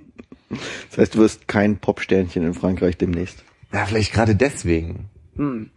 [0.88, 3.42] Das heißt, du wirst kein Popsternchen in Frankreich demnächst.
[3.72, 5.08] Ja, vielleicht gerade deswegen.
[5.34, 5.70] Hm.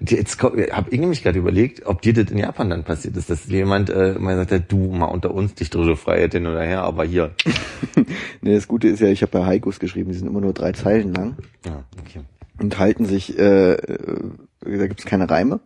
[0.00, 3.46] Jetzt habe ich nämlich gerade überlegt, ob dir das in Japan dann passiert ist, dass
[3.46, 7.04] jemand äh, mal sagt, hat, du mal unter uns dichterische Freiheit hin oder her, aber
[7.04, 7.34] hier.
[8.42, 10.72] Nee, das Gute ist ja, ich habe ja Haikus geschrieben, die sind immer nur drei
[10.72, 12.20] Zeilen lang Ja, okay.
[12.60, 14.18] und halten sich, äh, äh,
[14.62, 15.60] da gibt's keine Reime.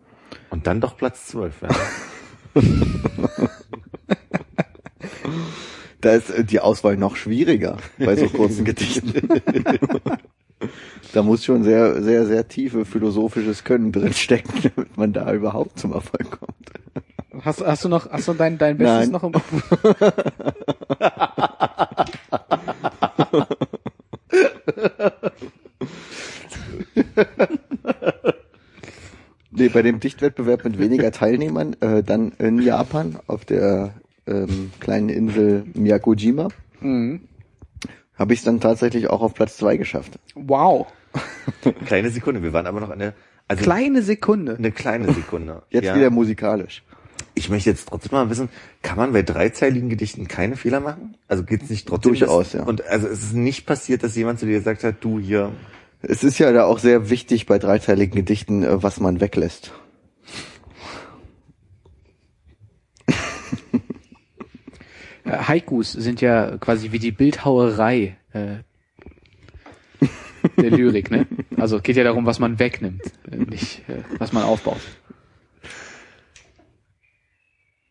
[0.49, 1.69] Und dann doch Platz 12, ja.
[6.01, 9.13] Da ist äh, die Auswahl noch schwieriger bei so kurzen Gedichten.
[11.13, 15.93] da muss schon sehr, sehr, sehr tiefe philosophisches Können drinstecken, damit man da überhaupt zum
[15.93, 16.51] Erfolg kommt.
[17.45, 19.11] Hast, hast du noch, hast du dein, dein Bestes Nein.
[19.11, 19.31] noch im
[29.51, 33.93] Nee, bei dem Dichtwettbewerb mit weniger Teilnehmern, äh, dann in Japan auf der
[34.27, 36.49] ähm, kleinen Insel Miyakojima,
[36.81, 37.21] Mhm.
[38.15, 40.19] habe ich es dann tatsächlich auch auf Platz zwei geschafft.
[40.35, 40.87] Wow.
[41.85, 43.13] Kleine Sekunde, wir waren aber noch eine,
[43.47, 44.55] also Kleine Sekunde.
[44.57, 45.63] eine kleine Sekunde.
[45.69, 45.95] Jetzt ja.
[45.95, 46.83] wieder musikalisch.
[47.33, 48.49] Ich möchte jetzt trotzdem mal wissen,
[48.81, 51.15] kann man bei dreizeiligen Gedichten keine Fehler machen?
[51.27, 52.13] Also geht's nicht trotzdem?
[52.13, 52.63] Durchaus, ja.
[52.63, 55.51] Und also es ist nicht passiert, dass jemand zu dir gesagt hat, du hier,
[56.01, 59.71] Es ist ja da auch sehr wichtig bei dreiteiligen Gedichten, äh, was man weglässt.
[65.25, 68.57] Haikus sind ja quasi wie die Bildhauerei äh,
[70.57, 71.27] der Lyrik, ne?
[71.57, 74.81] Also es geht ja darum, was man wegnimmt, äh, nicht äh, was man aufbaut.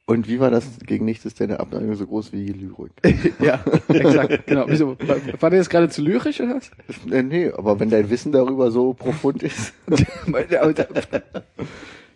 [0.07, 0.67] Und wie war das?
[0.85, 2.91] Gegen nichts ist deine Abneigung so groß wie Lyrik.
[3.41, 4.65] ja, exakt, genau.
[4.67, 4.97] Wieso?
[4.99, 6.73] War, der jetzt gerade zu lyrisch oder was?
[7.13, 9.73] äh, nee, aber wenn dein Wissen darüber so profund ist,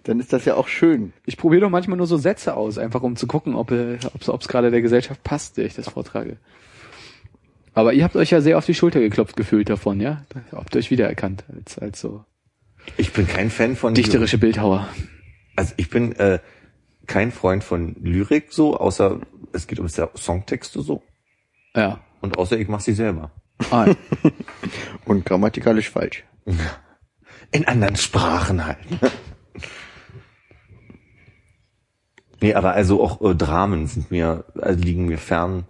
[0.05, 1.13] dann ist das ja auch schön.
[1.27, 4.49] Ich probiere doch manchmal nur so Sätze aus, einfach um zu gucken, ob äh, es
[4.49, 6.37] gerade der Gesellschaft passt, der ich das vortrage.
[7.73, 10.23] Aber ihr habt euch ja sehr auf die Schulter geklopft gefühlt davon, ja?
[10.53, 12.25] Habt ihr euch wiedererkannt als, als so
[12.97, 14.89] ich bin kein Fan von dichterische Bildhauer.
[15.57, 16.39] Also ich bin äh,
[17.07, 19.21] kein Freund von Lyrik so, außer
[19.53, 21.03] es geht um Songtexte so.
[21.75, 22.01] Ja.
[22.21, 23.31] Und außer ich mache sie selber.
[23.71, 23.95] Ah, ja.
[25.05, 26.25] Und grammatikalisch falsch.
[27.51, 28.79] In anderen Sprachen halt.
[32.45, 35.65] nee, aber also auch äh, Dramen sind mir, also liegen mir fern,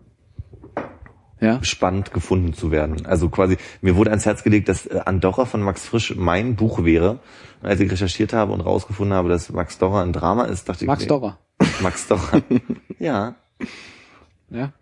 [1.41, 1.63] ja.
[1.63, 3.07] spannend gefunden zu werden.
[3.07, 6.85] Also quasi, mir wurde ans Herz gelegt, dass äh, Andorra von Max Frisch mein Buch
[6.85, 7.21] wäre.
[7.63, 10.85] Und als ich recherchiert habe und rausgefunden habe, dass Max Dorra ein Drama ist, dachte
[10.85, 11.39] Max ich, Dorra.
[11.81, 12.41] Max Dorra.
[12.99, 13.37] ja.
[14.51, 14.73] Ja.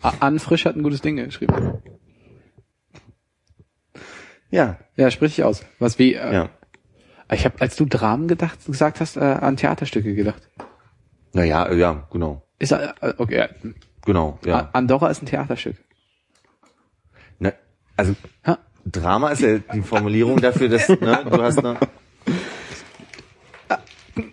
[0.00, 1.82] A- Ann Frisch hat ein gutes Ding geschrieben.
[4.50, 4.78] Ja.
[4.96, 5.64] Ja, sprich dich aus.
[5.78, 6.14] Was wie?
[6.14, 6.48] Äh, Ja.
[7.32, 10.42] Ich habe, als du Dramen gedacht, gesagt hast, äh, an Theaterstücke gedacht.
[11.32, 12.42] Naja, äh, ja, genau.
[12.58, 13.48] Ist äh, okay.
[14.04, 14.68] Genau, ja.
[14.72, 15.76] Andorra ist ein Theaterstück.
[17.38, 17.54] Ne,
[17.96, 18.14] also
[18.46, 18.58] Ha?
[18.84, 21.78] Drama ist ja die Formulierung dafür, dass ne, du hast eine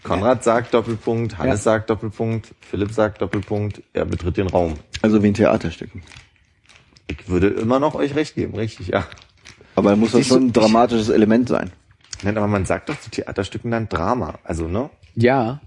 [0.03, 1.71] Konrad sagt Doppelpunkt, Hannes Ja.
[1.71, 4.73] sagt Doppelpunkt, Philipp sagt Doppelpunkt, er betritt den Raum.
[5.01, 6.01] Also wie in Theaterstücken.
[7.07, 9.05] Ich würde immer noch euch recht geben, richtig, ja.
[9.75, 11.71] Aber muss das schon ein dramatisches Element sein.
[12.23, 14.89] Nein, aber man sagt doch zu Theaterstücken dann Drama, also ne?
[15.15, 15.61] Ja.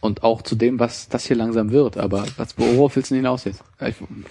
[0.00, 1.96] Und auch zu dem, was das hier langsam wird.
[1.98, 3.62] Aber was, worauf willst du denn hinaus jetzt?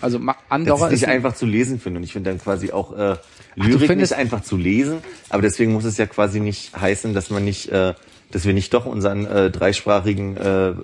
[0.01, 0.19] Also
[0.49, 3.15] Andorra ist nicht einfach zu lesen finde und ich finde dann quasi auch äh,
[3.55, 4.97] du Lyrik findest- nicht einfach zu lesen,
[5.29, 7.93] aber deswegen muss es ja quasi nicht heißen, dass man nicht, äh,
[8.31, 10.75] dass wir nicht doch unseren äh, dreisprachigen äh, äh,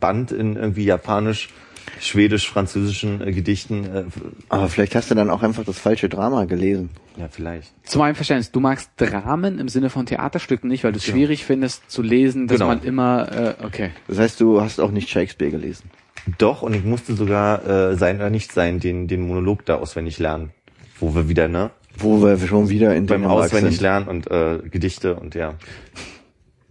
[0.00, 1.50] Band in irgendwie Japanisch,
[1.98, 4.04] Schwedisch, Französischen äh, Gedichten, äh,
[4.48, 6.90] Aber vielleicht hast du dann auch einfach das falsche Drama gelesen.
[7.16, 7.72] ja vielleicht.
[7.86, 11.44] Zu meinem Verständnis, du magst Dramen im Sinne von Theaterstücken nicht, weil du es schwierig
[11.44, 12.68] findest zu lesen, dass Genau.
[12.68, 13.90] man immer, äh, okay.
[14.08, 15.90] Das heißt, du hast auch nicht Shakespeare gelesen.
[16.38, 20.18] Doch und ich musste sogar äh, sein oder nicht sein den den Monolog da auswendig
[20.18, 20.50] lernen,
[20.98, 23.82] wo wir wieder ne Wo wir schon wieder in beim auswendig sind.
[23.82, 25.54] lernen und äh, Gedichte und ja.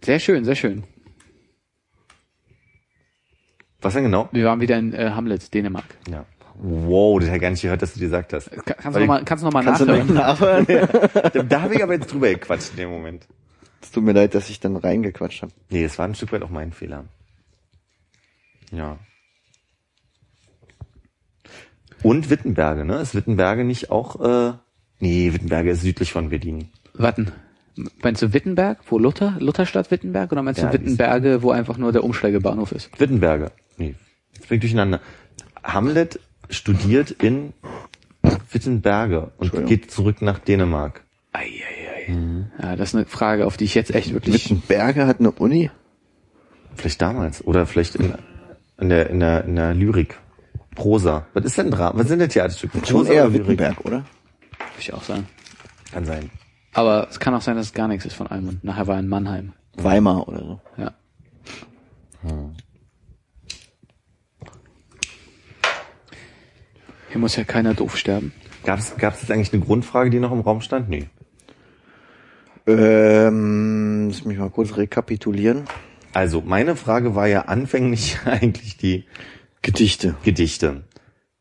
[0.03, 0.83] Sehr schön, sehr schön.
[3.81, 4.27] Was denn genau?
[4.31, 5.85] Wir waren wieder in äh, Hamlet, Dänemark.
[6.09, 6.25] Ja.
[6.61, 8.51] Wow, das hat ja gar nicht gehört, dass du dir gesagt hast.
[8.51, 10.65] Ka- Kannst du noch mal, kannst du noch mal Kannst du nachhören?
[10.67, 13.25] Da, da habe ich aber jetzt drüber gequatscht in dem Moment.
[13.81, 15.53] Es tut mir leid, dass ich dann reingequatscht habe.
[15.69, 17.05] Nee, es war ein Stück weit auch mein Fehler.
[18.73, 18.97] Ja.
[22.03, 22.97] Und Wittenberge, ne?
[22.99, 24.53] Ist Wittenberge nicht auch, äh,
[24.99, 26.69] nee, Wittenberge ist südlich von Berlin.
[26.93, 27.31] Warten.
[28.03, 31.91] Meinst du Wittenberg, wo Luther, Lutherstadt Wittenberg, oder meinst Ja, du Wittenberge, wo einfach nur
[31.93, 32.89] der Umsteigebahnhof ist?
[32.99, 33.51] Wittenberge.
[33.79, 33.95] Nee,
[34.37, 35.01] das bringt durcheinander.
[35.63, 36.19] Hamlet
[36.49, 37.53] studiert in
[38.51, 41.03] Wittenberge und geht zurück nach Dänemark.
[41.33, 42.49] Eieiei.
[42.61, 44.45] Ja, das ist eine Frage, auf die ich jetzt echt wirklich.
[44.45, 45.71] Wittenberge hat eine Uni?
[46.75, 47.45] Vielleicht damals.
[47.45, 48.13] Oder vielleicht in,
[48.79, 50.17] in der, in der, in der Lyrik.
[50.75, 51.27] Prosa.
[51.33, 51.99] Was ist denn Drama?
[51.99, 52.79] Was sind denn Theaterstücke?
[52.85, 53.47] Schon Prosa eher oder Lyrik?
[53.47, 53.97] Wittenberg, oder?
[53.97, 54.05] Würde
[54.79, 55.27] ich auch sagen.
[55.91, 56.29] Kann sein.
[56.73, 58.95] Aber es kann auch sein, dass es gar nichts ist von allem und nachher war
[58.95, 59.53] er in Mannheim.
[59.75, 60.61] Weimar oder so.
[60.77, 60.91] Ja.
[67.09, 68.33] Hier muss ja keiner doof sterben.
[68.63, 70.89] Gab es gab's jetzt eigentlich eine Grundfrage, die noch im Raum stand?
[70.89, 71.05] Nee.
[72.67, 75.63] Ähm, lass mich mal kurz rekapitulieren.
[76.13, 79.05] Also, meine Frage war ja anfänglich eigentlich die
[79.61, 80.15] Gedichte.
[80.23, 80.83] Gedichte.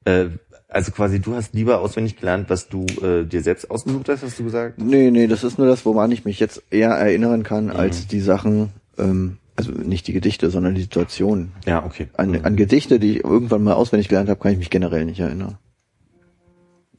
[0.04, 0.26] Äh,
[0.68, 4.38] also quasi, du hast lieber auswendig gelernt, was du äh, dir selbst ausgesucht hast, hast
[4.38, 4.78] du gesagt?
[4.78, 8.20] Nee, nee, das ist nur das, woran ich mich jetzt eher erinnern kann, als die
[8.20, 11.50] Sachen, ähm, also nicht die Gedichte, sondern die Situationen.
[11.66, 12.08] Ja, okay.
[12.16, 15.18] An, an Gedichte, die ich irgendwann mal auswendig gelernt habe, kann ich mich generell nicht
[15.18, 15.58] erinnern.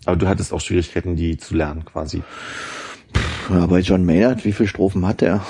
[0.03, 2.21] Aber du hattest auch Schwierigkeiten, die zu lernen quasi.
[3.49, 5.41] Ja, bei John Maynard, wie viele Strophen hat er?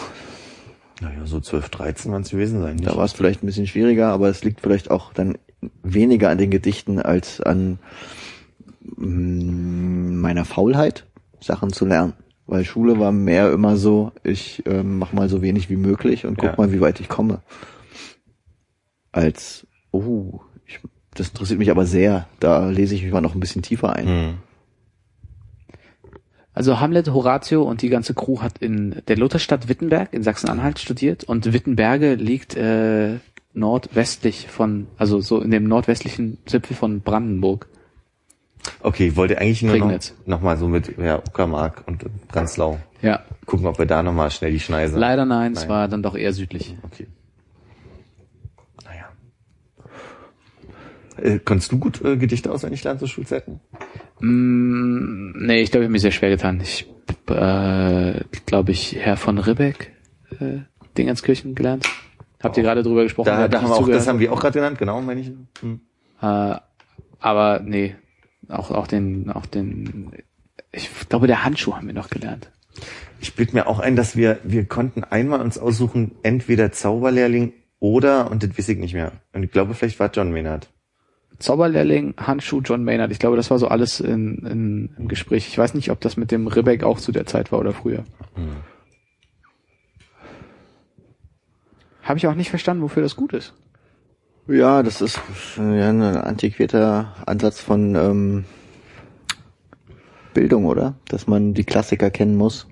[1.02, 2.76] Naja, so 12, 13 werden es gewesen sein.
[2.76, 2.88] Nicht?
[2.88, 5.40] Da war es vielleicht ein bisschen schwieriger, aber es liegt vielleicht auch dann
[5.82, 7.80] weniger an den Gedichten als an
[8.98, 11.08] mm, meiner Faulheit,
[11.42, 12.14] Sachen zu lernen.
[12.50, 16.36] Weil Schule war mehr immer so, ich ähm, mach mal so wenig wie möglich und
[16.40, 16.56] guck Ja.
[16.58, 17.42] mal, wie weit ich komme.
[19.12, 20.80] Als, oh, ich,
[21.14, 22.28] das interessiert mich aber sehr.
[22.40, 24.08] Da lese ich mich mal noch ein bisschen tiefer ein.
[24.08, 24.34] Hm.
[26.54, 31.24] Also Hamlet, Horatio und die ganze Crew hat in der Lutherstadt Wittenberg in Sachsen-Anhalt studiert
[31.24, 33.20] und Wittenberge liegt äh,
[33.54, 37.68] nordwestlich von, also so in dem nordwestlichen Zipfel von Brandenburg.
[38.82, 40.14] Okay, ich wollte eigentlich nur noch, Prignitz.
[40.26, 44.30] noch mal so mit ja, Uckermark und Prenzlau Ja, gucken, ob wir da noch mal
[44.32, 44.98] schnell die Schneise.
[44.98, 45.70] leider nein, es Nein.
[45.70, 46.76] war dann doch eher südlich.
[46.84, 47.08] Okay.
[48.86, 49.10] Naja.
[51.22, 53.60] Äh, konntest du gut äh, Gedichte auswendig lernen zu Schulzeiten?
[54.20, 56.60] Mm, nee, ich glaube, ich habe mir sehr schwer getan.
[56.62, 56.88] Ich
[57.28, 59.92] äh, glaube ich Herr von Ribbeck
[60.40, 60.60] äh,
[60.98, 61.88] Dingenskirchen gelernt.
[62.42, 63.28] Habt ihr gerade drüber gesprochen?
[63.28, 64.00] Da, da haben wir auch, zugehört.
[64.02, 65.32] das haben wir auch gerade genannt, genau, meine ich.
[65.62, 65.82] Hm.
[66.22, 66.56] Äh,
[67.20, 67.96] aber nee,
[68.50, 70.12] auch auch den auch den
[70.72, 72.52] ich glaube der Handschuh haben wir noch gelernt.
[73.22, 78.32] Ich bild mir auch ein, dass wir, wir konnten einmal uns aussuchen, entweder Zauberlehrling oder,
[78.32, 79.12] und das weiß ich nicht mehr.
[79.34, 80.70] Und ich glaube, vielleicht war John Maynard.
[81.40, 83.12] Zauberlehrling, Handschuh, John Maynard.
[83.12, 85.48] Ich glaube, das war so alles in, in, im Gespräch.
[85.48, 88.04] Ich weiß nicht, ob das mit dem Ribbeck auch zu der Zeit war oder früher.
[92.04, 93.54] Habe ich auch nicht verstanden, wofür das gut ist.
[94.50, 95.20] Ja, das ist
[95.58, 98.46] ja ein antiquierter Ansatz von ähm,
[100.34, 100.96] Bildung, oder?
[101.08, 102.68] Dass man die Klassiker kennen muss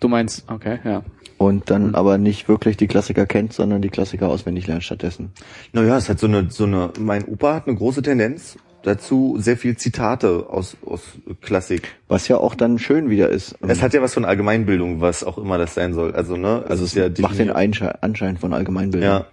[0.00, 1.02] Du meinst, okay, ja.
[1.38, 5.32] und dann aber nicht wirklich die Klassiker kennt, sondern die Klassiker auswendig lernt stattdessen.
[5.72, 9.56] Naja, es hat so eine, so eine, mein Opa hat eine große Tendenz dazu, sehr
[9.56, 11.02] viel Zitate aus, aus
[11.40, 11.96] Klassik.
[12.08, 13.56] Was ja auch dann schön wieder ist.
[13.66, 16.14] Es hat ja was von Allgemeinbildung, was auch immer das sein soll.
[16.14, 16.64] Also, ne?
[16.68, 19.08] also es es ist ja macht den Anschein von Allgemeinbildung.
[19.08, 19.26] Ja.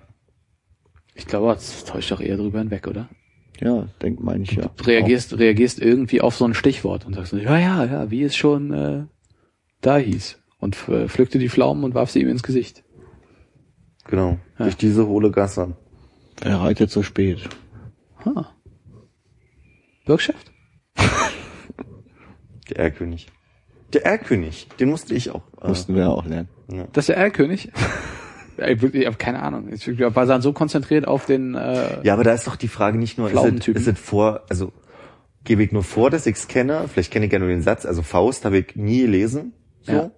[1.14, 3.10] Ich glaube, das täuscht doch eher drüber hinweg, oder?
[3.62, 4.70] ja denk meine ich ja.
[4.76, 8.36] Du reagierst, reagierst irgendwie auf so ein Stichwort und sagst, ja, ja, ja, wie es
[8.36, 9.04] schon äh,
[9.82, 10.40] da hieß.
[10.60, 12.84] und pflückte die Pflaumen und warf sie ihm ins Gesicht.
[14.08, 14.40] Genau.
[14.58, 14.66] Ja.
[14.66, 15.76] Durch diese hohle Gasse.
[16.42, 17.50] Er reitet so spät.
[18.26, 18.52] Ha.
[20.06, 20.52] Bürgschaft?
[22.70, 23.28] Der Erlkönig.
[23.94, 25.42] Der Erlkönig, den musste ich auch.
[25.62, 26.48] Äh, Mussten wir auch lernen.
[26.94, 27.70] Das ist der Erlkönig?
[28.58, 29.68] ich ich habe keine Ahnung.
[29.74, 32.98] Ich war dann so konzentriert auf den äh, ja, aber da ist doch die Frage
[32.98, 34.72] nicht nur, ist es, ist es vor, also
[35.44, 37.86] gebe ich nur vor, dass ich es kenne, vielleicht kenne ich ja nur den Satz,
[37.86, 39.54] also Faust habe ich nie gelesen.
[39.82, 39.92] So.
[39.92, 40.12] Ja.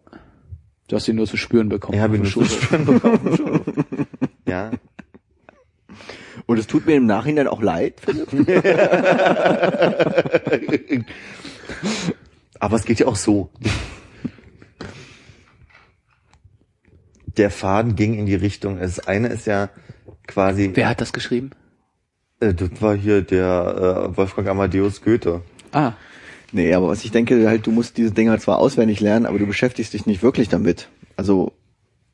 [0.87, 1.97] Du hast ihn nur zu spüren bekommen.
[1.97, 3.61] Ja, habe ich auf nur zu spüren bekommen.
[4.47, 4.71] ja.
[6.53, 8.27] Und es tut mir im Nachhinein auch leid, Philipp.
[12.59, 13.49] Aber es geht ja auch so.
[17.37, 18.79] Der Faden ging in die Richtung.
[18.79, 19.71] Das eine ist ja
[20.27, 21.49] quasi, Wer hat das geschrieben?
[22.39, 25.41] äh, das war hier der äh, Wolfgang Amadeus Goethe.
[25.71, 25.93] Ah,
[26.51, 29.47] Nee, aber was ich denke, halt, du musst diese Dinger zwar auswendig lernen, aber du
[29.47, 30.87] beschäftigst dich nicht wirklich damit.
[31.17, 31.51] Also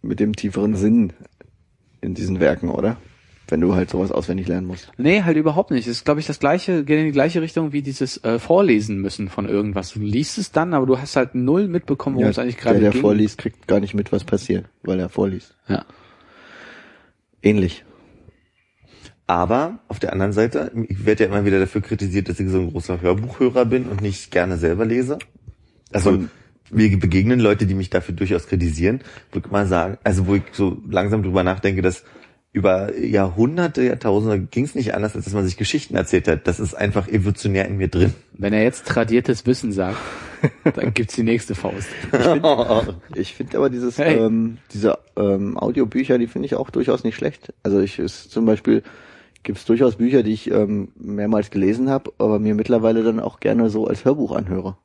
[0.02, 1.12] mit dem tieferen Sinn
[2.00, 2.96] in diesen Werken, oder?
[3.50, 4.92] Wenn du halt sowas auswendig lernen musst.
[4.98, 5.88] nee, halt überhaupt nicht.
[5.88, 9.00] Das ist, glaube ich, das gleiche, geht in die gleiche Richtung wie dieses äh, Vorlesen
[9.00, 9.94] müssen von irgendwas.
[9.94, 12.90] Du liest es dann, aber du hast halt null mitbekommen, worum es eigentlich gerade der,
[12.90, 13.02] der ging.
[13.02, 15.56] vorliest, kriegt gar nicht mit, was passiert, weil er vorliest.
[15.68, 15.84] Ja.
[17.42, 17.84] Ähnlich.
[19.26, 22.60] Aber auf der anderen Seite, ich werde ja immer wieder dafür kritisiert, dass ich so
[22.60, 25.20] ein großer Hörbuchhörer bin und nicht gerne selber lese.
[25.92, 26.24] Also
[26.72, 29.02] mir begegnen Leute, die mich dafür durchaus kritisieren,
[29.32, 32.04] wo ich mal sagen, also wo ich so langsam drüber nachdenke, dass
[32.52, 36.48] über Jahrhunderte, Jahrtausende ging es nicht anders, als dass man sich Geschichten erzählt hat.
[36.48, 38.14] Das ist einfach evolutionär in mir drin.
[38.34, 39.98] Wenn er jetzt tradiertes Wissen sagt,
[40.76, 41.88] dann gibt's die nächste Faust.
[43.14, 44.16] Ich finde aber dieses, Hey.
[44.18, 47.54] ähm, diese ähm, Audiobücher, die finde ich auch durchaus nicht schlecht.
[47.62, 48.82] Also ich ist zum Beispiel
[49.44, 53.40] gibt es durchaus Bücher, die ich ähm, mehrmals gelesen habe, aber mir mittlerweile dann auch
[53.40, 54.76] gerne so als Hörbuch anhöre.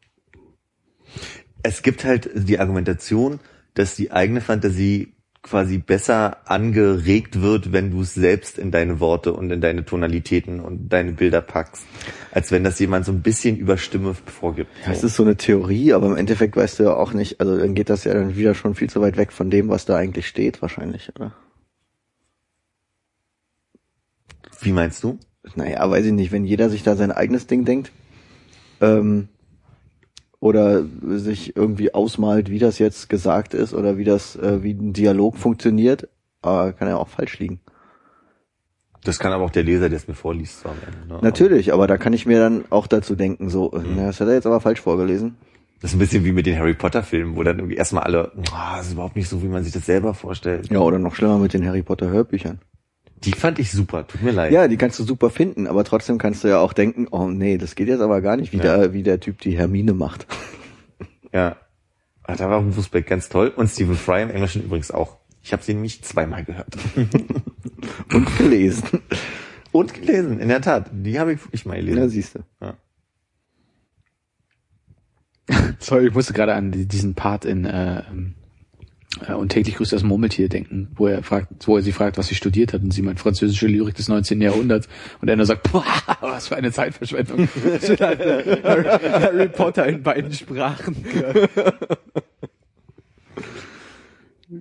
[1.63, 3.41] es gibt halt die Argumentation,
[3.75, 5.15] dass die eigene Fantasie
[5.45, 10.59] quasi besser angeregt wird, wenn du es selbst in deine Worte und in deine Tonalitäten
[10.59, 11.85] und deine Bilder packst,
[12.33, 14.71] als wenn das jemand so ein bisschen über Stimme vorgibt.
[14.87, 17.59] Ja, es ist so eine Theorie, aber im Endeffekt weißt du ja auch nicht, also
[17.59, 19.97] dann geht das ja dann wieder schon viel zu weit weg von dem, was da
[19.97, 21.35] eigentlich steht, wahrscheinlich, oder?
[24.63, 25.19] Wie meinst du?
[25.57, 27.93] Naja, weiß ich nicht, wenn jeder sich da sein eigenes Ding denkt,
[28.81, 29.29] ähm,
[30.45, 30.85] oder
[31.17, 35.39] sich irgendwie ausmalt, wie das jetzt gesagt ist oder wie das, äh, wie ein Dialog
[35.39, 36.03] funktioniert,
[36.43, 37.61] äh, kann ja auch falsch liegen.
[39.05, 41.15] Das kann aber auch der Leser, der es mir vorliest, so am Ende.
[41.15, 41.21] Ne?
[41.23, 44.29] Natürlich, aber da kann ich mir dann auch dazu denken, so, äh, na, das hat
[44.29, 45.37] er jetzt aber falsch vorgelesen.
[45.81, 48.33] Das ist ein bisschen wie mit den Harry Potter Filmen, wo dann irgendwie erstmal alle,
[48.53, 50.71] "Ah, das ist überhaupt nicht so, wie man sich das selber vorstellt.
[50.71, 52.59] Ja, oder noch schlimmer mit den Harry Potter Hörbüchern.
[53.25, 54.53] Die fand ich super, tut mir leid.
[54.53, 57.59] Ja, die kannst du super finden, aber trotzdem kannst du ja auch denken, oh nee,
[57.59, 58.77] das geht jetzt aber gar nicht, wie, Ja.
[58.79, 60.27] der, wie der Typ die Hermine macht.
[61.33, 61.57] ja.
[62.25, 63.49] Ach, da war Rufus Beck ganz toll.
[63.55, 65.19] Und Stephen Fry im Englischen übrigens auch.
[65.43, 66.75] Ich habe sie nämlich zweimal gehört.
[68.15, 68.85] Und gelesen.
[69.73, 70.87] Und gelesen, in der Tat.
[70.93, 72.09] Die habe ich wirklich mal Ja, gelesen.
[72.09, 72.39] siehst du.
[72.63, 72.75] Ja.
[75.79, 78.03] Sorry, ich musste gerade an die- diesen Part in äh,
[79.37, 82.35] und täglich grüßt das Murmeltier denken, wo er fragt, wo er sie fragt, was sie
[82.35, 84.41] studiert hat, und sie meint französische Lyrik des 19.
[84.41, 84.89] Jahrhunderts
[85.21, 85.73] und er nur sagt,
[86.21, 87.49] was für eine Zeitverschwendung.
[88.01, 90.97] Harry Potter in beiden Sprachen.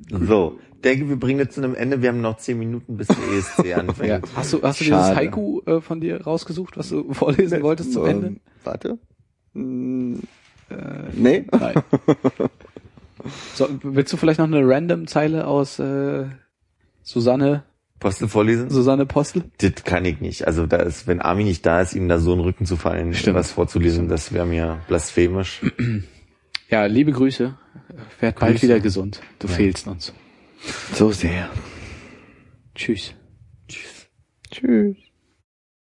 [0.10, 2.02] So, denke, wir bringen jetzt zu einem Ende.
[2.02, 3.78] Wir haben noch zehn Minuten, bis der ESC Ja.
[3.78, 4.28] anfängt.
[4.36, 5.16] Hast du, hast du dieses.
[5.16, 8.36] Haiku äh, von dir rausgesucht, was du vorlesen wolltest zum Ende?
[8.64, 8.98] Warte.
[9.54, 10.22] Hm,
[10.70, 10.76] äh,
[11.14, 11.46] nee.
[11.52, 11.76] Nein.
[13.56, 16.26] So, willst du vielleicht noch eine random Zeile aus äh,
[17.02, 17.64] Susanne,
[18.00, 18.70] Postel vorlesen?
[18.70, 19.44] Susanne Postel?
[19.60, 20.46] Das kann ich nicht.
[20.46, 22.76] Also da ist, wenn Armin nicht da ist, ihm da so in den Rücken zu
[22.76, 23.38] fallen, Stimmt.
[23.38, 25.62] was vorzulesen, das wäre mir blasphemisch.
[26.70, 27.54] Ja, liebe Grüße.
[28.20, 28.64] Werd bald Grüße.
[28.64, 29.22] wieder gesund.
[29.38, 30.12] Du fehlst uns.
[30.96, 31.48] So sehr.
[32.74, 33.14] Tschüss.
[33.68, 34.08] Tschüss.
[34.50, 34.98] Tschüss.